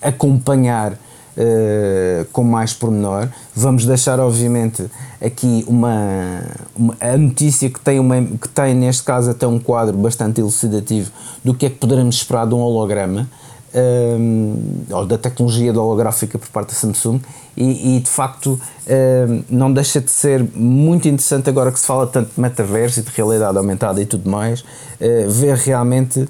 acompanhar 0.00 0.96
uh, 1.38 2.24
com 2.32 2.42
mais 2.42 2.74
pormenor. 2.74 3.28
Vamos 3.54 3.86
deixar, 3.86 4.18
obviamente, 4.18 4.84
aqui 5.24 5.64
uma, 5.68 6.42
uma, 6.76 6.96
a 7.00 7.16
notícia 7.16 7.70
que 7.70 7.80
tem, 7.80 8.00
uma, 8.00 8.22
que 8.22 8.48
tem, 8.48 8.74
neste 8.74 9.04
caso, 9.04 9.30
até 9.30 9.46
um 9.46 9.58
quadro 9.58 9.96
bastante 9.96 10.40
elucidativo 10.40 11.10
do 11.44 11.54
que 11.54 11.66
é 11.66 11.70
que 11.70 11.76
poderemos 11.76 12.16
esperar 12.16 12.46
de 12.46 12.54
um 12.54 12.60
holograma. 12.60 13.28
Um, 13.74 14.56
eh, 14.88 14.94
ou 14.94 15.04
da 15.04 15.18
tecnologia 15.18 15.74
da 15.74 15.82
holográfica 15.82 16.38
por 16.38 16.48
parte 16.48 16.68
da 16.70 16.74
Samsung 16.74 17.20
e, 17.54 17.96
e 17.96 18.00
de 18.00 18.08
facto 18.08 18.58
um, 18.88 19.42
não 19.50 19.70
deixa 19.70 20.00
de 20.00 20.10
ser 20.10 20.42
muito 20.54 21.06
interessante 21.06 21.50
agora 21.50 21.70
que 21.70 21.78
se 21.78 21.84
fala 21.84 22.06
tanto 22.06 22.34
de 22.34 22.40
metaverso 22.40 23.00
e 23.00 23.02
de 23.02 23.10
realidade 23.10 23.58
aumentada 23.58 24.00
e 24.00 24.06
tudo 24.06 24.30
mais 24.30 24.62
uh, 24.62 24.64
ver 25.28 25.54
realmente 25.58 26.20
uh, 26.20 26.28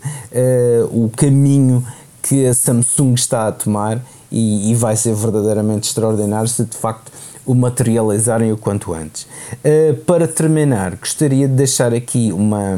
o 0.90 1.08
caminho 1.16 1.86
que 2.20 2.44
a 2.44 2.52
Samsung 2.52 3.14
está 3.14 3.46
a 3.46 3.52
tomar 3.52 4.02
e, 4.30 4.70
e, 4.70 4.74
vai 4.74 4.96
ser 4.96 5.14
verdadeiramente 5.14 5.88
extraordinário 5.88 6.48
se 6.48 6.64
de 6.64 6.76
facto 6.76 7.10
o 7.46 7.54
materializarem 7.54 8.52
o 8.52 8.58
quanto 8.58 8.92
antes. 8.92 9.26
Uh, 9.54 9.94
para 10.04 10.28
terminar, 10.28 10.96
gostaria 10.96 11.48
de 11.48 11.54
deixar 11.54 11.94
aqui 11.94 12.30
uma, 12.30 12.76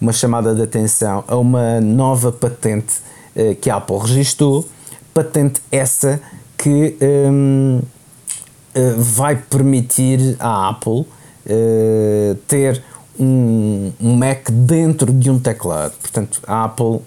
uma 0.00 0.12
chamada 0.12 0.54
de 0.54 0.62
atenção 0.62 1.24
a 1.26 1.36
uma 1.36 1.80
nova 1.80 2.30
patente 2.30 2.94
uh, 3.34 3.54
que 3.56 3.68
a 3.68 3.76
Apple 3.76 3.98
registrou, 3.98 4.64
patente 5.12 5.60
essa 5.72 6.20
que 6.56 6.96
um, 7.02 7.80
uh, 7.80 7.86
eh, 8.74 8.94
vai 8.96 9.36
permitir 9.36 10.36
à 10.38 10.70
Apple 10.70 11.04
ter 12.48 12.82
um, 13.20 13.92
um 14.00 14.16
Mac 14.16 14.50
dentro 14.50 15.12
de 15.12 15.30
um 15.30 15.38
teclado. 15.38 15.92
Portanto, 16.00 16.40
a 16.46 16.64
Apple 16.64 17.00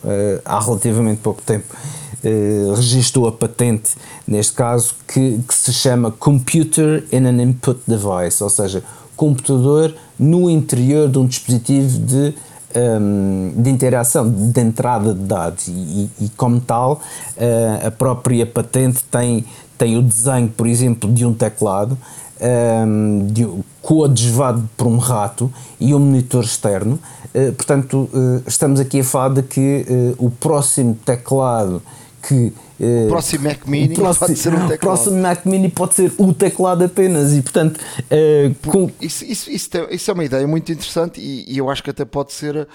há 0.45 0.59
relativamente 0.59 1.21
pouco 1.21 1.41
tempo 1.41 1.75
eh, 2.23 2.73
registrou 2.75 3.27
a 3.27 3.31
patente, 3.31 3.91
neste 4.27 4.53
caso, 4.53 4.95
que, 5.07 5.39
que 5.47 5.53
se 5.53 5.71
chama 5.71 6.11
Computer 6.11 7.03
in 7.11 7.25
an 7.25 7.41
Input 7.41 7.79
Device, 7.87 8.43
ou 8.43 8.49
seja, 8.49 8.83
computador 9.15 9.93
no 10.17 10.49
interior 10.49 11.07
de 11.09 11.19
um 11.19 11.25
dispositivo 11.25 11.99
de 11.99 12.33
um, 12.75 13.53
de 13.55 13.69
interação, 13.69 14.29
de 14.29 14.61
entrada 14.61 15.13
de 15.13 15.21
dados, 15.21 15.67
e, 15.67 16.09
e 16.19 16.29
como 16.35 16.59
tal, 16.59 17.01
uh, 17.37 17.87
a 17.87 17.91
própria 17.91 18.45
patente 18.45 19.03
tem, 19.09 19.45
tem 19.77 19.97
o 19.97 20.01
desenho, 20.01 20.49
por 20.49 20.67
exemplo, 20.67 21.11
de 21.11 21.25
um 21.25 21.33
teclado. 21.33 21.97
Um, 22.39 23.25
de, 23.31 23.49
coadjuvado 23.81 24.69
por 24.77 24.85
um 24.85 24.97
rato 24.97 25.51
e 25.79 25.95
um 25.95 25.99
monitor 25.99 26.43
externo. 26.43 26.99
Uh, 27.33 27.51
portanto, 27.53 28.07
estamos 28.45 28.79
aqui 28.79 28.99
a 28.99 29.03
falar 29.03 29.29
de 29.29 29.41
que 29.41 29.85
o 30.19 30.29
próximo 30.29 30.95
teclado 31.03 31.81
que 32.27 32.53
o 32.79 32.83
eh, 32.83 33.07
próximo 33.07 33.45
Mac 33.45 33.65
Mini 33.65 33.95
próximo, 33.95 34.27
pode 34.27 34.39
ser 34.39 34.49
um 34.53 34.67
teclado. 34.67 34.75
O 34.75 34.79
próximo 34.79 35.21
Mac 35.21 35.45
Mini 35.45 35.69
pode 35.69 35.95
ser 35.95 36.11
o 36.17 36.33
teclado 36.33 36.83
apenas 36.83 37.33
e 37.33 37.41
portanto 37.41 37.77
uh, 37.77 38.69
com... 38.69 38.91
isso, 39.01 39.25
isso, 39.25 39.49
isso, 39.49 39.69
isso, 39.89 40.11
é 40.11 40.13
uma 40.13 40.25
ideia 40.25 40.45
muito 40.45 40.71
interessante 40.71 41.21
e, 41.21 41.51
e, 41.51 41.57
eu 41.57 41.69
acho 41.69 41.81
que 41.81 41.89
até 41.89 42.05
pode 42.05 42.33
ser 42.33 42.55
uh, 42.55 42.67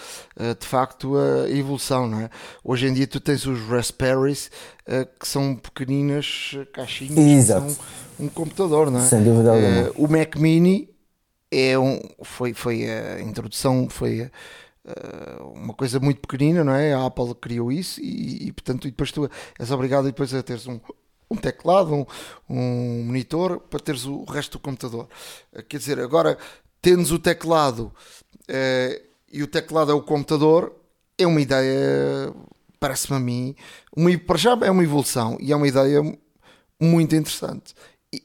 de 0.59 0.67
facto 0.67 1.17
a 1.17 1.51
evolução, 1.51 2.09
não 2.09 2.21
é? 2.21 2.31
Hoje 2.65 2.87
em 2.89 2.95
dia 2.95 3.07
tu 3.07 3.21
tens 3.21 3.47
os 3.47 3.61
Raspberries 3.69 4.51
uh, 4.89 5.07
que 5.19 5.29
são 5.29 5.55
pequeninas 5.55 6.57
caixinhas 6.73 7.19
Exato. 7.19 7.67
que 7.67 7.73
são 7.73 7.85
um 8.21 8.29
computador, 8.29 8.91
não 8.91 9.01
é? 9.01 9.03
Sem 9.03 9.23
dúvida 9.23 9.51
alguma. 9.53 9.93
o 9.97 10.09
Mac 10.09 10.37
Mini 10.37 10.89
é 11.51 11.79
um, 11.79 12.01
foi, 12.23 12.55
foi 12.55 12.89
a 12.89 13.21
introdução, 13.21 13.87
foi 13.91 14.23
uh, 14.23 14.31
uma 15.55 15.75
coisa 15.75 16.01
muito 16.01 16.21
pequenina, 16.21 16.65
não 16.65 16.75
é? 16.75 16.93
A 16.93 17.07
Apple 17.07 17.35
criou 17.35 17.71
isso 17.71 18.01
e, 18.01 18.49
e, 18.49 18.53
portanto, 18.53 18.89
e 18.89 18.91
depois 18.91 19.13
tu 19.13 19.31
és 19.59 19.71
obrigado 19.71 20.05
depois 20.05 20.35
a 20.35 20.43
teres 20.43 20.67
um, 20.67 20.81
um 21.31 21.37
teclado, 21.37 21.95
um, 21.95 22.07
um 22.49 23.05
monitor 23.05 23.61
para 23.61 23.81
teres 23.81 24.05
o 24.05 24.25
resto 24.25 24.53
do 24.53 24.59
computador. 24.59 25.09
Uh, 25.53 25.63
quer 25.63 25.79
dizer, 25.79 25.99
agora 26.01 26.37
tens 26.81 27.11
o 27.13 27.19
teclado 27.19 27.93
uh, 28.49 29.03
e 29.33 29.43
o 29.43 29.47
teclado 29.47 29.93
é 29.93 29.95
o 29.95 30.03
computador, 30.03 30.75
é 31.17 31.27
uma 31.27 31.41
ideia, 31.41 32.35
parece-me 32.81 33.17
a 33.17 33.21
mim, 33.21 33.55
uma, 33.97 34.17
para 34.19 34.39
já 34.39 34.59
é 34.63 34.71
uma 34.71 34.83
evolução 34.83 35.39
e 35.41 35.53
é 35.53 35.57
uma 35.57 35.69
ideia 35.69 36.03
muito 36.81 37.15
interessante 37.15 37.75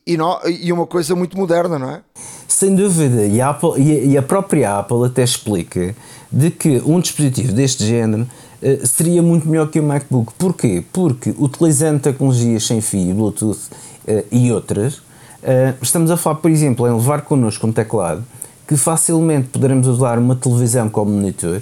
e, 0.05 0.18
não, 0.18 0.39
e 0.45 0.72
uma 0.74 0.86
coisa 0.86 1.16
muito 1.16 1.38
moderna, 1.38 1.80
não 1.80 1.91
é? 1.91 2.01
Sem 2.47 2.76
dúvida, 2.76 3.26
e 3.26 3.39
a, 3.39 3.49
Apple, 3.49 3.82
e 3.82 4.18
a 4.18 4.22
própria 4.22 4.80
Apple 4.80 5.05
até 5.05 5.24
explica 5.24 5.95
de 6.32 6.52
que 6.52 6.82
um 6.86 7.00
dispositivo 7.00 7.54
deste 7.54 7.86
género 7.86 8.24
uh, 8.62 8.88
seria 8.88 9.22
muito 9.22 9.48
melhor 9.48 9.70
que 9.70 9.80
o 9.80 9.84
MacBook. 9.84 10.34
Porquê? 10.38 10.84
Porque 10.92 11.34
utilizando 11.38 12.02
tecnologias 12.02 12.66
sem 12.66 12.82
fio, 12.82 13.14
Bluetooth 13.14 13.60
uh, 14.08 14.24
e 14.32 14.52
outras, 14.52 14.96
uh, 14.98 15.76
estamos 15.82 16.12
a 16.12 16.18
falar, 16.18 16.38
por 16.38 16.52
exemplo, 16.52 16.88
em 16.88 16.94
levar 16.94 17.22
connosco 17.22 17.66
um 17.66 17.72
teclado 17.72 18.24
que 18.68 18.76
facilmente 18.76 19.48
poderemos 19.48 19.88
usar 19.88 20.20
uma 20.20 20.36
televisão 20.36 20.90
como 20.90 21.12
monitor 21.12 21.62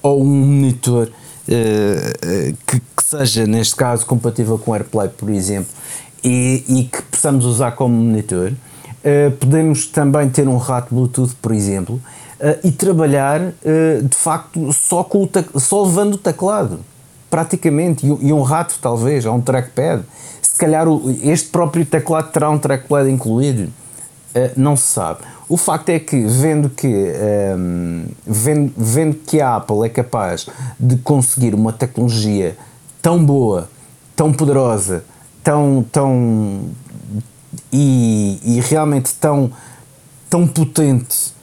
ou 0.00 0.22
um 0.22 0.26
monitor 0.26 1.10
que, 2.66 2.78
que 2.78 3.02
seja, 3.02 3.46
neste 3.46 3.74
caso, 3.74 4.06
compatível 4.06 4.58
com 4.58 4.72
AirPlay, 4.72 5.08
por 5.08 5.30
exemplo, 5.30 5.70
e, 6.22 6.62
e 6.68 6.84
que 6.84 7.02
possamos 7.02 7.44
usar 7.44 7.72
como 7.72 7.96
monitor. 7.96 8.52
Podemos 9.40 9.86
também 9.86 10.28
ter 10.28 10.46
um 10.46 10.58
rato 10.58 10.94
Bluetooth, 10.94 11.34
por 11.42 11.52
exemplo, 11.52 12.00
uh, 12.40 12.58
e 12.66 12.70
trabalhar 12.70 13.40
uh, 13.40 14.02
de 14.02 14.16
facto 14.16 14.72
só, 14.72 15.02
com 15.04 15.24
o 15.24 15.60
só 15.60 15.84
levando 15.84 16.14
o 16.14 16.18
teclado, 16.18 16.80
praticamente, 17.30 18.06
e, 18.06 18.28
e, 18.28 18.32
um 18.32 18.42
rato 18.42 18.78
talvez, 18.80 19.24
ou 19.24 19.34
um 19.34 19.40
trackpad. 19.40 20.02
Se 20.42 20.56
calhar 20.56 20.88
o, 20.88 21.10
este 21.22 21.48
próprio 21.50 21.84
teclado 21.84 22.30
terá 22.30 22.50
um 22.50 22.58
trackpad 22.58 23.10
incluído, 23.10 23.72
não 24.56 24.76
se 24.76 24.86
sabe. 24.86 25.20
O 25.48 25.56
facto 25.56 25.88
é 25.88 25.98
que, 25.98 26.26
vendo 26.26 26.68
que, 26.68 26.86
um, 27.56 28.04
vendo, 28.26 28.72
vendo 28.76 29.14
que 29.14 29.40
a 29.40 29.56
Apple 29.56 29.86
é 29.86 29.88
capaz 29.88 30.46
de 30.78 30.96
conseguir 30.98 31.54
uma 31.54 31.72
tecnologia 31.72 32.56
tão 33.00 33.24
boa, 33.24 33.68
tão 34.14 34.32
poderosa, 34.32 35.04
tão, 35.42 35.84
tão 35.90 36.68
e, 37.72 38.38
e 38.42 38.60
realmente 38.60 39.14
tão, 39.14 39.50
tão 40.28 40.46
potente 40.46 41.32
uh, 41.32 41.37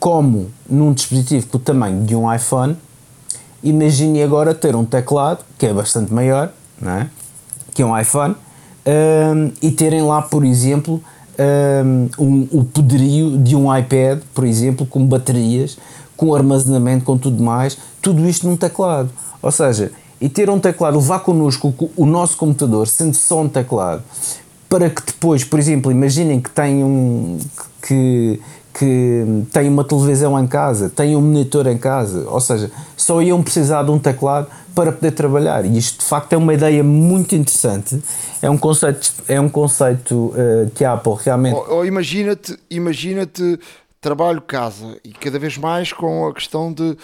como 0.00 0.50
num 0.68 0.92
dispositivo 0.92 1.46
com 1.46 1.58
o 1.58 1.60
tamanho 1.60 2.04
de 2.04 2.16
um 2.16 2.32
iPhone, 2.32 2.76
imagine 3.62 4.22
agora 4.22 4.54
ter 4.54 4.74
um 4.74 4.84
teclado 4.84 5.44
que 5.56 5.66
é 5.66 5.72
bastante 5.72 6.12
maior, 6.12 6.52
não 6.80 6.92
é? 6.92 7.08
que 7.72 7.82
é 7.82 7.86
um 7.86 7.98
iPhone, 7.98 8.36
um, 8.86 9.52
e 9.60 9.70
terem 9.70 10.02
lá, 10.02 10.22
por 10.22 10.44
exemplo, 10.44 11.02
um, 12.18 12.48
o 12.52 12.64
poderio 12.64 13.36
de 13.38 13.56
um 13.56 13.74
iPad, 13.76 14.20
por 14.32 14.44
exemplo, 14.44 14.86
com 14.86 15.04
baterias, 15.04 15.76
com 16.16 16.34
armazenamento, 16.34 17.04
com 17.04 17.18
tudo 17.18 17.42
mais, 17.42 17.76
tudo 18.00 18.26
isto 18.28 18.46
num 18.46 18.56
teclado. 18.56 19.10
Ou 19.42 19.50
seja, 19.50 19.90
e 20.20 20.28
ter 20.28 20.48
um 20.48 20.60
teclado, 20.60 20.96
levar 20.96 21.20
connosco 21.20 21.74
o 21.96 22.06
nosso 22.06 22.36
computador, 22.36 22.86
sendo 22.86 23.14
só 23.14 23.42
um 23.42 23.48
teclado, 23.48 24.02
para 24.68 24.88
que 24.88 25.02
depois, 25.04 25.44
por 25.44 25.58
exemplo, 25.58 25.90
imaginem 25.90 26.40
que 26.40 26.50
têm 26.50 26.82
um. 26.84 27.38
que, 27.86 28.40
que 28.76 29.24
têm 29.52 29.68
uma 29.68 29.84
televisão 29.84 30.38
em 30.38 30.46
casa, 30.46 30.90
têm 30.90 31.16
um 31.16 31.20
monitor 31.20 31.66
em 31.68 31.78
casa, 31.78 32.28
ou 32.28 32.40
seja, 32.40 32.70
só 32.96 33.22
iam 33.22 33.40
precisar 33.42 33.84
de 33.84 33.90
um 33.92 33.98
teclado 33.98 34.48
para 34.74 34.90
poder 34.90 35.12
trabalhar. 35.12 35.64
E 35.64 35.78
isto 35.78 36.00
de 36.00 36.04
facto 36.04 36.32
é 36.32 36.36
uma 36.36 36.52
ideia 36.52 36.82
muito 36.82 37.36
interessante. 37.36 38.02
É 38.42 38.50
um 38.50 38.58
conceito, 38.58 39.14
é 39.28 39.40
um 39.40 39.48
conceito 39.48 40.34
uh, 40.34 40.68
que 40.74 40.84
a 40.84 40.94
Apple 40.94 41.14
realmente. 41.24 41.54
Ou, 41.54 41.76
ou 41.76 41.86
imagina-te, 41.86 42.58
imagina-te 42.68 43.60
trabalho 44.00 44.42
casa 44.42 44.98
e 45.02 45.12
cada 45.12 45.38
vez 45.38 45.56
mais 45.56 45.90
com 45.90 46.26
a 46.26 46.34
questão 46.34 46.70
de 46.70 46.94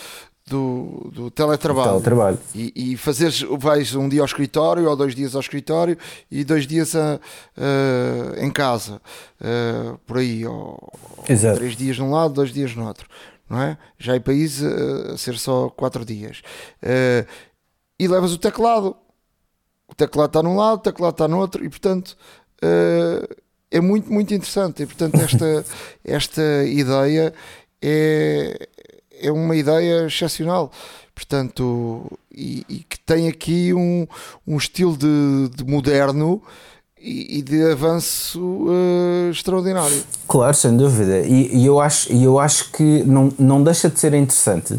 do, 0.50 1.10
do 1.12 1.30
teletrabalho. 1.30 1.90
teletrabalho. 1.90 2.38
E, 2.52 2.92
e 2.92 2.96
fazeres, 2.96 3.40
vais 3.42 3.94
um 3.94 4.08
dia 4.08 4.20
ao 4.20 4.26
escritório 4.26 4.90
ou 4.90 4.96
dois 4.96 5.14
dias 5.14 5.36
ao 5.36 5.40
escritório 5.40 5.96
e 6.28 6.42
dois 6.42 6.66
dias 6.66 6.96
a, 6.96 7.20
uh, 7.56 8.44
em 8.44 8.50
casa, 8.50 9.00
uh, 9.40 9.96
por 9.98 10.18
aí, 10.18 10.44
ou, 10.44 10.76
ou, 11.16 11.24
três 11.24 11.76
dias 11.76 11.96
num 11.98 12.10
lado, 12.10 12.34
dois 12.34 12.52
dias 12.52 12.74
no 12.74 12.84
outro, 12.84 13.06
não 13.48 13.62
é? 13.62 13.78
Já 13.96 14.16
em 14.16 14.20
país 14.20 14.60
uh, 14.60 15.12
a 15.14 15.16
ser 15.16 15.38
só 15.38 15.70
quatro 15.70 16.04
dias. 16.04 16.42
e 17.98 18.08
levas 18.08 18.32
o 18.32 18.38
teclado. 18.38 18.96
O 19.86 19.94
teclado 19.94 20.30
está 20.30 20.42
num 20.42 20.56
lado, 20.56 20.78
o 20.78 20.82
teclado 20.82 21.12
está 21.12 21.28
no 21.28 21.38
outro, 21.38 21.64
e 21.64 21.68
portanto 21.68 22.16
é 23.70 23.80
muito, 23.80 24.12
muito 24.12 24.34
interessante. 24.34 24.82
E 24.82 24.86
portanto, 24.86 25.14
esta, 25.14 25.64
esta 26.04 26.64
ideia 26.64 27.32
é, 27.82 28.68
é 29.20 29.30
uma 29.30 29.54
ideia 29.54 30.06
excepcional. 30.06 30.70
Portanto, 31.14 32.10
e, 32.34 32.64
e 32.68 32.76
que 32.88 32.98
tem 33.00 33.28
aqui 33.28 33.74
um, 33.74 34.06
um 34.46 34.56
estilo 34.56 34.96
de, 34.96 35.50
de 35.54 35.64
moderno 35.64 36.40
e, 36.98 37.38
e, 37.38 37.42
de 37.42 37.70
avanço 37.70 38.40
uh, 38.40 39.30
extraordinário. 39.30 40.02
Claro, 40.26 40.54
sem 40.54 40.76
dúvida. 40.76 41.20
E, 41.20 41.56
e, 41.56 41.66
eu, 41.66 41.80
acho, 41.80 42.12
eu 42.12 42.38
acho 42.38 42.70
que 42.72 43.02
não, 43.04 43.32
não 43.38 43.62
deixa 43.62 43.88
de 43.90 43.98
ser 43.98 44.14
interessante. 44.14 44.78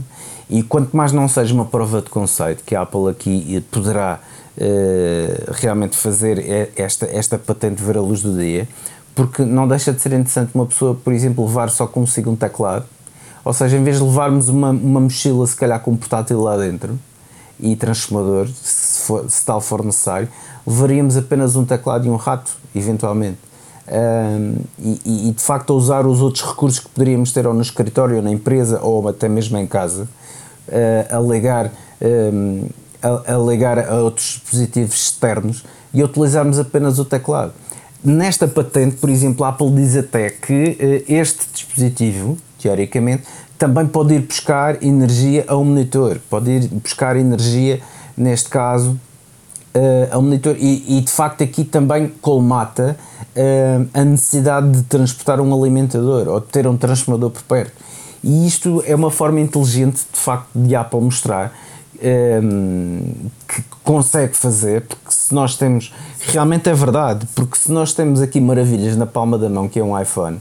E 0.49 0.63
quanto 0.63 0.95
mais 0.95 1.11
não 1.11 1.27
seja 1.27 1.53
uma 1.53 1.65
prova 1.65 2.01
de 2.01 2.09
conceito, 2.09 2.63
que 2.65 2.75
a 2.75 2.81
Apple 2.81 3.09
aqui 3.09 3.63
poderá 3.71 4.19
uh, 4.57 5.51
realmente 5.53 5.95
fazer 5.95 6.71
esta, 6.75 7.05
esta 7.05 7.37
patente 7.37 7.81
ver 7.81 7.97
a 7.97 8.01
luz 8.01 8.21
do 8.21 8.35
dia, 8.35 8.67
porque 9.15 9.43
não 9.43 9.67
deixa 9.67 9.93
de 9.93 10.01
ser 10.01 10.11
interessante 10.13 10.51
uma 10.53 10.65
pessoa, 10.65 10.95
por 10.95 11.13
exemplo, 11.13 11.45
levar 11.45 11.69
só 11.69 11.87
consigo 11.87 12.31
um 12.31 12.35
teclado 12.35 12.85
ou 13.43 13.53
seja, 13.53 13.77
em 13.77 13.83
vez 13.83 13.97
de 13.97 14.03
levarmos 14.03 14.49
uma, 14.49 14.69
uma 14.69 14.99
mochila, 14.99 15.45
se 15.47 15.55
calhar 15.55 15.79
com 15.79 15.91
um 15.91 15.97
portátil 15.97 16.41
lá 16.41 16.57
dentro 16.57 16.97
e 17.59 17.75
transformador, 17.75 18.47
se, 18.47 19.01
for, 19.01 19.29
se 19.29 19.45
tal 19.45 19.61
for 19.61 19.83
necessário, 19.83 20.27
levaríamos 20.65 21.17
apenas 21.17 21.55
um 21.55 21.65
teclado 21.65 22.07
e 22.07 22.09
um 22.09 22.15
rato, 22.15 22.51
eventualmente. 22.75 23.37
Um, 23.87 24.55
e, 24.79 25.29
e, 25.29 25.31
de 25.31 25.41
facto 25.41 25.71
usar 25.71 26.05
os 26.05 26.21
outros 26.21 26.43
recursos 26.47 26.79
que 26.79 26.89
poderíamos 26.89 27.33
ter 27.33 27.45
ou 27.45 27.53
no 27.53 27.61
escritório, 27.61 28.17
ou 28.17 28.21
na 28.21 28.31
empresa, 28.31 28.79
ou 28.81 29.07
até 29.07 29.27
mesmo 29.27 29.57
em 29.57 29.67
casa, 29.67 30.07
uh, 30.67 31.17
a, 31.17 31.19
ligar, 31.19 31.71
um, 32.01 32.67
a, 33.01 33.33
a 33.33 33.37
ligar 33.37 33.79
a 33.79 33.95
outros 33.95 34.39
dispositivos 34.41 34.95
externos 34.95 35.63
e 35.93 36.03
utilizarmos 36.03 36.57
apenas 36.57 36.99
o 36.99 37.05
teclado. 37.05 37.53
Nesta 38.03 38.47
patente, 38.47 38.95
por 38.95 39.09
exemplo, 39.09 39.43
a 39.43 39.49
Apple 39.49 39.71
diz 39.71 39.95
até 39.97 40.29
que 40.29 40.77
uh, 40.79 41.11
este 41.11 41.45
dispositivo 41.51 42.37
teoricamente, 42.61 43.23
também 43.57 43.85
pode 43.85 44.13
ir 44.15 44.21
buscar 44.21 44.83
energia 44.83 45.45
ao 45.47 45.63
monitor, 45.63 46.19
pode 46.29 46.49
ir 46.49 46.67
buscar 46.67 47.15
energia, 47.15 47.79
neste 48.17 48.49
caso, 48.49 48.99
uh, 50.13 50.21
monitor, 50.21 50.55
e, 50.57 50.97
e, 50.97 51.01
de 51.01 51.11
facto 51.11 51.43
aqui 51.43 51.63
também 51.63 52.11
colmata 52.21 52.97
uh, 53.35 53.87
a 53.93 54.03
necessidade 54.03 54.71
de 54.71 54.83
transportar 54.83 55.39
um 55.39 55.53
alimentador 55.53 56.27
ou 56.27 56.39
de 56.39 56.47
ter 56.47 56.67
um 56.67 56.75
transformador 56.75 57.29
por 57.29 57.43
perto. 57.43 57.73
E 58.23 58.47
isto 58.47 58.83
é 58.85 58.95
uma 58.95 59.09
forma 59.09 59.39
inteligente, 59.39 60.05
de 60.11 60.19
facto, 60.19 60.47
de 60.53 60.75
Apple 60.75 61.01
mostrar 61.01 61.53
um, 62.43 63.01
que 63.47 63.63
consegue 63.83 64.35
fazer, 64.35 64.81
porque 64.81 65.11
se 65.11 65.33
nós 65.33 65.55
temos, 65.55 65.93
realmente 66.27 66.69
é 66.69 66.73
verdade, 66.73 67.27
porque 67.35 67.57
se 67.57 67.71
nós 67.71 67.93
temos 67.93 68.21
aqui 68.21 68.39
maravilhas 68.39 68.95
na 68.95 69.05
palma 69.05 69.37
da 69.37 69.49
mão, 69.49 69.67
que 69.67 69.79
é 69.79 69.83
um 69.83 69.99
iPhone, 69.99 70.39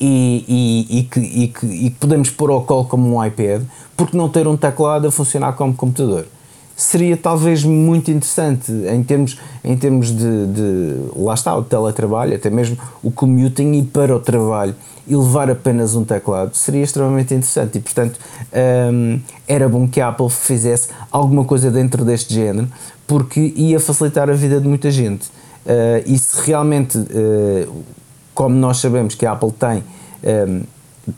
e, 0.00 0.44
e, 0.46 0.98
e, 0.98 1.02
que, 1.04 1.20
e, 1.20 1.48
que, 1.48 1.66
e 1.66 1.90
que 1.90 1.96
podemos 1.98 2.30
pôr 2.30 2.50
ao 2.50 2.62
colo 2.62 2.84
como 2.84 3.16
um 3.16 3.24
iPad, 3.24 3.62
porque 3.96 4.16
não 4.16 4.28
ter 4.28 4.46
um 4.46 4.56
teclado 4.56 5.08
a 5.08 5.10
funcionar 5.10 5.52
como 5.54 5.74
computador? 5.74 6.26
Seria 6.76 7.16
talvez 7.16 7.64
muito 7.64 8.10
interessante 8.10 8.70
em 8.70 9.02
termos, 9.02 9.38
em 9.64 9.76
termos 9.76 10.08
de, 10.08 10.46
de 10.46 10.96
lá 11.16 11.32
está, 11.32 11.56
o 11.56 11.62
teletrabalho, 11.62 12.34
até 12.34 12.50
mesmo 12.50 12.76
o 13.02 13.10
commuting 13.10 13.72
e 13.78 13.82
para 13.82 14.14
o 14.14 14.20
trabalho 14.20 14.74
e 15.06 15.14
levar 15.14 15.48
apenas 15.48 15.94
um 15.94 16.04
teclado 16.04 16.54
seria 16.54 16.82
extremamente 16.82 17.32
interessante 17.32 17.78
e 17.78 17.80
portanto 17.80 18.18
um, 18.92 19.20
era 19.46 19.68
bom 19.68 19.86
que 19.86 20.00
a 20.00 20.08
Apple 20.08 20.28
fizesse 20.28 20.88
alguma 21.10 21.44
coisa 21.44 21.70
dentro 21.70 22.04
deste 22.04 22.34
género 22.34 22.68
porque 23.06 23.52
ia 23.56 23.78
facilitar 23.78 24.28
a 24.28 24.32
vida 24.32 24.60
de 24.60 24.66
muita 24.66 24.90
gente 24.90 25.26
uh, 25.64 26.02
e 26.04 26.18
se 26.18 26.44
realmente 26.44 26.98
uh, 26.98 27.84
como 28.36 28.54
nós 28.54 28.76
sabemos 28.76 29.16
que 29.16 29.26
a 29.26 29.32
Apple 29.32 29.50
tem 29.50 29.82
um, 30.22 30.62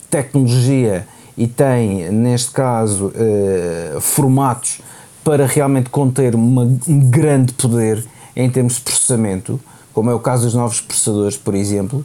tecnologia 0.08 1.06
e 1.36 1.46
tem 1.46 2.10
neste 2.10 2.52
caso 2.52 3.08
uh, 3.08 4.00
formatos 4.00 4.80
para 5.22 5.44
realmente 5.44 5.90
conter 5.90 6.34
uma, 6.34 6.62
um 6.62 7.10
grande 7.10 7.52
poder 7.52 8.02
em 8.34 8.48
termos 8.48 8.76
de 8.76 8.80
processamento 8.80 9.60
como 9.92 10.10
é 10.10 10.14
o 10.14 10.20
caso 10.20 10.44
dos 10.44 10.54
novos 10.54 10.80
processadores 10.80 11.36
por 11.36 11.54
exemplo 11.54 12.04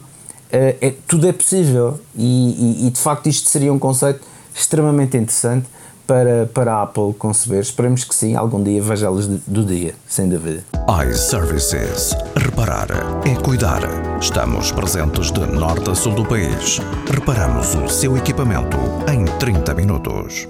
é, 0.54 0.76
é, 0.80 0.94
tudo 1.08 1.26
é 1.28 1.32
possível. 1.32 1.98
E, 2.14 2.84
e, 2.84 2.86
e, 2.86 2.90
de 2.90 3.00
facto 3.00 3.28
isto 3.28 3.48
seria 3.48 3.72
um 3.72 3.78
conceito 3.78 4.20
extremamente 4.54 5.16
interessante 5.16 5.66
para, 6.06 6.46
para 6.46 6.74
a 6.74 6.82
Apple 6.82 7.14
conceber. 7.14 7.60
Esperemos 7.60 8.04
que 8.04 8.14
sim, 8.14 8.34
algum 8.34 8.62
dia 8.62 8.82
veja-los 8.82 9.26
do 9.26 9.64
dia, 9.64 9.94
sem 10.06 10.28
dúvida. 10.28 10.64
iServices. 11.10 12.14
Reparar 12.36 12.88
é 13.26 13.34
cuidar. 13.42 13.82
Estamos 14.20 14.72
presentes 14.72 15.30
de 15.32 15.40
norte 15.40 15.90
a 15.90 15.94
sul 15.94 16.14
do 16.14 16.24
país. 16.24 16.78
Reparamos 17.10 17.74
o 17.74 17.88
seu 17.88 18.16
equipamento 18.16 18.76
em 19.12 19.24
30 19.38 19.74
minutos. 19.74 20.48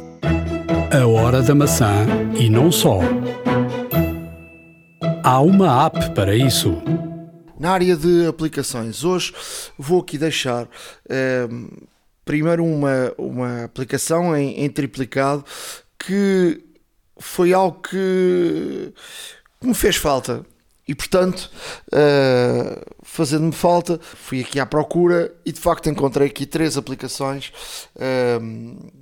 A 0.93 1.07
hora 1.07 1.43
da 1.43 1.55
maçã 1.55 2.07
e 2.39 2.49
não 2.49 2.71
só. 2.71 3.01
Há 5.23 5.41
uma 5.41 5.87
app 5.87 6.11
para 6.11 6.37
isso. 6.37 6.83
Na 7.59 7.71
área 7.71 7.97
de 7.97 8.27
aplicações, 8.27 9.05
hoje 9.05 9.33
vou 9.79 10.01
aqui 10.01 10.19
deixar 10.19 10.69
eh, 11.09 11.49
primeiro 12.25 12.65
uma, 12.65 13.13
uma 13.19 13.65
aplicação 13.65 14.37
em, 14.37 14.65
em, 14.65 14.71
triplicado 14.71 15.45
que 15.99 16.65
foi 17.19 17.53
algo 17.53 17.81
que, 17.81 18.93
que 19.61 19.67
me 19.67 19.75
fez 19.75 19.97
falta 19.97 20.45
e 20.87 20.95
portanto, 20.95 21.51
uh, 21.89 22.95
fazendo-me 23.03 23.53
falta, 23.53 23.99
fui 24.03 24.41
aqui 24.41 24.61
à 24.61 24.67
procura 24.67 25.35
e 25.45 25.51
de 25.51 25.59
facto 25.59 25.89
encontrei 25.89 26.29
aqui 26.29 26.45
três 26.45 26.77
aplicações. 26.77 27.53
Uh, 27.97 28.93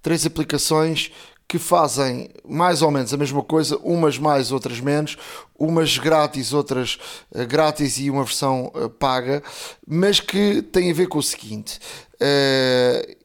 três 0.00 0.24
aplicações 0.24 1.10
que 1.48 1.58
fazem 1.58 2.28
mais 2.44 2.82
ou 2.82 2.90
menos 2.90 3.12
a 3.12 3.16
mesma 3.16 3.42
coisa, 3.42 3.76
umas 3.78 4.18
mais, 4.18 4.50
outras 4.52 4.80
menos, 4.80 5.16
umas 5.58 5.98
grátis, 5.98 6.52
outras 6.52 6.98
uh, 7.32 7.44
grátis 7.46 7.98
e 7.98 8.08
uma 8.08 8.22
versão 8.22 8.70
uh, 8.74 8.88
paga, 8.88 9.42
mas 9.86 10.20
que 10.20 10.62
têm 10.62 10.92
a 10.92 10.94
ver 10.94 11.08
com 11.08 11.18
o 11.18 11.22
seguinte: 11.22 11.80
uh, 12.20 13.16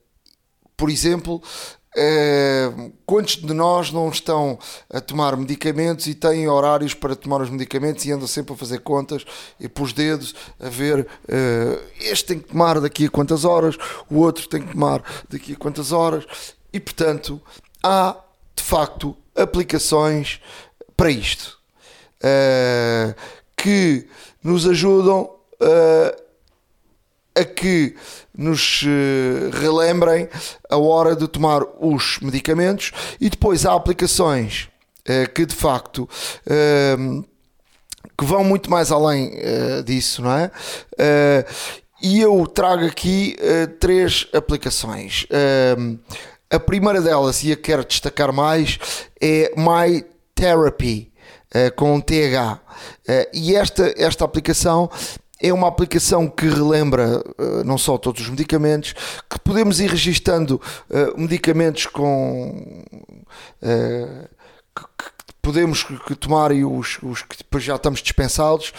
por 0.78 0.90
exemplo, 0.90 1.42
quantos 3.06 3.36
de 3.36 3.54
nós 3.54 3.92
não 3.92 4.10
estão 4.10 4.58
a 4.90 5.02
tomar 5.02 5.36
medicamentos 5.36 6.08
e 6.08 6.16
têm 6.16 6.48
horários 6.48 6.94
para 6.94 7.16
tomar 7.16 7.42
os 7.42 7.50
medicamentos 7.50 8.06
e 8.06 8.12
andam 8.12 8.28
sempre 8.28 8.54
a 8.54 8.58
fazer 8.58 8.80
contas 8.80 9.26
e 9.60 9.68
pôs 9.68 9.92
dedos 9.92 10.34
a 10.58 10.70
ver 10.70 11.06
este 12.00 12.28
tem 12.28 12.40
que 12.40 12.48
tomar 12.48 12.80
daqui 12.80 13.08
a 13.08 13.10
quantas 13.10 13.44
horas, 13.44 13.76
o 14.10 14.20
outro 14.20 14.48
tem 14.48 14.62
que 14.62 14.72
tomar 14.72 15.04
daqui 15.30 15.52
a 15.52 15.58
quantas 15.58 15.92
horas? 15.92 16.26
E 16.72 16.80
portanto 16.80 17.42
há 17.84 18.16
de 18.56 18.64
facto 18.64 19.16
aplicações 19.36 20.40
para 20.96 21.10
isto 21.10 21.58
uh, 22.18 23.16
que 23.58 24.08
nos 24.44 24.68
ajudam 24.68 25.22
uh, 25.24 26.22
a 27.36 27.44
que 27.44 27.96
nos 28.36 28.84
uh, 28.84 29.50
relembrem 29.52 30.28
a 30.70 30.78
hora 30.78 31.16
de 31.16 31.28
tomar 31.28 31.64
os 31.80 32.20
medicamentos 32.22 32.92
e 33.20 33.30
depois 33.30 33.66
há 33.66 33.74
aplicações 33.74 34.70
que 35.34 35.48
de 35.48 35.56
facto 35.56 36.08
que 38.16 38.24
vão 38.24 38.44
muito 38.44 38.70
mais 38.70 38.92
além 38.92 39.34
disso, 39.84 40.22
não 40.22 40.32
é? 40.32 40.52
e 42.04 42.22
eu 42.22 42.46
trago 42.46 42.86
aqui 42.86 43.36
três 43.80 44.28
aplicações. 44.32 45.26
A 46.52 46.60
primeira 46.60 47.02
delas, 47.02 47.44
e 47.44 47.52
a 47.52 47.56
que 47.56 47.64
quero 47.64 47.84
destacar 47.84 48.32
mais, 48.32 48.78
é 49.20 49.52
My 49.58 50.06
Therapy, 50.36 51.12
com 51.76 52.00
TH. 52.00 52.60
E 53.34 53.56
esta, 53.56 53.94
esta 53.98 54.24
aplicação 54.24 54.90
é 55.42 55.54
uma 55.54 55.68
aplicação 55.68 56.28
que 56.28 56.48
relembra 56.48 57.24
uh, 57.38 57.64
não 57.64 57.78
só 57.78 57.98
todos 57.98 58.22
os 58.22 58.30
medicamentos, 58.30 58.94
que 59.30 59.40
podemos 59.40 59.80
ir 59.80 59.90
registando 59.90 60.62
medicamentos 61.18 61.86
com. 61.86 62.84
Que, 63.62 64.86
podemos 65.42 65.84
tomar 66.20 66.52
e 66.52 66.64
os, 66.64 67.00
os 67.02 67.24
que 67.24 67.36
depois 67.36 67.64
já 67.64 67.76
estamos 67.76 68.00
dispensados, 68.00 68.72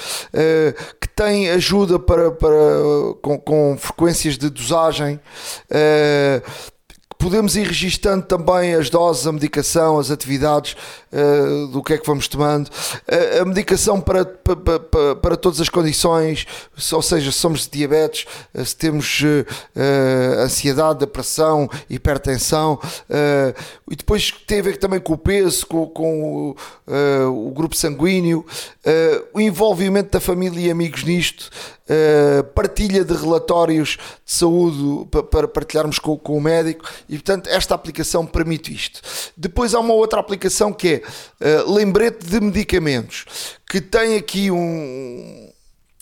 que 1.00 1.08
tem 1.08 1.50
ajuda 1.50 1.98
para, 1.98 2.30
para, 2.30 2.56
com, 3.20 3.36
com 3.36 3.76
frequências 3.76 4.38
de 4.38 4.48
dosagem, 4.48 5.18
podemos 7.22 7.54
ir 7.54 7.68
registando 7.68 8.24
também 8.24 8.74
as 8.74 8.90
doses, 8.90 9.28
a 9.28 9.32
medicação, 9.32 9.96
as 9.96 10.10
atividades 10.10 10.74
uh, 11.12 11.68
do 11.68 11.80
que 11.80 11.92
é 11.92 11.98
que 11.98 12.04
vamos 12.04 12.26
tomando, 12.26 12.66
uh, 12.66 13.42
a 13.42 13.44
medicação 13.44 14.00
para, 14.00 14.24
para, 14.24 14.56
para, 14.56 15.14
para, 15.14 15.36
todas 15.36 15.60
as 15.60 15.68
condições, 15.68 16.44
ou 16.90 17.00
seja, 17.00 17.30
se 17.30 17.38
somos 17.38 17.60
de 17.60 17.78
diabetes, 17.78 18.26
uh, 18.52 18.64
se 18.64 18.74
temos 18.74 19.22
ansiedade, 20.42 20.98
depressão, 20.98 21.70
hipertensão, 21.88 22.80
e 23.88 23.94
depois 23.94 24.32
tem 24.46 24.58
a 24.58 24.62
ver 24.62 24.78
também 24.78 24.98
com 24.98 25.12
o 25.12 25.18
peso, 25.18 25.66
com, 25.66 25.86
com 25.86 26.56
o, 26.88 27.48
o 27.48 27.50
grupo 27.52 27.76
sanguíneo, 27.76 28.44
o 29.32 29.40
envolvimento 29.40 30.10
da 30.10 30.20
família 30.20 30.68
e 30.68 30.70
amigos 30.70 31.04
nisto. 31.04 31.50
Uh, 31.92 32.44
partilha 32.54 33.04
de 33.04 33.12
relatórios 33.12 33.98
de 34.24 34.32
saúde 34.32 35.08
para, 35.30 35.46
partilharmos 35.46 35.98
com, 35.98 36.16
com, 36.16 36.38
o 36.38 36.40
médico 36.40 36.88
e 37.08 37.14
portanto 37.14 37.48
esta 37.48 37.74
aplicação 37.74 38.24
permite 38.24 38.72
isto. 38.72 39.00
Depois 39.36 39.74
há 39.74 39.80
uma 39.80 39.92
outra 39.92 40.20
aplicação 40.20 40.72
que 40.72 41.02
é 41.40 41.58
uh, 41.60 41.72
lembrete 41.72 42.24
de 42.24 42.40
medicamentos 42.40 43.26
que 43.68 43.80
tem 43.80 44.16
aqui 44.16 44.50
um 44.50 45.50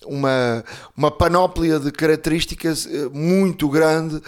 uma, 0.06 0.64
uma 0.96 1.10
panóplia 1.10 1.78
de 1.78 1.90
características 1.90 2.86
uh, 2.86 3.10
muito 3.12 3.68
grande 3.68 4.20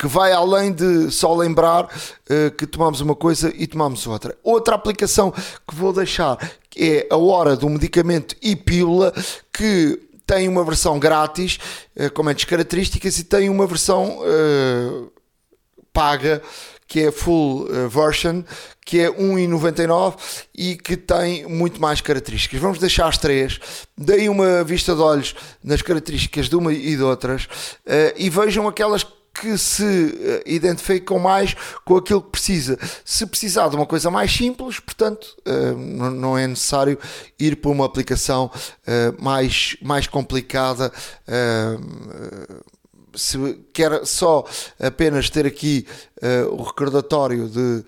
que 0.00 0.06
vai 0.06 0.32
além 0.32 0.72
de 0.72 1.10
só 1.10 1.36
lembrar 1.36 1.84
uh, 1.84 2.50
que 2.56 2.66
tomamos 2.66 3.02
uma 3.02 3.14
coisa 3.14 3.52
e 3.54 3.66
tomamos 3.66 4.06
outra. 4.06 4.34
Outra 4.42 4.74
aplicação 4.74 5.30
que 5.30 5.74
vou 5.74 5.92
deixar 5.92 6.38
é 6.74 7.06
a 7.10 7.18
hora 7.18 7.54
do 7.54 7.68
medicamento 7.68 8.34
e 8.40 8.56
pílula 8.56 9.12
que 9.60 10.00
tem 10.26 10.48
uma 10.48 10.64
versão 10.64 10.98
grátis 10.98 11.58
uh, 11.94 12.10
com 12.12 12.22
menos 12.22 12.44
características 12.44 13.18
e 13.18 13.24
tem 13.24 13.50
uma 13.50 13.66
versão 13.66 14.20
uh, 14.20 15.12
paga 15.92 16.42
que 16.86 17.00
é 17.04 17.12
full 17.12 17.68
version, 17.88 18.42
que 18.84 18.98
é 18.98 19.08
1,99 19.08 20.16
e 20.52 20.74
que 20.74 20.96
tem 20.96 21.46
muito 21.46 21.80
mais 21.80 22.00
características. 22.00 22.60
Vamos 22.60 22.80
deixar 22.80 23.06
as 23.06 23.16
três, 23.16 23.60
deem 23.96 24.28
uma 24.28 24.64
vista 24.64 24.92
de 24.92 25.00
olhos 25.00 25.36
nas 25.62 25.82
características 25.82 26.48
de 26.48 26.56
uma 26.56 26.72
e 26.72 26.96
de 26.96 27.02
outras 27.02 27.44
uh, 27.44 28.12
e 28.16 28.28
vejam 28.28 28.66
aquelas 28.66 29.04
que 29.04 29.19
se 29.56 29.84
eh, 29.84 30.42
identificam 30.46 31.18
mais 31.18 31.54
com 31.84 31.96
aquilo 31.96 32.22
que 32.22 32.30
precisa. 32.30 32.78
Se 33.04 33.26
precisar 33.26 33.68
de 33.68 33.76
uma 33.76 33.86
coisa 33.86 34.10
mais 34.10 34.34
simples, 34.34 34.78
portanto, 34.80 35.36
eh, 35.44 35.72
não 35.72 36.36
é 36.36 36.46
necessário 36.46 36.98
ir 37.38 37.56
para 37.56 37.70
uma 37.70 37.86
aplicação 37.86 38.50
eh, 38.86 39.12
mais, 39.18 39.76
mais 39.80 40.06
complicada. 40.06 40.92
Se 43.14 43.38
quer 43.72 44.04
só 44.06 44.44
apenas 44.78 45.28
ter 45.30 45.44
aqui 45.44 45.84
o 46.52 46.62
recordatório 46.62 47.48
de 47.48 47.84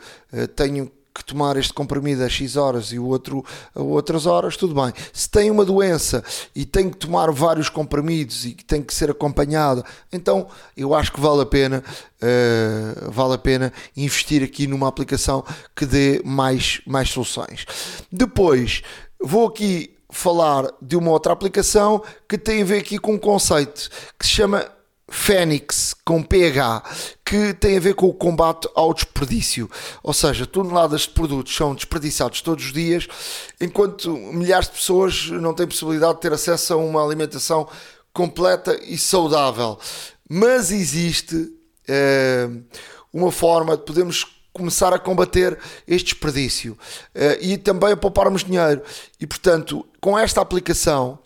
tenho 0.56 0.90
que 1.14 1.24
tomar 1.24 1.56
este 1.56 1.72
comprimido 1.72 2.24
a 2.24 2.28
X 2.28 2.56
horas 2.56 2.92
e 2.92 2.98
o 2.98 3.06
outro 3.06 3.44
a 3.74 3.82
outras 3.82 4.26
horas, 4.26 4.56
tudo 4.56 4.74
bem. 4.74 4.92
Se 5.12 5.28
tem 5.28 5.50
uma 5.50 5.64
doença 5.64 6.24
e 6.54 6.64
tem 6.64 6.88
que 6.88 6.96
tomar 6.96 7.30
vários 7.30 7.68
comprimidos 7.68 8.44
e 8.44 8.54
tem 8.54 8.82
que 8.82 8.94
ser 8.94 9.10
acompanhado, 9.10 9.84
então 10.12 10.46
eu 10.76 10.94
acho 10.94 11.12
que 11.12 11.20
vale 11.20 11.42
a 11.42 11.46
pena, 11.46 11.82
uh, 12.22 13.10
vale 13.10 13.34
a 13.34 13.38
pena 13.38 13.72
investir 13.96 14.42
aqui 14.42 14.66
numa 14.66 14.88
aplicação 14.88 15.44
que 15.76 15.84
dê 15.84 16.22
mais, 16.24 16.80
mais 16.86 17.10
soluções. 17.10 17.66
Depois, 18.10 18.82
vou 19.20 19.46
aqui 19.46 19.96
falar 20.10 20.70
de 20.80 20.94
uma 20.96 21.10
outra 21.10 21.32
aplicação 21.32 22.02
que 22.28 22.36
tem 22.36 22.62
a 22.62 22.64
ver 22.64 22.78
aqui 22.80 22.98
com 22.98 23.14
um 23.14 23.18
conceito 23.18 23.88
que 24.18 24.26
se 24.26 24.32
chama 24.32 24.66
Fênix 25.12 25.94
com 26.06 26.22
PH, 26.22 26.82
que 27.22 27.52
tem 27.52 27.76
a 27.76 27.80
ver 27.80 27.94
com 27.94 28.06
o 28.06 28.14
combate 28.14 28.66
ao 28.74 28.94
desperdício. 28.94 29.70
Ou 30.02 30.14
seja, 30.14 30.46
toneladas 30.46 31.02
de 31.02 31.10
produtos 31.10 31.54
são 31.54 31.74
desperdiçados 31.74 32.40
todos 32.40 32.64
os 32.64 32.72
dias, 32.72 33.06
enquanto 33.60 34.16
milhares 34.16 34.68
de 34.68 34.74
pessoas 34.74 35.28
não 35.28 35.52
têm 35.52 35.66
possibilidade 35.66 36.14
de 36.14 36.20
ter 36.22 36.32
acesso 36.32 36.72
a 36.72 36.76
uma 36.76 37.04
alimentação 37.04 37.68
completa 38.12 38.74
e 38.82 38.96
saudável. 38.96 39.78
Mas 40.28 40.72
existe 40.72 41.52
é, 41.86 42.48
uma 43.12 43.30
forma 43.30 43.76
de 43.76 43.84
podermos 43.84 44.26
começar 44.50 44.94
a 44.94 44.98
combater 44.98 45.58
este 45.86 46.12
desperdício 46.12 46.76
é, 47.14 47.38
e 47.40 47.58
também 47.58 47.92
a 47.92 47.96
pouparmos 47.98 48.44
dinheiro. 48.44 48.80
E 49.20 49.26
portanto, 49.26 49.86
com 50.00 50.18
esta 50.18 50.40
aplicação, 50.40 51.18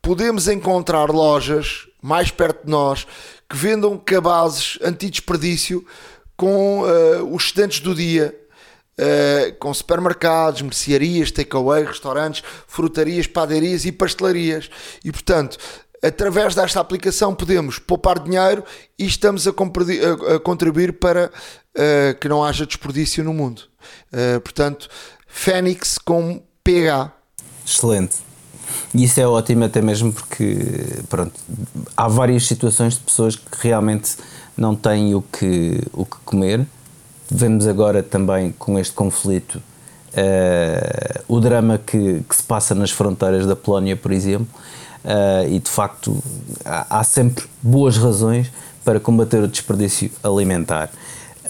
podemos 0.00 0.48
encontrar 0.48 1.10
lojas 1.10 1.86
mais 2.06 2.30
perto 2.30 2.66
de 2.66 2.70
nós 2.70 3.04
que 3.48 3.56
vendam 3.56 3.98
cabazes 3.98 4.78
anti-desperdício 4.80 5.84
com 6.36 6.82
uh, 6.82 7.34
os 7.34 7.46
estudantes 7.46 7.80
do 7.80 7.92
dia, 7.96 8.32
uh, 9.00 9.54
com 9.58 9.74
supermercados, 9.74 10.62
mercearias, 10.62 11.32
takeaway, 11.32 11.84
restaurantes, 11.84 12.44
frutarias, 12.68 13.26
padarias 13.26 13.84
e 13.84 13.90
pastelarias. 13.90 14.70
E 15.04 15.10
portanto, 15.10 15.58
através 16.00 16.54
desta 16.54 16.78
aplicação 16.78 17.34
podemos 17.34 17.80
poupar 17.80 18.20
dinheiro 18.20 18.62
e 18.96 19.04
estamos 19.04 19.48
a, 19.48 19.50
a, 19.50 20.36
a 20.36 20.38
contribuir 20.38 20.92
para 20.92 21.26
uh, 21.26 22.18
que 22.20 22.28
não 22.28 22.44
haja 22.44 22.64
desperdício 22.64 23.24
no 23.24 23.34
mundo. 23.34 23.62
portanto, 24.44 24.88
Fênix 25.26 25.98
com 25.98 26.40
PH. 26.62 27.12
Excelente. 27.66 28.25
E 28.96 29.04
isso 29.04 29.20
é 29.20 29.26
ótimo 29.26 29.62
até 29.64 29.82
mesmo 29.82 30.10
porque, 30.10 30.56
pronto, 31.10 31.34
há 31.94 32.08
várias 32.08 32.46
situações 32.46 32.94
de 32.94 33.00
pessoas 33.00 33.36
que 33.36 33.44
realmente 33.60 34.16
não 34.56 34.74
têm 34.74 35.14
o 35.14 35.20
que, 35.20 35.82
o 35.92 36.06
que 36.06 36.16
comer. 36.24 36.66
Vemos 37.30 37.66
agora 37.66 38.02
também 38.02 38.54
com 38.58 38.78
este 38.78 38.94
conflito 38.94 39.56
uh, 39.56 41.24
o 41.28 41.38
drama 41.38 41.76
que, 41.76 42.22
que, 42.26 42.34
se 42.34 42.42
passa 42.42 42.74
nas 42.74 42.90
fronteiras 42.90 43.44
da 43.44 43.54
Polónia, 43.54 43.96
por 43.96 44.12
exemplo, 44.12 44.48
uh, 45.04 45.46
e 45.46 45.58
de 45.58 45.68
facto 45.68 46.16
há, 46.64 47.00
há, 47.00 47.04
sempre 47.04 47.44
boas 47.62 47.98
razões 47.98 48.50
para 48.82 48.98
combater 48.98 49.42
o 49.42 49.48
desperdício 49.48 50.10
alimentar. 50.22 50.88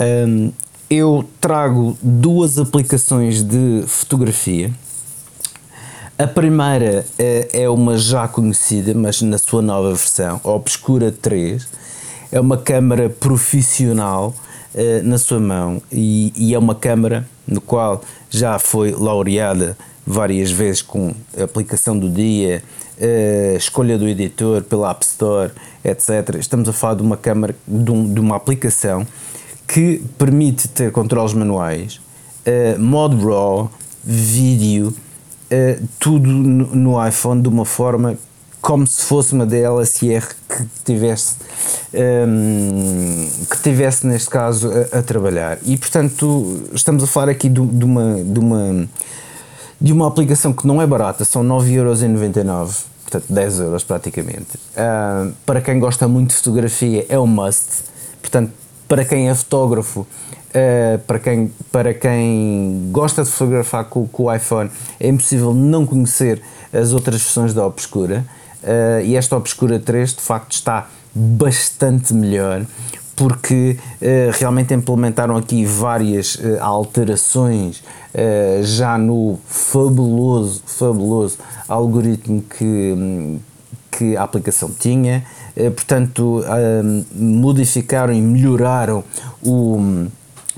Um, 0.00 0.50
eu 0.90 1.24
trago 1.40 1.96
duas 2.02 2.58
aplicações 2.58 3.40
de 3.40 3.84
fotografia 3.86 4.72
a 6.18 6.26
primeira 6.26 7.04
é, 7.18 7.48
é 7.52 7.68
uma 7.68 7.98
já 7.98 8.26
conhecida, 8.26 8.94
mas 8.94 9.20
na 9.20 9.36
sua 9.36 9.60
nova 9.60 9.90
versão, 9.90 10.40
Obscura 10.42 11.12
3. 11.12 11.68
É 12.32 12.40
uma 12.40 12.56
câmara 12.56 13.10
profissional 13.10 14.34
uh, 14.74 15.02
na 15.06 15.18
sua 15.18 15.38
mão 15.38 15.80
e, 15.92 16.32
e, 16.34 16.54
é 16.54 16.58
uma 16.58 16.74
câmara 16.74 17.28
no 17.46 17.60
qual 17.60 18.02
já 18.30 18.58
foi 18.58 18.92
laureada 18.92 19.76
várias 20.06 20.50
vezes 20.50 20.82
com 20.82 21.14
a 21.38 21.44
aplicação 21.44 21.96
do 21.98 22.08
dia, 22.08 22.62
uh, 22.98 23.56
escolha 23.56 23.98
do 23.98 24.08
editor 24.08 24.62
pela 24.62 24.90
App 24.90 25.04
Store, 25.04 25.52
etc. 25.84 26.36
Estamos 26.40 26.68
a 26.68 26.72
falar 26.72 26.94
de 26.94 27.02
uma 27.02 27.16
câmara, 27.16 27.54
de, 27.68 27.90
um, 27.90 28.12
de 28.12 28.20
uma 28.20 28.36
aplicação 28.36 29.06
que 29.68 30.02
permite 30.16 30.66
ter 30.68 30.90
controles 30.90 31.34
manuais, 31.34 32.00
uh, 32.46 32.80
modo 32.80 33.16
RAW, 33.28 33.70
vídeo, 34.02 34.94
uh, 35.50 35.88
tudo 35.98 36.28
no, 36.28 36.74
no, 36.74 37.08
iPhone 37.08 37.42
de 37.42 37.48
uma 37.48 37.64
forma 37.64 38.16
como 38.60 38.86
se 38.86 39.02
fosse 39.02 39.32
uma 39.32 39.46
DLSR 39.46 40.26
que 40.48 40.66
tivesse, 40.84 41.36
um, 41.94 41.98
ehm, 41.98 43.28
que 43.48 43.62
tivesse 43.62 44.04
neste 44.04 44.28
caso 44.28 44.68
a, 44.68 44.98
a, 44.98 45.02
trabalhar. 45.02 45.58
E 45.64 45.76
portanto 45.76 46.64
estamos 46.72 47.04
a 47.04 47.06
falar 47.06 47.30
aqui 47.30 47.48
de, 47.48 47.60
uma, 47.60 48.14
de, 48.24 48.40
uma, 48.40 48.88
de 49.80 49.92
uma 49.92 50.08
aplicação 50.08 50.52
que 50.52 50.66
não 50.66 50.82
é 50.82 50.86
barata, 50.86 51.24
são 51.24 51.44
9,99€. 51.44 52.96
Portanto, 53.06 53.26
10 53.28 53.60
euros 53.60 53.84
praticamente. 53.84 54.56
Uh, 54.74 55.32
para 55.46 55.60
quem 55.60 55.78
gosta 55.78 56.08
muito 56.08 56.30
de 56.30 56.36
fotografia, 56.36 57.06
é 57.08 57.16
um 57.16 57.26
must. 57.26 57.84
Portanto, 58.20 58.50
para 58.88 59.04
quem 59.04 59.28
é 59.28 59.34
fotógrafo, 59.34 60.04
Uh, 60.56 60.98
para, 61.00 61.18
quem, 61.18 61.52
para 61.70 61.92
quem 61.92 62.88
gosta 62.90 63.22
de 63.22 63.28
fotografar 63.30 63.84
com, 63.84 64.08
com, 64.08 64.22
o 64.22 64.34
iPhone, 64.34 64.70
é 64.98 65.06
impossível 65.06 65.52
não 65.52 65.84
conhecer 65.84 66.40
as 66.72 66.94
outras 66.94 67.20
versões 67.20 67.52
da 67.52 67.66
Obscura. 67.66 68.24
Uh, 68.62 69.04
e 69.04 69.16
esta 69.16 69.36
Obscura 69.36 69.78
3 69.78 70.14
de 70.14 70.22
facto 70.22 70.52
está 70.52 70.88
bastante 71.14 72.14
melhor 72.14 72.64
porque 73.14 73.76
uh, 74.00 74.06
realmente 74.32 74.72
implementaram 74.72 75.36
aqui 75.36 75.62
várias 75.66 76.38
alterações 76.60 77.82
já 78.62 78.96
no 78.96 79.38
fabuloso, 79.46 80.62
fabuloso 80.64 81.36
algoritmo 81.68 82.40
que, 82.40 83.38
que 83.90 84.16
a 84.16 84.22
aplicação 84.22 84.70
tinha. 84.70 85.22
portanto, 85.54 86.42
modificaram 87.14 88.14
e 88.14 88.22
melhoraram 88.22 89.04
o 89.42 90.08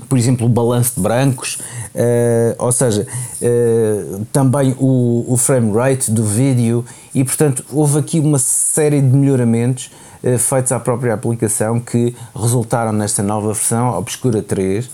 por 0.09 0.17
exemplo, 0.17 0.47
o 0.47 0.49
balanço 0.49 0.93
de 0.95 1.01
brancos, 1.01 1.59
uh, 1.93 2.55
ou 2.57 2.71
seja, 2.71 3.05
uh, 3.41 4.25
também 4.33 4.75
o, 4.79 5.23
o 5.27 5.37
frame 5.37 5.71
rate 5.71 6.09
do 6.09 6.23
vídeo 6.23 6.83
e, 7.13 7.23
portanto, 7.23 7.63
houve 7.71 7.99
aqui 7.99 8.19
uma 8.19 8.39
série 8.39 8.99
de 8.99 9.15
melhoramentos 9.15 9.91
uh, 10.23 10.37
feitos 10.39 10.71
à 10.71 10.79
própria 10.79 11.13
aplicação 11.13 11.79
que 11.79 12.15
resultaram 12.35 12.91
nesta 12.91 13.21
nova 13.21 13.53
versão, 13.53 13.95
Obscura 13.97 14.41
3. 14.41 14.89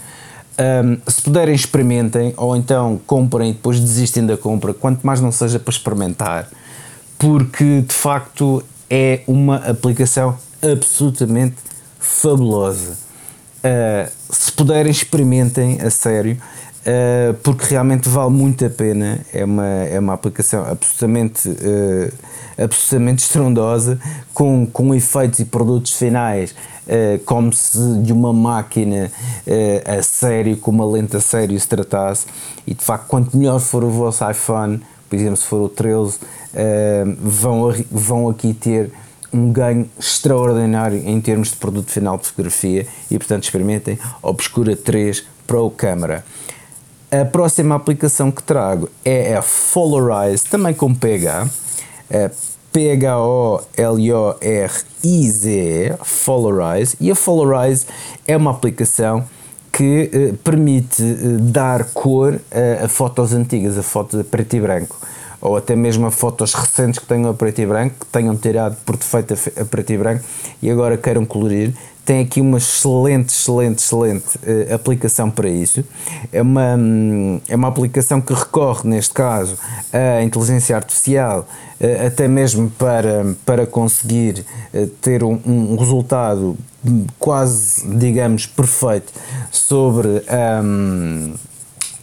Um, 0.57 0.97
se 1.09 1.21
puderem, 1.21 1.55
experimentem 1.55 2.33
ou 2.37 2.55
então 2.55 2.99
comprem 3.07 3.51
e 3.51 3.53
depois 3.53 3.79
desistem 3.79 4.25
da 4.25 4.37
compra, 4.37 4.73
quanto 4.73 5.05
mais 5.05 5.19
não 5.19 5.31
seja 5.31 5.59
para 5.59 5.71
experimentar, 5.71 6.47
porque 7.17 7.81
de 7.81 7.93
facto 7.93 8.63
é 8.89 9.21
uma 9.27 9.57
aplicação 9.57 10.37
absolutamente 10.61 11.55
fabulosa. 11.99 13.04
Uh, 13.65 14.11
se 14.29 14.51
puderem, 14.51 14.91
experimentem 14.91 15.81
a 15.81 15.89
sério, 15.89 16.37
uh, 16.81 17.33
porque 17.41 17.65
realmente 17.65 18.07
vale 18.07 18.29
muito 18.29 18.63
a 18.63 18.69
pena. 18.69 19.19
É 19.33 19.43
uma, 19.43 19.65
é 19.65 19.99
uma 19.99 20.13
aplicação 20.13 20.63
absolutamente, 20.63 21.49
uh, 21.49 22.13
absolutamente 22.63 23.23
estrondosa, 23.23 23.99
com, 24.35 24.67
com 24.67 24.93
efeitos 24.93 25.39
e 25.39 25.45
produtos 25.45 25.93
finais. 25.93 26.53
como 27.25 27.51
se 27.51 27.79
de 28.03 28.13
uma 28.13 28.31
máquina 28.31 29.11
a 29.87 30.03
sério, 30.03 30.55
com 30.57 30.69
uma 30.69 30.85
lente 30.85 31.17
a 31.17 31.19
sério 31.19 31.59
se 31.59 31.67
tratasse, 31.67 32.27
e 32.67 32.75
de 32.75 32.83
facto, 32.83 33.07
quanto 33.07 33.35
melhor 33.35 33.59
for 33.59 33.83
o 33.83 33.89
vosso 33.89 34.29
iPhone, 34.29 34.79
por 35.09 35.15
exemplo, 35.15 35.37
se 35.37 35.45
for 35.45 35.61
o 35.61 35.69
13, 35.69 36.19
vão, 37.17 37.73
vão 37.91 38.29
aqui 38.29 38.53
ter 38.53 38.91
um 39.35 39.51
ganho 39.51 39.89
extraordinário 39.99 40.97
em 40.97 41.19
termos 41.19 41.49
de 41.49 41.57
produto 41.57 41.91
final 41.91 42.17
de 42.17 42.27
fotografia 42.27 42.87
e, 43.11 43.17
portanto, 43.17 43.43
experimentem 43.43 43.99
Obscura 44.21 44.75
3 44.75 45.25
Pro 45.45 45.69
Camera. 45.69 46.23
A 47.11 47.25
próxima 47.25 47.75
aplicação 47.75 48.31
que 48.31 48.41
trago 48.41 48.89
é 49.03 49.35
a 49.35 49.43
Polarize, 49.73 50.45
também 50.45 50.73
com 50.73 50.93
PH, 50.93 51.47
P-H-O-L-O-R-I-Z-E, 52.71 53.63
Polarize, 56.25 56.97
e 56.99 57.09
a 57.11 57.15
Polarize 57.15 57.85
é 58.27 58.35
uma 58.35 58.51
aplicação 58.51 59.23
que 59.71 60.09
eh, 60.11 60.33
permite 60.43 61.01
eh, 61.03 61.37
dar 61.39 61.85
cor 61.93 62.39
a, 62.51 62.85
a 62.85 62.87
fotos 62.89 63.33
antigas, 63.33 63.77
a 63.77 63.83
fotos 63.83 64.19
a 64.19 64.23
preto 64.23 64.55
e 64.55 64.61
branco 64.61 64.97
ou 65.45 65.57
até 65.57 65.75
mesmo 65.75 66.05
a 66.07 66.11
fotos 66.11 66.53
recentes 66.53 66.99
que 66.99 67.05
tenham 67.05 67.29
a 67.29 67.33
preto 67.33 67.61
e 67.61 67.65
branco, 67.65 67.95
que 67.99 68.05
tenham 68.07 68.35
tirado 68.35 68.75
por 68.85 68.97
defeito 68.97 69.33
a 69.33 69.65
preto 69.65 69.93
e 69.93 69.97
branco 69.97 70.23
e 70.61 70.69
agora 70.69 70.97
queiram 70.97 71.25
colorir, 71.25 71.73
tem 72.05 72.21
aqui 72.21 72.39
uma 72.39 72.59
excelente, 72.59 73.29
excelente, 73.29 73.79
excelente 73.79 74.37
uh, 74.37 74.75
aplicação 74.75 75.31
para 75.31 75.49
isso. 75.49 75.83
É 76.31 76.41
uma, 76.41 76.75
um, 76.75 77.41
é 77.49 77.55
uma 77.55 77.67
aplicação 77.67 78.21
que 78.21 78.31
recorre, 78.31 78.87
neste 78.87 79.11
caso, 79.11 79.57
à 79.91 80.21
inteligência 80.21 80.75
artificial, 80.75 81.47
uh, 81.81 82.05
até 82.05 82.27
mesmo 82.27 82.69
para, 82.69 83.35
para 83.43 83.65
conseguir 83.65 84.45
uh, 84.71 84.85
ter 85.01 85.23
um, 85.23 85.39
um, 85.45 85.75
resultado 85.77 86.55
quase, 87.17 87.87
digamos, 87.97 88.45
perfeito 88.45 89.11
sobre. 89.49 90.21
Um, 90.63 91.33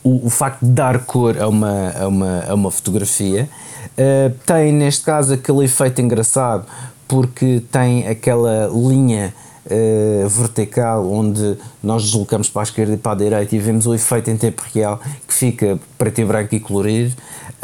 o, 0.03 0.27
o, 0.27 0.31
facto 0.31 0.65
de 0.65 0.73
dar 0.73 0.99
cor 1.05 1.41
a 1.41 1.49
uma, 1.49 1.91
a 1.91 2.09
uma, 2.09 2.45
a 2.49 2.55
uma 2.55 2.71
fotografia. 2.71 3.49
Uh, 3.93 4.35
tem 4.47 4.73
neste 4.73 5.05
caso 5.05 5.35
aquele 5.35 5.65
efeito 5.65 6.01
engraçado 6.01 6.67
porque 7.07 7.63
tem 7.71 8.07
aquela 8.09 8.69
linha 8.73 9.35
uh, 9.67 10.29
vertical 10.29 11.11
onde 11.11 11.59
nós 11.83 12.05
deslocamos 12.05 12.49
para 12.49 12.63
a 12.63 12.65
esquerda 12.65 12.95
e 12.95 12.97
para 12.97 13.13
a 13.13 13.15
direita 13.17 13.55
e 13.55 13.59
vemos 13.59 13.87
o 13.87 13.95
efeito 13.95 14.31
em 14.31 14.37
tempo 14.37 14.63
real 14.73 15.01
que 15.27 15.35
fica 15.35 15.79
preto 15.99 16.21
e 16.21 16.25
branco 16.25 16.55
e 16.55 16.61
colorido. 16.61 17.15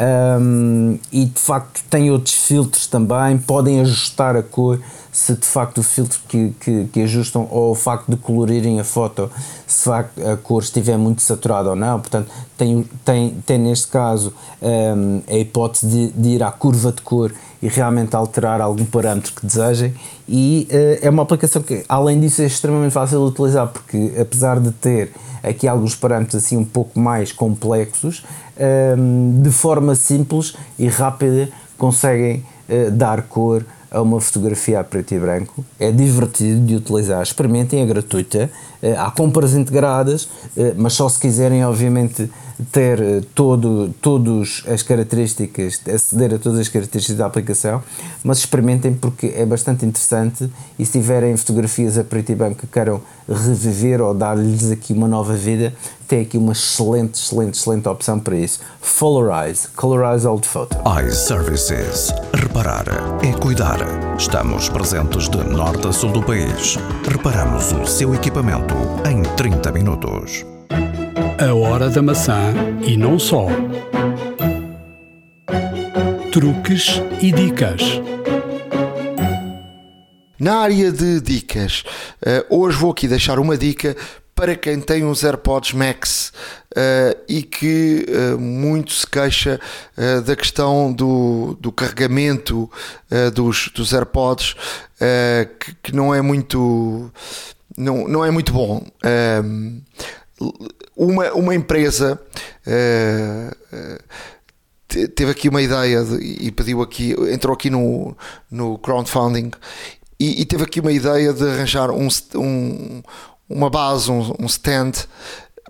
Um, 0.01 0.97
e 1.11 1.25
de 1.25 1.39
facto 1.39 1.83
tem 1.89 2.09
outros 2.09 2.33
filtros 2.33 2.87
também, 2.87 3.37
podem 3.37 3.81
ajustar 3.81 4.33
a 4.37 4.41
cor 4.41 4.79
se 5.11 5.33
de 5.33 5.45
facto 5.45 5.79
o 5.79 5.83
filtro 5.83 6.17
que, 6.27 6.53
que, 6.59 6.85
que, 6.85 7.01
ajustam 7.01 7.45
ou 7.51 7.71
o 7.71 7.75
facto 7.75 8.09
de 8.09 8.15
colorirem 8.15 8.79
a 8.79 8.83
foto 8.85 9.29
se 9.67 9.89
a 9.89 10.03
cor 10.41 10.61
estiver 10.61 10.97
muito 10.97 11.21
saturada 11.21 11.71
ou 11.71 11.75
não, 11.75 11.99
portanto 11.99 12.31
tem, 12.57 12.87
tem, 13.03 13.31
tem 13.45 13.57
neste 13.57 13.87
caso 13.87 14.33
um, 14.61 15.21
a 15.27 15.37
hipótese 15.37 15.87
de, 15.87 16.11
de, 16.11 16.29
ir 16.29 16.43
à 16.43 16.51
curva 16.51 16.93
de 16.93 17.01
cor 17.01 17.33
e 17.61 17.67
realmente 17.67 18.15
alterar 18.15 18.61
algum 18.61 18.85
parâmetro 18.85 19.33
que 19.33 19.45
desejem. 19.45 19.93
E 20.27 20.65
uh, 20.71 21.05
é 21.05 21.09
uma 21.09 21.23
aplicação 21.23 21.61
que 21.61 21.83
além 21.89 22.21
disso 22.21 22.41
é 22.41 22.45
extremamente 22.45 22.93
fácil 22.93 23.19
de 23.19 23.25
utilizar 23.33 23.67
porque 23.67 24.13
apesar 24.17 24.59
de 24.61 24.71
ter 24.71 25.11
aqui 25.43 25.67
alguns 25.67 25.95
parâmetros 25.95 26.43
assim 26.43 26.55
um 26.55 26.65
pouco 26.65 26.99
mais 26.99 27.31
complexos 27.31 28.23
um, 28.59 29.41
de 29.41 29.51
forma 29.51 29.95
simples 29.95 30.55
e 30.77 30.87
rápida 30.87 31.49
conseguem 31.77 32.43
uh, 32.69 32.91
dar 32.91 33.23
cor 33.23 33.65
a 33.91 34.01
uma 34.01 34.19
fotografia 34.21 34.79
a 34.79 34.83
preto 34.83 35.13
e 35.13 35.19
branco. 35.19 35.65
É 35.79 35.91
divertido 35.91 36.65
de 36.65 36.75
utilizar. 36.75 37.21
Experimentem, 37.21 37.81
é 37.81 37.85
gratuita. 37.85 38.49
Eh, 38.81 38.95
há 38.95 39.09
compras 39.09 39.53
integradas, 39.55 40.29
eh, 40.55 40.73
mas 40.77 40.93
só 40.93 41.09
se 41.09 41.19
quiserem, 41.19 41.65
obviamente, 41.65 42.29
ter 42.71 43.01
eh, 43.01 43.21
todo, 43.33 43.93
todas 44.01 44.63
as 44.67 44.83
características, 44.83 45.81
aceder 45.93 46.33
a 46.33 46.37
todas 46.37 46.59
as 46.59 46.67
características 46.67 47.17
da 47.17 47.25
aplicação, 47.25 47.81
mas 48.23 48.39
experimentem 48.39 48.93
porque 48.93 49.33
é 49.35 49.45
bastante 49.45 49.85
interessante 49.85 50.49
e 50.77 50.85
se 50.85 50.93
tiverem 50.93 51.35
fotografias 51.37 51.97
a 51.97 52.03
preto 52.03 52.31
e 52.31 52.35
branco 52.35 52.57
que 52.61 52.67
queiram 52.67 53.01
reviver 53.27 54.01
ou 54.01 54.13
dar-lhes 54.13 54.71
aqui 54.71 54.93
uma 54.93 55.07
nova 55.07 55.33
vida, 55.33 55.73
tem 56.07 56.21
aqui 56.21 56.37
uma 56.37 56.53
excelente, 56.53 57.19
excelente, 57.19 57.57
excelente 57.57 57.87
opção 57.87 58.19
para 58.19 58.35
isso. 58.35 58.59
Colorize, 58.99 59.67
Colorize 59.75 60.27
Old 60.27 60.47
Photo. 60.47 60.75
iServices. 61.05 62.11
Reparar 62.33 62.85
é 63.23 63.31
cuidar. 63.39 63.77
Estamos 64.17 64.67
presentes 64.69 65.29
de 65.29 65.37
norte 65.37 65.87
a 65.87 65.93
sul 65.93 66.11
do 66.11 66.21
país. 66.21 66.77
Reparamos 67.07 67.71
o 67.71 67.85
seu 67.85 68.13
equipamento 68.13 68.75
em 69.09 69.21
30 69.35 69.71
minutos. 69.71 70.58
A 71.41 71.53
hora 71.53 71.89
da 71.89 72.01
maçã 72.01 72.53
e 72.85 72.97
não 72.97 73.17
só. 73.17 73.47
Truques 76.33 77.01
e 77.21 77.31
dicas. 77.31 77.81
Na 80.37 80.57
área 80.57 80.91
de 80.91 81.21
dicas, 81.21 81.85
eh, 82.25 82.45
hoje 82.49 82.77
vou 82.77 82.91
aqui 82.91 83.07
deixar 83.07 83.39
uma 83.39 83.57
dica 83.57 83.95
para 84.35 84.53
quem 84.53 84.81
tem 84.81 85.05
uns 85.05 85.23
AirPods 85.23 85.71
Max 85.71 86.33
uh, 86.75 87.17
e 87.27 87.41
que 87.41 88.05
uh, 88.09 88.37
muito 88.37 88.91
se 88.91 89.07
queixa 89.07 89.61
da 90.25 90.35
questão 90.35 90.91
do, 90.91 91.57
do 91.59 91.71
carregamento 91.71 92.69
dos, 93.33 93.69
dos 93.75 93.93
AirPods, 93.93 94.55
que, 95.59 95.75
que, 95.83 95.95
não 95.95 96.15
é 96.15 96.21
muito 96.21 97.11
não, 97.77 98.07
não 98.07 98.23
é 98.23 98.31
muito 98.31 98.53
bom 98.53 98.81
uma, 100.95 101.31
uma 101.33 101.55
empresa 101.55 102.19
uh, 102.65 104.03
teve 104.87 105.31
aqui 105.31 105.49
uma 105.49 105.61
ideia 105.61 106.03
de, 106.03 106.15
e 106.17 106.51
pediu 106.51 106.81
aqui, 106.81 107.15
entrou 107.31 107.53
aqui 107.53 107.69
no, 107.69 108.15
no 108.49 108.77
crowdfunding 108.79 109.51
e, 110.19 110.41
e 110.41 110.45
teve 110.45 110.63
aqui 110.63 110.79
uma 110.79 110.91
ideia 110.91 111.31
de 111.33 111.43
arranjar 111.43 111.91
um, 111.91 112.07
um 112.35 113.03
uma 113.49 113.69
base, 113.69 114.11
um, 114.11 114.35
um, 114.39 114.45
stand 114.45 114.91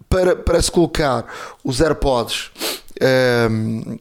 para, 0.09 0.35
para 0.35 0.61
se 0.61 0.69
colocar 0.69 1.25
os 1.63 1.79
AirPods 1.79 2.51
um, 3.49 3.97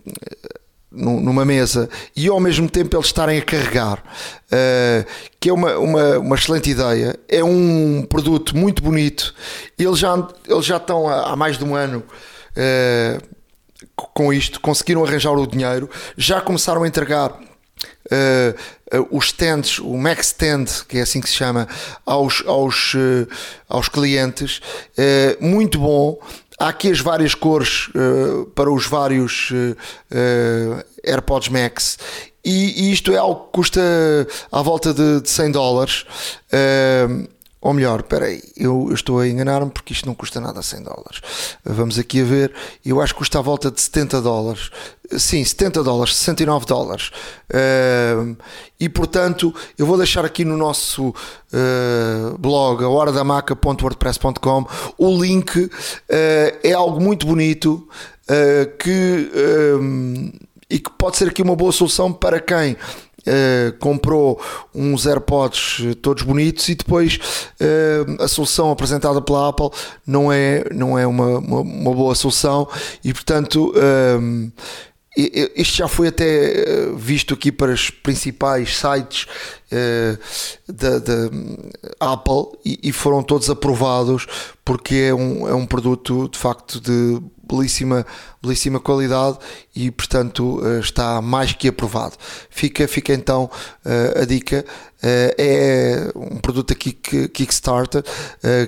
numa 0.91 1.45
mesa 1.45 1.89
e 2.16 2.28
ao 2.28 2.41
mesmo 2.41 2.68
tempo 2.68 2.97
eles 2.97 3.07
estarem 3.07 3.39
a 3.39 3.43
carregar, 3.43 3.99
uh, 3.99 5.07
que 5.39 5.51
é 5.51 5.53
uma, 5.53 5.78
uma, 5.78 6.18
uma, 6.18 6.36
excelente 6.36 6.70
ideia. 6.70 7.18
É 7.28 7.45
um 7.45 8.07
produto 8.09 8.57
muito 8.57 8.82
bonito. 8.82 9.34
Eles 9.78 9.99
já, 9.99 10.28
eles 10.47 10.64
já 10.64 10.78
estão 10.78 11.09
há, 11.09 11.32
há 11.32 11.36
mais 11.36 11.59
de 11.59 11.64
um 11.64 11.74
ano. 11.74 12.03
Uh, 12.57 13.39
com 14.14 14.32
isto, 14.32 14.61
conseguiram 14.61 15.05
arranjar 15.05 15.32
o 15.32 15.47
dinheiro, 15.47 15.89
já 16.16 16.41
começaram 16.41 16.82
a 16.82 16.89
entregar 16.89 17.30
uh, 17.30 19.09
os 19.11 19.26
stands, 19.26 19.78
o 19.78 19.97
Max 19.97 20.28
Stand, 20.28 20.64
que 20.89 20.99
é 20.99 21.03
assim 21.03 21.20
que 21.20 21.28
se 21.28 21.34
chama, 21.34 21.68
aos, 22.07 22.43
aos, 22.47 22.95
aos 23.68 23.89
clientes. 23.89 24.61
muito 25.41 25.78
bom. 25.78 26.18
Há 26.59 26.68
aqui 26.68 26.90
as 26.90 27.00
várias 27.00 27.34
cores 27.34 27.88
uh, 27.88 28.46
para 28.46 28.70
os 28.70 28.86
vários 28.86 29.50
uh, 29.50 29.76
uh, 30.11 30.84
AirPods 31.04 31.48
Max 31.48 31.98
e, 32.44 32.88
e, 32.88 32.92
isto 32.92 33.12
é 33.12 33.16
algo 33.16 33.44
que 33.46 33.52
custa 33.52 33.80
à 34.50 34.62
volta 34.62 34.92
de, 34.94 35.20
de 35.20 35.28
100 35.28 35.52
dólares. 35.52 36.06
Ou 37.68 37.74
melhor, 37.74 38.00
espera 38.00 38.24
aí, 38.24 38.42
eu, 38.56 38.90
estou 38.94 39.20
a 39.20 39.28
enganar-me 39.28 39.70
porque 39.70 39.92
isto 39.92 40.06
não 40.06 40.14
custa 40.14 40.40
nada 40.40 40.62
100 40.62 40.84
dólares. 40.84 41.20
Vamos 41.62 41.98
aqui 41.98 42.22
a 42.22 42.24
ver, 42.24 42.54
eu 42.82 42.98
acho 42.98 43.12
que 43.12 43.18
custa 43.18 43.38
à 43.38 43.42
volta 43.42 43.70
de 43.70 43.78
70 43.78 44.22
dólares. 44.22 44.70
Sim, 45.18 45.44
70 45.44 45.82
dólares, 45.82 46.16
69 46.16 46.64
dólares. 46.64 47.10
Uh, 47.50 48.34
e 48.80 48.88
portanto, 48.88 49.54
eu 49.76 49.84
vou 49.84 49.98
deixar 49.98 50.24
aqui 50.24 50.46
no 50.46 50.56
nosso 50.56 51.08
uh, 51.08 52.38
blog, 52.38 52.82
a 52.82 52.88
o 54.96 55.22
link. 55.22 55.58
Uh, 55.58 55.70
é 56.08 56.72
algo 56.72 56.98
muito 57.02 57.26
bonito 57.26 57.86
que, 58.78 59.30
e 60.70 60.78
que 60.78 60.90
pode 60.98 61.16
ser 61.18 61.28
aqui 61.28 61.42
uma 61.42 61.56
boa 61.56 61.72
solução 61.72 62.12
para 62.12 62.40
quem 62.40 62.76
Uh, 63.26 63.76
comprou 63.78 64.40
uns 64.74 65.04
AirPods 65.04 65.96
todos 66.00 66.22
bonitos 66.22 66.68
e 66.68 66.74
depois 66.76 67.18
uh, 67.60 68.22
a 68.22 68.28
solução 68.28 68.70
apresentada 68.70 69.20
pela 69.20 69.48
Apple 69.48 69.70
não 70.06 70.32
é, 70.32 70.64
não 70.72 70.98
é 70.98 71.06
uma, 71.06 71.38
uma, 71.38 71.60
uma 71.60 71.94
boa 71.94 72.14
solução 72.14 72.68
e 73.04 73.12
portanto 73.12 73.74
isto 75.56 75.76
já 75.76 75.88
foi 75.88 76.08
até 76.08 76.90
visto 76.96 77.34
aqui 77.34 77.50
para 77.50 77.72
os 77.72 77.90
principais 77.90 78.76
sites 78.76 79.26
da, 80.68 80.98
da, 80.98 81.30
Apple 82.00 82.58
e, 82.64 82.92
foram 82.92 83.22
todos 83.22 83.50
aprovados 83.50 84.26
porque 84.64 84.94
é 84.94 85.14
um, 85.14 85.48
é 85.48 85.54
um 85.54 85.66
produto 85.66 86.28
de 86.28 86.38
facto 86.38 86.80
de 86.80 87.20
belíssima, 87.48 88.06
belíssima 88.42 88.78
qualidade 88.78 89.38
e, 89.74 89.90
portanto, 89.90 90.60
eh, 90.64 90.80
está 90.80 91.22
mais 91.22 91.52
que 91.52 91.68
aprovado. 91.68 92.16
Fica, 92.50 92.86
fica 92.86 93.14
então 93.14 93.50
eh, 93.84 94.20
a 94.22 94.24
dica. 94.24 94.64
Eh, 95.02 95.34
é 95.38 96.12
um 96.14 96.36
produto 96.36 96.72
aqui 96.72 96.92
que 96.92 97.28
Kickstarter 97.28 98.02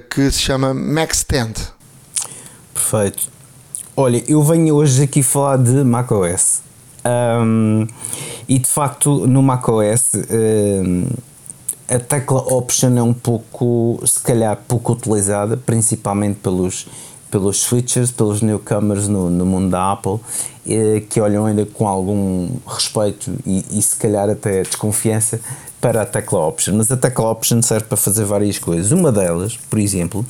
que 0.09 0.30
se 0.30 0.40
chama 0.40 0.72
Max 0.72 1.18
Stand. 1.18 1.55
Perfeito. 2.72 3.39
Olha, 3.97 4.22
eu 4.28 4.43
venho 4.43 4.74
hoje 4.76 5.03
aqui 5.03 5.22
falar 5.22 5.59
de 5.59 5.84
macOS. 5.84 6.62
Um, 7.05 7.86
e 8.49 8.59
de 8.59 8.68
facto, 8.68 9.26
no 9.26 9.43
macOS. 9.43 10.12
Um, 10.30 11.07
a 11.88 11.99
tecla 11.99 12.38
Option 12.38 12.97
é 12.97 13.03
um 13.03 13.12
pouco, 13.12 14.01
se 14.07 14.20
calhar, 14.20 14.57
pouco 14.68 14.93
utilizada, 14.93 15.57
principalmente 15.57 16.38
pelos 16.38 16.86
pelos 17.30 17.59
switchers, 17.59 18.11
pelos 18.11 18.43
newcomers 18.43 19.07
no, 19.07 19.30
no 19.30 19.47
mundo 19.47 19.70
da 19.70 19.93
Apple, 19.93 20.18
eh, 20.66 21.03
que 21.09 21.20
olham 21.20 21.47
ainda 21.47 21.64
com 21.64 21.86
algum 21.86 22.51
respeito 22.66 23.32
e, 23.47 23.64
e, 23.70 23.80
se 23.80 23.95
calhar 23.97 24.28
até 24.28 24.62
desconfiança 24.62 25.41
para 25.80 26.03
a 26.03 26.07
tecla 26.07 26.41
Option. 26.41 26.74
Mas 26.74 26.91
a 26.91 26.97
tecla 26.97 27.30
Option 27.30 27.62
serve 27.62 27.86
para 27.86 27.97
fazer 27.97 28.24
várias 28.24 28.59
coisas. 28.59 28.91
Uma 28.91 29.12
delas, 29.12 29.57
por 29.57 29.78
exemplo, 29.78 30.26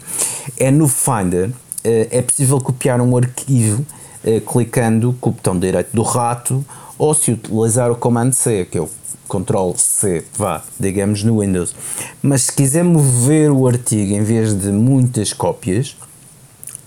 é 0.58 0.70
no 0.70 0.86
Finder, 0.86 1.50
é 1.84 2.22
possível 2.22 2.60
copiar 2.60 3.00
um 3.00 3.16
arquivo 3.16 3.84
eh, 4.22 4.40
clicando 4.40 5.16
com 5.18 5.30
o 5.30 5.32
botão 5.32 5.58
direito 5.58 5.94
do 5.94 6.02
rato 6.02 6.62
ou 6.98 7.14
se 7.14 7.32
utilizar 7.32 7.90
o 7.90 7.96
Command 7.96 8.32
C, 8.32 8.66
que 8.70 8.76
é 8.76 8.80
o 8.82 8.88
Ctrl 9.26 9.72
C, 9.76 10.22
vá, 10.36 10.62
digamos 10.78 11.24
no 11.24 11.40
Windows. 11.40 11.74
Mas 12.20 12.42
se 12.42 12.52
quiser 12.52 12.84
mover 12.84 13.50
o 13.50 13.66
artigo 13.66 14.12
em 14.12 14.22
vez 14.22 14.52
de 14.52 14.70
muitas 14.70 15.32
cópias, 15.32 15.96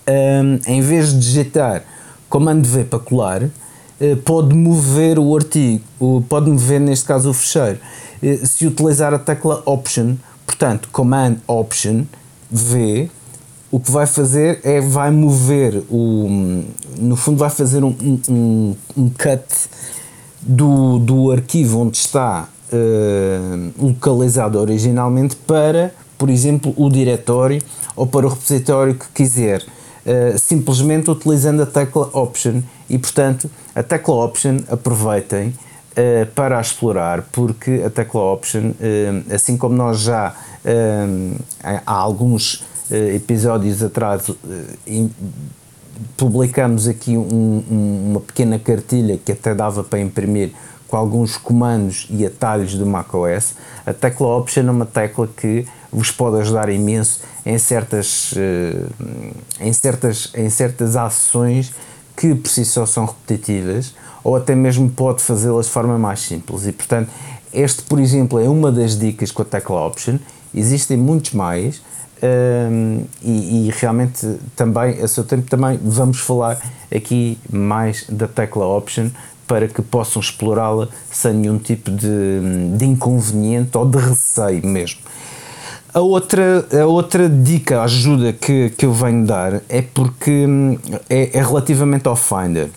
um, 0.08 0.60
em 0.72 0.80
vez 0.82 1.12
de 1.12 1.20
digitar 1.22 1.84
comando 2.30 2.68
V 2.68 2.84
para 2.84 3.00
colar, 3.00 3.42
uh, 3.42 4.18
pode 4.24 4.54
mover 4.54 5.18
o 5.18 5.36
artigo, 5.36 5.84
pode 6.30 6.52
mover 6.52 6.80
neste 6.80 7.06
caso 7.06 7.32
o 7.32 7.34
fecheiro. 7.34 7.80
Uh, 8.22 8.46
se 8.46 8.68
utilizar 8.68 9.12
a 9.12 9.18
tecla 9.18 9.64
Option, 9.66 10.18
portanto, 10.46 10.88
Command 10.92 11.38
Option 11.48 12.04
V, 12.52 13.10
o 13.74 13.80
que 13.80 13.90
vai 13.90 14.06
fazer 14.06 14.60
é 14.64 14.80
vai 14.80 15.10
mover 15.10 15.82
o 15.90 16.64
no 17.00 17.16
fundo 17.16 17.40
vai 17.40 17.50
fazer 17.50 17.84
um, 17.84 17.96
um, 18.30 18.76
um 18.96 19.10
cut 19.10 19.44
do, 20.40 21.00
do 21.00 21.32
arquivo 21.32 21.80
onde 21.80 21.98
está 21.98 22.48
uh, 22.72 23.84
localizado 23.84 24.60
originalmente 24.60 25.36
para 25.36 25.92
por 26.20 26.30
exemplo 26.30 26.72
o 26.78 26.88
diretório 26.88 27.64
ou 27.96 28.06
para 28.06 28.28
o 28.28 28.30
repositório 28.30 28.94
que 28.94 29.08
quiser 29.08 29.64
uh, 29.64 30.38
simplesmente 30.38 31.10
utilizando 31.10 31.64
a 31.64 31.66
tecla 31.66 32.12
option. 32.14 32.62
E 32.88 33.00
portanto 33.00 33.50
a 33.74 33.82
tecla 33.82 34.14
option 34.24 34.60
aproveitem 34.70 35.48
uh, 35.48 36.28
para 36.36 36.60
a 36.60 36.62
explorar 36.62 37.28
porque 37.32 37.82
a 37.84 37.90
tecla 37.90 38.22
option 38.22 38.74
assim 39.34 39.58
como 39.58 39.76
nós 39.76 40.02
já 40.02 40.36
há 41.64 41.92
alguns 41.92 42.56
uh, 42.56 42.73
episódios 43.16 43.82
atrás 43.82 44.30
uh, 44.30 44.36
publicamos 46.18 46.88
aqui 46.88 47.18
um, 47.18 47.64
um, 47.70 48.10
uma 48.12 48.20
pequena 48.20 48.58
cartilha 48.60 49.18
que 49.18 49.32
até 49.32 49.54
dava 49.54 49.84
para 49.84 50.00
imprimir 50.00 50.52
com 50.88 50.98
alguns 50.98 51.38
comandos 51.38 52.08
e 52.10 52.26
atalhos 52.26 52.76
do 52.76 52.86
macOS. 52.86 53.56
A 53.86 53.94
tecla 53.94 54.28
Option 54.38 54.68
é 54.68 54.72
uma 54.72 54.86
tecla 54.86 55.28
que 55.28 55.66
vos 55.92 56.12
pode 56.12 56.40
ajudar 56.40 56.70
imenso 56.70 57.22
em 57.46 57.58
certas, 57.58 58.32
uh, 58.34 59.34
em 59.60 59.74
certas, 59.74 60.32
em 60.36 60.50
certas 60.50 60.96
ações 60.96 61.74
que 62.16 62.36
por 62.36 62.50
si 62.50 62.64
só 62.64 62.86
são 62.86 63.06
repetitivas 63.06 63.94
ou 64.24 64.36
até 64.36 64.56
mesmo 64.56 64.90
pode 64.90 65.22
fazê-las 65.22 65.66
de 65.66 65.72
forma 65.72 65.98
mais 65.98 66.22
simples. 66.22 66.66
E 66.68 66.72
portanto, 66.72 67.10
este, 67.52 67.84
por 67.84 68.00
exemplo, 68.00 68.40
é 68.40 68.48
uma 68.48 68.72
das 68.72 68.98
dicas 68.98 69.32
com 69.32 69.42
a 69.42 69.46
tecla 69.46 69.86
Option. 69.86 70.18
Existem 70.54 70.96
muitos 70.96 71.34
mais 71.34 71.82
um, 72.24 73.04
e, 73.22 73.68
e, 73.68 73.72
realmente 73.72 74.38
também, 74.56 75.02
a 75.02 75.08
seu 75.10 75.26
tempo, 75.26 75.50
também 75.50 75.78
vamos 75.84 76.20
falar 76.20 76.58
aqui 76.94 77.38
mais 77.52 78.06
da 78.08 78.30
tecla 78.30 78.66
Option 78.66 79.10
para 79.46 79.68
que 79.68 79.82
possam 79.82 80.22
explorá-la 80.22 80.88
sem 81.12 81.34
nenhum 81.34 81.58
tipo 81.58 81.92
de, 81.92 82.78
de 82.78 82.86
inconveniente 82.86 83.78
ou 83.78 83.86
de 83.86 83.98
receio 83.98 84.66
mesmo. 84.66 85.02
A 85.94 86.00
outra, 86.00 86.66
a 86.72 86.86
outra 86.86 87.28
dica, 87.30 87.84
ajuda 87.84 88.32
que, 88.32 88.70
que 88.72 88.86
eu 88.86 88.94
venho 88.94 89.26
dar 89.26 89.62
é 89.68 89.82
porque 89.82 90.46
hum, 90.48 90.78
é, 91.10 91.38
é 91.38 91.44
relativamente 91.44 92.08
ao 92.08 92.16
Finder. 92.16 92.70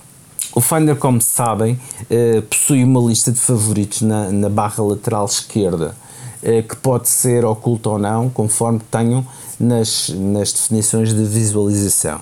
O 0.54 0.60
Finder, 0.60 0.96
como 0.96 1.20
sabem, 1.20 1.78
eh, 2.10 2.42
possui 2.42 2.82
uma 2.82 3.00
lista 3.00 3.30
de 3.30 3.38
favoritos 3.38 4.02
na, 4.02 4.30
na 4.30 4.48
barra 4.48 4.82
lateral 4.82 5.26
esquerda. 5.26 5.94
Eh, 6.42 6.62
que 6.62 6.76
pode 6.76 7.08
ser 7.08 7.44
oculto 7.44 7.90
ou 7.90 7.98
não, 7.98 8.28
conforme 8.28 8.80
tenham 8.90 9.26
nas, 9.58 10.10
nas 10.10 10.52
definições 10.52 11.14
de 11.14 11.24
visualização. 11.24 12.20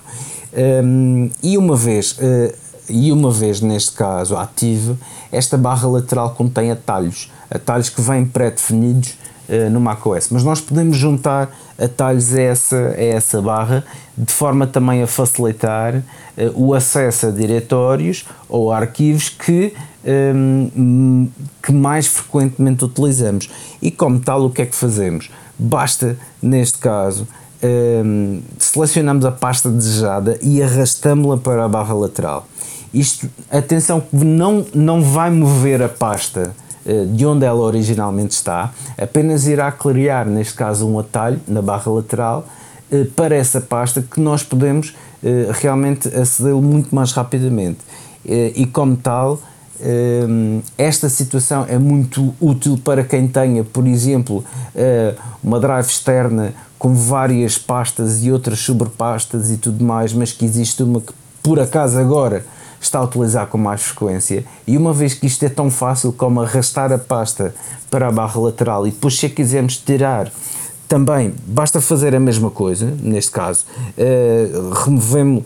Um, 0.83 1.29
e 1.43 1.57
uma 1.57 1.75
vez 1.75 2.13
uh, 2.13 2.55
e 2.89 3.11
uma 3.11 3.29
vez 3.29 3.59
neste 3.59 3.91
caso 3.91 4.37
ativo, 4.37 4.97
esta 5.31 5.57
barra 5.57 5.87
lateral 5.87 6.33
contém 6.33 6.71
atalhos, 6.71 7.29
atalhos 7.51 7.89
que 7.89 8.01
vêm 8.01 8.25
pré-definidos 8.25 9.15
uh, 9.49 9.69
no 9.69 9.79
macOS, 9.79 10.29
mas 10.29 10.43
nós 10.43 10.61
podemos 10.61 10.97
juntar 10.97 11.55
atalhos 11.77 12.33
a 12.33 12.41
essa, 12.41 12.95
a 12.97 13.03
essa 13.03 13.41
barra 13.41 13.83
de 14.17 14.31
forma 14.31 14.65
também 14.65 15.03
a 15.03 15.07
facilitar 15.07 15.95
uh, 15.95 16.03
o 16.55 16.73
acesso 16.73 17.27
a 17.27 17.31
diretórios 17.31 18.25
ou 18.47 18.71
arquivos 18.71 19.29
que 19.29 19.73
um, 20.05 21.29
que 21.61 21.71
mais 21.71 22.07
frequentemente 22.07 22.85
utilizamos. 22.85 23.49
E 23.81 23.89
como 23.91 24.19
tal, 24.19 24.45
o 24.45 24.49
que 24.49 24.61
é 24.61 24.65
que 24.65 24.75
fazemos? 24.75 25.29
Basta, 25.57 26.17
neste 26.41 26.77
caso, 26.77 27.27
um, 27.63 28.41
selecionamos 28.59 29.25
a 29.25 29.31
pasta 29.31 29.69
desejada 29.69 30.37
e 30.41 30.61
arrastamos-la 30.61 31.37
para 31.37 31.65
a 31.65 31.67
barra 31.67 31.93
lateral. 31.93 32.47
Isto, 32.93 33.29
atenção, 33.51 34.03
não, 34.11 34.65
não 34.73 35.01
vai 35.01 35.29
mover 35.29 35.81
a 35.81 35.89
pasta 35.89 36.55
de 37.13 37.25
onde 37.25 37.45
ela 37.45 37.59
originalmente 37.61 38.33
está, 38.33 38.71
apenas 38.97 39.47
irá 39.47 39.71
criar, 39.71 40.25
neste 40.25 40.53
caso, 40.53 40.87
um 40.87 40.99
atalho 40.99 41.39
na 41.47 41.61
barra 41.61 41.91
lateral 41.91 42.45
uh, 42.91 43.05
para 43.15 43.35
essa 43.35 43.59
pasta 43.59 44.01
que 44.01 44.19
nós 44.19 44.43
podemos 44.43 44.89
uh, 44.89 45.51
realmente 45.53 46.07
aceder 46.09 46.53
muito 46.55 46.93
mais 46.93 47.11
rapidamente. 47.11 47.79
e 48.25 48.65
como 48.65 48.95
tal, 48.97 49.39
esta 50.77 51.09
situação 51.09 51.65
é 51.67 51.77
muito 51.77 52.33
útil 52.39 52.79
para 52.83 53.03
quem 53.03 53.27
tenha, 53.27 53.63
por 53.63 53.85
exemplo, 53.85 54.43
eh, 54.73 55.13
uma 55.43 55.59
drive 55.59 55.85
externa 55.85 56.53
com 56.79 56.93
várias 56.93 57.57
pastas 57.57 58.23
e 58.23 58.31
outras 58.31 58.59
sobrepastas 58.59 59.51
e 59.51 59.57
tudo 59.57 59.83
mais, 59.83 60.13
mas 60.13 60.31
que 60.31 60.45
existe 60.45 60.81
uma 60.81 61.01
que 61.01 61.13
por 61.43 61.59
acaso 61.59 61.99
agora 61.99 62.45
está 62.85 62.99
a 62.99 63.03
utilizar 63.03 63.47
com 63.47 63.57
mais 63.57 63.81
frequência. 63.81 64.45
E 64.65 64.77
uma 64.77 64.93
vez 64.93 65.13
que 65.13 65.27
isto 65.27 65.43
é 65.43 65.49
tão 65.49 65.69
fácil 65.69 66.13
como 66.13 66.41
arrastar 66.41 66.91
a 66.91 66.97
pasta 66.97 67.53
para 67.89 68.07
a 68.07 68.11
barra 68.11 68.39
lateral 68.39 68.87
e 68.87 68.91
depois, 68.91 69.17
se 69.17 69.25
a 69.25 69.29
quisermos 69.29 69.77
tirar, 69.77 70.31
também 70.87 71.33
basta 71.47 71.81
fazer 71.81 72.15
a 72.15 72.19
mesma 72.19 72.49
coisa, 72.49 72.93
neste 73.01 73.31
caso, 73.31 73.65
uh, 73.97 74.73
removemos 74.85 75.43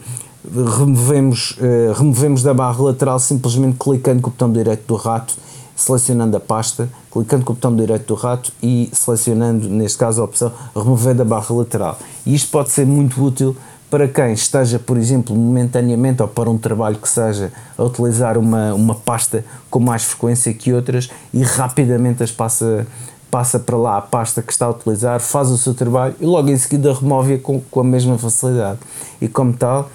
removemos, 0.78 1.58
uh, 1.60 1.94
removemos 1.94 2.42
da 2.42 2.54
barra 2.54 2.82
lateral 2.82 3.20
simplesmente 3.20 3.78
clicando 3.78 4.22
com 4.22 4.30
o 4.30 4.32
botão 4.32 4.52
direito 4.52 4.88
do 4.88 4.96
rato, 4.96 5.36
selecionando 5.76 6.36
a 6.36 6.40
pasta, 6.40 6.90
clicando 7.12 7.46
com 7.46 7.54
o 7.54 7.56
botão 7.56 7.76
direito 7.76 8.08
do 8.08 8.16
rato 8.16 8.52
e 8.62 8.90
selecionando, 8.92 9.70
neste 9.70 9.98
caso, 9.98 10.22
a 10.22 10.26
opção 10.26 10.52
remover 10.76 11.16
da 11.16 11.26
barra 11.26 11.54
lateral. 11.54 11.98
E 12.26 12.36
isto 12.36 12.50
pode 12.52 12.72
ser 12.72 12.86
muito 12.86 13.24
útil 13.24 13.56
para 13.90 14.08
quem 14.08 14.34
esteja, 14.34 14.78
por 14.78 14.98
exemplo, 14.98 15.36
momentaneamente 15.36 16.22
ou 16.22 16.28
para 16.28 16.50
um 16.50 16.58
trabalho 16.58 16.98
que 16.98 17.10
seja 17.10 17.52
a 17.78 17.84
utilizar 17.84 18.38
uma, 18.38 18.74
uma 18.74 18.96
pasta 18.96 19.44
com 19.70 19.80
mais 19.80 20.04
frequência 20.04 20.54
que 20.54 20.72
outras 20.72 21.10
e 21.34 21.42
rapidamente 21.42 22.22
as 22.22 22.32
passa, 22.32 22.86
passa 23.32 23.60
para 23.60 23.76
lá 23.76 23.98
a 23.98 24.02
pasta 24.02 24.42
que 24.42 24.52
está 24.52 24.68
a 24.68 24.70
utilizar, 24.70 25.20
faz 25.20 25.50
o 25.50 25.58
seu 25.58 25.74
trabalho 25.74 26.16
e 26.20 26.26
logo 26.26 26.50
em 26.50 26.58
seguida 26.58 26.94
remove-a 26.94 27.40
com, 27.40 27.60
com 27.62 27.80
a 27.80 27.84
mesma 27.84 28.18
facilidade. 28.18 28.80
E 29.20 29.28
como 29.28 29.54
tal, 29.54 29.90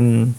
um, 0.00 0.30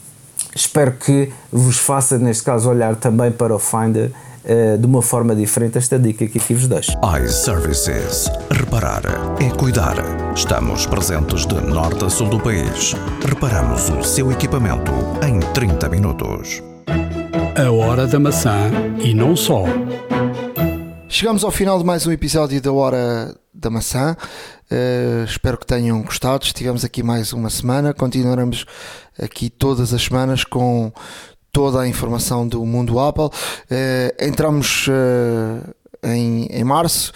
espero 0.55 0.93
que 0.93 1.31
vos 1.51 1.77
faça, 1.77 2.17
neste 2.17 2.43
caso, 2.43 2.69
olhar 2.69 2.95
também 2.95 3.31
para 3.31 3.53
o 3.53 3.59
Finder 3.59 4.11
uh, 4.45 4.77
de 4.77 4.85
uma 4.85 5.01
forma 5.01 5.35
diferente 5.35 5.77
esta 5.77 5.97
dica 5.97 6.27
que 6.27 6.37
aqui 6.37 6.53
vos 6.53 6.67
deixo. 6.67 6.91
iServices. 7.23 8.29
Reparar 8.51 9.03
é 9.39 9.49
cuidar. 9.49 9.95
Estamos 10.35 10.85
presentes 10.85 11.45
de 11.45 11.55
norte 11.61 12.05
a 12.05 12.09
sul 12.09 12.29
do 12.29 12.39
país. 12.39 12.93
Reparamos 13.27 13.89
o 13.89 14.03
seu 14.03 14.31
equipamento 14.31 14.91
em 15.25 15.39
30 15.53 15.89
minutos. 15.89 16.61
A 17.55 17.71
hora 17.71 18.07
da 18.07 18.19
maçã 18.19 18.71
e 19.03 19.13
não 19.13 19.35
só. 19.35 19.65
Chegamos 21.07 21.43
ao 21.43 21.51
final 21.51 21.77
de 21.77 21.85
mais 21.85 22.07
um 22.07 22.11
episódio 22.11 22.61
da 22.61 22.71
Hora 22.71 23.35
da 23.53 23.69
Maçã. 23.69 24.15
Uh, 24.71 25.25
espero 25.25 25.57
que 25.57 25.65
tenham 25.65 26.01
gostado. 26.01 26.45
Estivemos 26.45 26.85
aqui 26.85 27.03
mais 27.03 27.33
uma 27.33 27.49
semana. 27.49 27.93
Continuaremos 27.93 28.65
aqui 29.21 29.49
todas 29.49 29.93
as 29.93 30.01
semanas 30.01 30.45
com 30.45 30.91
toda 31.51 31.81
a 31.81 31.87
informação 31.87 32.47
do 32.47 32.65
mundo 32.65 32.99
Apple. 32.99 33.25
Uh, 33.25 34.25
entramos 34.25 34.87
uh, 34.87 35.75
em, 36.03 36.45
em 36.45 36.63
março, 36.63 37.13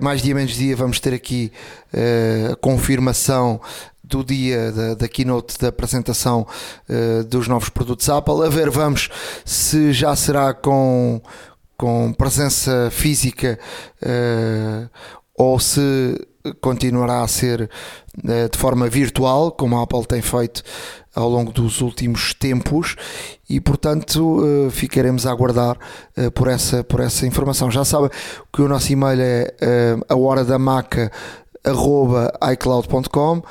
mais 0.00 0.22
dia 0.22 0.34
menos 0.34 0.52
dia, 0.52 0.76
vamos 0.76 1.00
ter 1.00 1.12
aqui 1.12 1.50
a 2.52 2.54
confirmação 2.54 3.60
do 4.04 4.22
dia 4.22 4.70
da, 4.70 4.94
da 4.94 5.08
keynote 5.08 5.58
da 5.58 5.66
apresentação 5.66 6.46
dos 7.28 7.48
novos 7.48 7.70
produtos 7.70 8.08
Apple. 8.08 8.46
A 8.46 8.48
ver, 8.48 8.70
vamos 8.70 9.08
se 9.44 9.92
já 9.92 10.14
será 10.14 10.54
com 10.54 11.20
com 11.76 12.12
presença 12.12 12.88
física 12.92 13.58
ou 15.34 15.58
se 15.58 16.14
continuará 16.60 17.22
a 17.22 17.28
ser 17.28 17.68
de 18.14 18.58
forma 18.58 18.88
virtual, 18.88 19.50
como 19.50 19.76
a 19.76 19.82
Apple 19.82 20.06
tem 20.06 20.22
feito 20.22 20.62
ao 21.14 21.28
longo 21.28 21.52
dos 21.52 21.80
últimos 21.80 22.34
tempos, 22.34 22.96
e 23.48 23.60
portanto 23.60 24.18
uh, 24.18 24.70
ficaremos 24.70 25.26
a 25.26 25.30
aguardar 25.30 25.76
por, 26.34 26.48
essa, 26.48 26.84
por 26.84 27.00
essa 27.00 27.26
informação. 27.26 27.70
Já 27.70 27.84
sabem 27.84 28.10
que 28.52 28.62
o 28.62 28.68
nosso 28.68 28.92
e-mail 28.92 29.20
é 29.20 29.54
a 30.08 30.16
hora 30.16 30.44
da 30.44 30.58
maca 30.58 31.10
icloud.com 32.52 33.42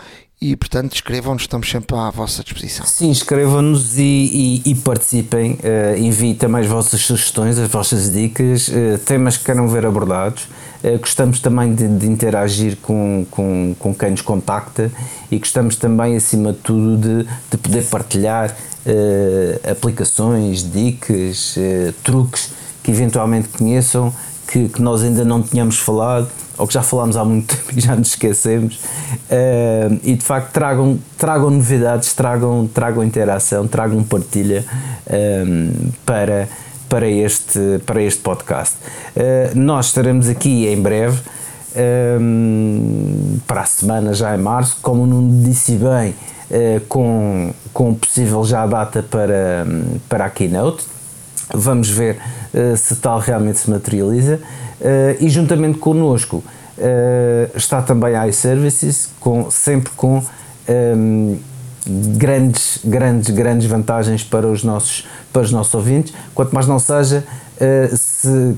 e 0.42 0.56
portanto 0.56 0.96
escrevam-nos, 0.96 1.44
estamos 1.44 1.70
sempre 1.70 1.98
à 1.98 2.10
vossa 2.10 2.44
disposição. 2.44 2.86
Sim, 2.86 3.12
escrevam-nos 3.12 3.98
e, 3.98 4.62
e, 4.66 4.72
e, 4.72 4.76
participem, 4.76 5.54
uh, 5.54 5.98
enviem 5.98 6.34
também 6.34 6.62
as 6.62 6.68
vossas 6.68 7.02
sugestões, 7.02 7.58
as 7.58 7.70
vossas 7.70 8.12
dicas, 8.12 8.70
uh, 8.70 8.98
temas 9.06 9.36
que 9.36 9.44
queiram 9.44 9.68
ver 9.68 9.86
abordados. 9.86 10.48
Uh, 10.84 10.98
gostamos 11.00 11.40
também 11.40 11.74
de, 11.74 11.88
de, 11.88 12.08
interagir 12.08 12.78
com, 12.82 13.26
com, 13.30 13.76
com 13.78 13.94
quem 13.94 14.12
nos 14.12 14.22
contacta 14.22 14.92
e 15.30 15.38
gostamos 15.38 15.76
também, 15.76 16.16
acima 16.16 16.54
de 16.54 16.60
tudo, 16.60 16.98
de, 16.98 17.30
de 17.52 17.58
poder 17.58 17.86
partilhar 17.86 18.56
aplicações, 19.70 20.64
dicas, 20.64 21.56
truques 22.04 22.54
que 22.82 22.90
eventualmente 22.90 23.50
conheçam, 23.50 24.12
que, 24.48 24.68
que 24.68 24.82
nós 24.82 25.04
ainda 25.04 25.24
não 25.24 25.44
tínhamos 25.44 25.78
falado 25.78 26.28
ou 26.60 26.68
que 26.68 26.74
já 26.74 26.84
falámos 26.84 27.16
há 27.16 27.24
muito 27.24 27.48
tempo 27.56 27.72
e 27.76 27.80
já 27.80 27.96
nos 27.96 28.10
esquecemos. 28.10 28.76
Uh, 29.32 30.00
e 30.04 30.16
de 30.16 30.24
facto 30.24 30.52
tragam, 30.52 31.00
tragam 31.18 31.50
novidades, 31.50 32.14
tragam, 32.14 32.68
tragam 32.72 33.04
interação, 33.04 33.66
tragam 33.66 34.04
partilha 34.04 34.66
uh, 35.08 35.92
para, 36.06 36.50
para, 36.90 37.08
este, 37.08 37.80
para 37.86 38.02
este 38.02 38.22
podcast. 38.22 38.76
Uh, 39.16 39.58
nós 39.58 39.86
estaremos 39.88 40.28
aqui 40.28 40.68
em 40.68 40.82
breve. 40.82 41.20
para 43.48 43.62
a 43.62 43.66
semana 43.66 44.14
já 44.14 44.36
em 44.36 44.40
março, 44.40 44.78
como 44.82 45.06
não 45.06 45.44
disse 45.44 45.74
bem, 45.74 46.16
com, 46.88 47.54
com 47.72 47.94
possível 47.94 48.44
já 48.44 48.66
data 48.66 49.04
para, 49.04 49.68
para 50.10 50.26
a 50.26 50.30
keynote, 50.32 50.84
Vamos 51.54 51.90
ver 51.90 52.18
uh, 52.54 52.78
se 52.78 52.96
tal 52.98 53.20
realmente 53.20 53.60
se 53.60 53.70
materializa. 53.70 54.40
Uh, 54.80 55.18
e 55.20 55.30
juntamente 55.30 55.78
connosco 55.80 56.38
uh, 56.78 57.58
está 57.58 57.82
também 57.82 58.16
a 58.16 58.28
iServices, 58.28 59.10
com, 59.20 59.50
sempre 59.50 59.92
com 59.96 60.20
um, 60.20 60.24
ehm, 60.68 61.38
grandes, 61.88 62.80
grandes, 62.84 63.30
grandes 63.30 63.68
vantagens 63.68 64.24
para 64.24 64.48
os 64.48 64.64
nossos, 64.64 65.08
para 65.32 65.42
os 65.42 65.52
nossos 65.52 65.74
ouvintes. 65.74 66.14
Quanto 66.34 66.54
mais 66.54 66.68
não 66.68 66.80
seja, 66.80 67.24
se 67.96 68.58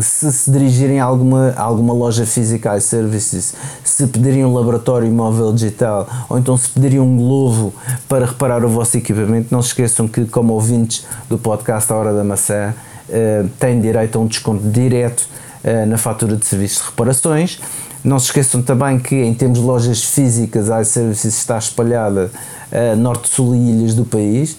se 0.00 0.32
se 0.32 0.50
dirigirem 0.50 1.00
a 1.00 1.04
alguma, 1.04 1.54
a 1.56 1.62
alguma 1.62 1.94
loja 1.94 2.26
física 2.26 2.76
iServices, 2.76 3.54
se 3.82 4.06
pedirem 4.06 4.44
um 4.44 4.52
laboratório 4.52 5.10
móvel 5.10 5.52
digital 5.52 6.06
ou 6.28 6.38
então 6.38 6.56
se 6.56 6.68
pedirem 6.68 7.00
um 7.00 7.16
globo 7.16 7.72
para 8.08 8.26
reparar 8.26 8.64
o 8.64 8.68
vosso 8.68 8.96
equipamento, 8.96 9.48
não 9.50 9.62
se 9.62 9.68
esqueçam 9.68 10.06
que, 10.06 10.26
como 10.26 10.52
ouvintes 10.52 11.06
do 11.28 11.38
podcast 11.38 11.90
A 11.92 11.96
Hora 11.96 12.12
da 12.12 12.22
Maçã, 12.22 12.74
uh, 13.08 13.48
têm 13.58 13.80
direito 13.80 14.18
a 14.18 14.20
um 14.20 14.26
desconto 14.26 14.68
direto 14.68 15.26
uh, 15.64 15.86
na 15.86 15.96
fatura 15.96 16.36
de 16.36 16.44
serviços 16.44 16.82
de 16.82 16.90
reparações. 16.90 17.58
Não 18.04 18.18
se 18.18 18.26
esqueçam 18.26 18.62
também 18.62 18.98
que, 18.98 19.16
em 19.16 19.34
termos 19.34 19.58
de 19.58 19.64
lojas 19.64 20.04
físicas, 20.04 20.70
a 20.70 20.80
iServices 20.80 21.36
está 21.36 21.58
espalhada 21.58 22.30
uh, 22.70 22.96
norte, 22.96 23.28
sul 23.28 23.54
e 23.54 23.70
ilhas 23.70 23.94
do 23.94 24.04
país, 24.04 24.56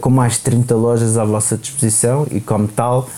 com 0.00 0.10
mais 0.10 0.32
de 0.32 0.40
30 0.40 0.74
lojas 0.74 1.16
à 1.16 1.24
vossa 1.24 1.56
disposição 1.56 2.26
e, 2.32 2.40
como 2.40 2.66
tal, 2.66 3.08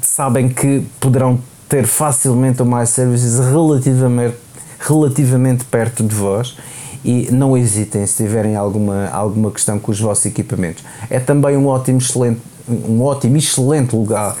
sabem 0.00 0.48
que 0.48 0.86
poderão 1.00 1.40
ter 1.68 1.86
facilmente 1.86 2.62
o 2.62 2.66
mais 2.66 2.90
services 2.90 3.38
relativamente, 3.38 4.36
relativamente 4.78 5.64
perto 5.64 6.02
de 6.02 6.14
vós 6.14 6.56
e 7.04 7.28
não 7.30 7.56
hesitem 7.56 8.06
se 8.06 8.16
tiverem 8.16 8.56
alguma, 8.56 9.08
alguma 9.08 9.50
questão 9.50 9.78
com 9.78 9.92
os 9.92 10.00
vossos 10.00 10.26
equipamentos. 10.26 10.82
É 11.10 11.20
também 11.20 11.56
um 11.56 11.66
ótimo, 11.66 11.98
excelente, 11.98 12.40
um 12.68 13.02
ótimo 13.02 13.36
excelente 13.36 13.94
lugar 13.94 14.36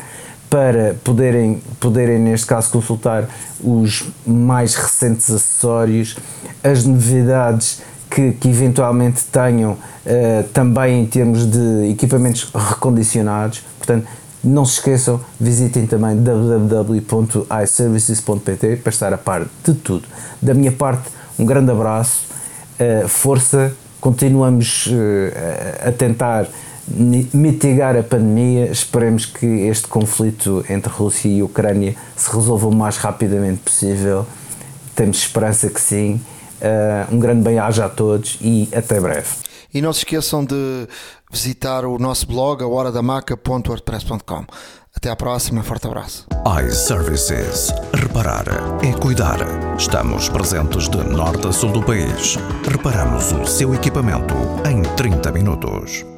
para 0.50 0.96
poderem, 1.04 1.62
poderem, 1.78 2.18
neste 2.18 2.46
caso, 2.46 2.70
consultar 2.70 3.28
os 3.62 4.06
mais 4.26 4.74
recentes 4.74 5.30
acessórios, 5.30 6.16
as 6.62 6.84
novidades 6.84 7.80
que, 8.10 8.32
que 8.32 8.48
eventualmente 8.48 9.24
tenham 9.24 9.72
uh, 9.72 9.78
também 10.52 11.02
em 11.02 11.06
termos 11.06 11.46
de 11.46 11.90
equipamentos 11.90 12.50
recondicionados. 12.54 13.62
Portanto, 13.78 14.06
não 14.42 14.64
se 14.64 14.74
esqueçam, 14.74 15.20
visitem 15.38 15.86
também 15.86 16.16
www.iservices.pt 16.16 18.76
para 18.76 18.90
estar 18.90 19.12
a 19.12 19.18
par 19.18 19.46
de 19.64 19.74
tudo. 19.74 20.08
Da 20.40 20.54
minha 20.54 20.72
parte, 20.72 21.10
um 21.38 21.44
grande 21.44 21.70
abraço, 21.70 22.26
uh, 22.80 23.06
força, 23.08 23.74
continuamos 24.00 24.86
uh, 24.86 25.88
a 25.88 25.92
tentar 25.92 26.48
mitigar 26.90 27.96
a 27.96 28.02
pandemia. 28.02 28.66
Esperemos 28.70 29.26
que 29.26 29.46
este 29.46 29.86
conflito 29.86 30.64
entre 30.68 30.90
Rússia 30.92 31.28
e 31.28 31.42
Ucrânia 31.42 31.94
se 32.16 32.30
resolva 32.34 32.68
o 32.68 32.74
mais 32.74 32.96
rapidamente 32.96 33.60
possível. 33.60 34.26
Temos 34.94 35.18
esperança 35.18 35.68
que 35.68 35.80
sim. 35.80 36.20
Uh, 36.60 37.14
um 37.14 37.20
grande 37.20 37.42
bem-aja 37.42 37.84
a 37.84 37.88
todos 37.88 38.36
e 38.40 38.68
até 38.74 39.00
breve. 39.00 39.28
E 39.72 39.80
não 39.80 39.92
se 39.92 40.00
esqueçam 40.00 40.44
de 40.44 40.88
visitar 41.30 41.84
o 41.84 41.98
nosso 41.98 42.26
blog, 42.26 42.62
a 42.62 42.66
horadamaca.wordpress.com. 42.66 44.44
Até 44.96 45.10
à 45.10 45.16
próxima, 45.16 45.62
forte 45.62 45.86
abraço. 45.86 46.26
iServices. 46.66 47.72
Reparar 47.94 48.46
é 48.82 48.92
cuidar. 48.98 49.38
Estamos 49.78 50.28
presentes 50.28 50.88
de 50.88 50.96
norte 51.04 51.46
a 51.46 51.52
sul 51.52 51.70
do 51.70 51.82
país. 51.82 52.36
Reparamos 52.68 53.30
o 53.30 53.46
seu 53.46 53.72
equipamento 53.74 54.34
em 54.68 54.82
30 54.96 55.30
minutos. 55.30 56.17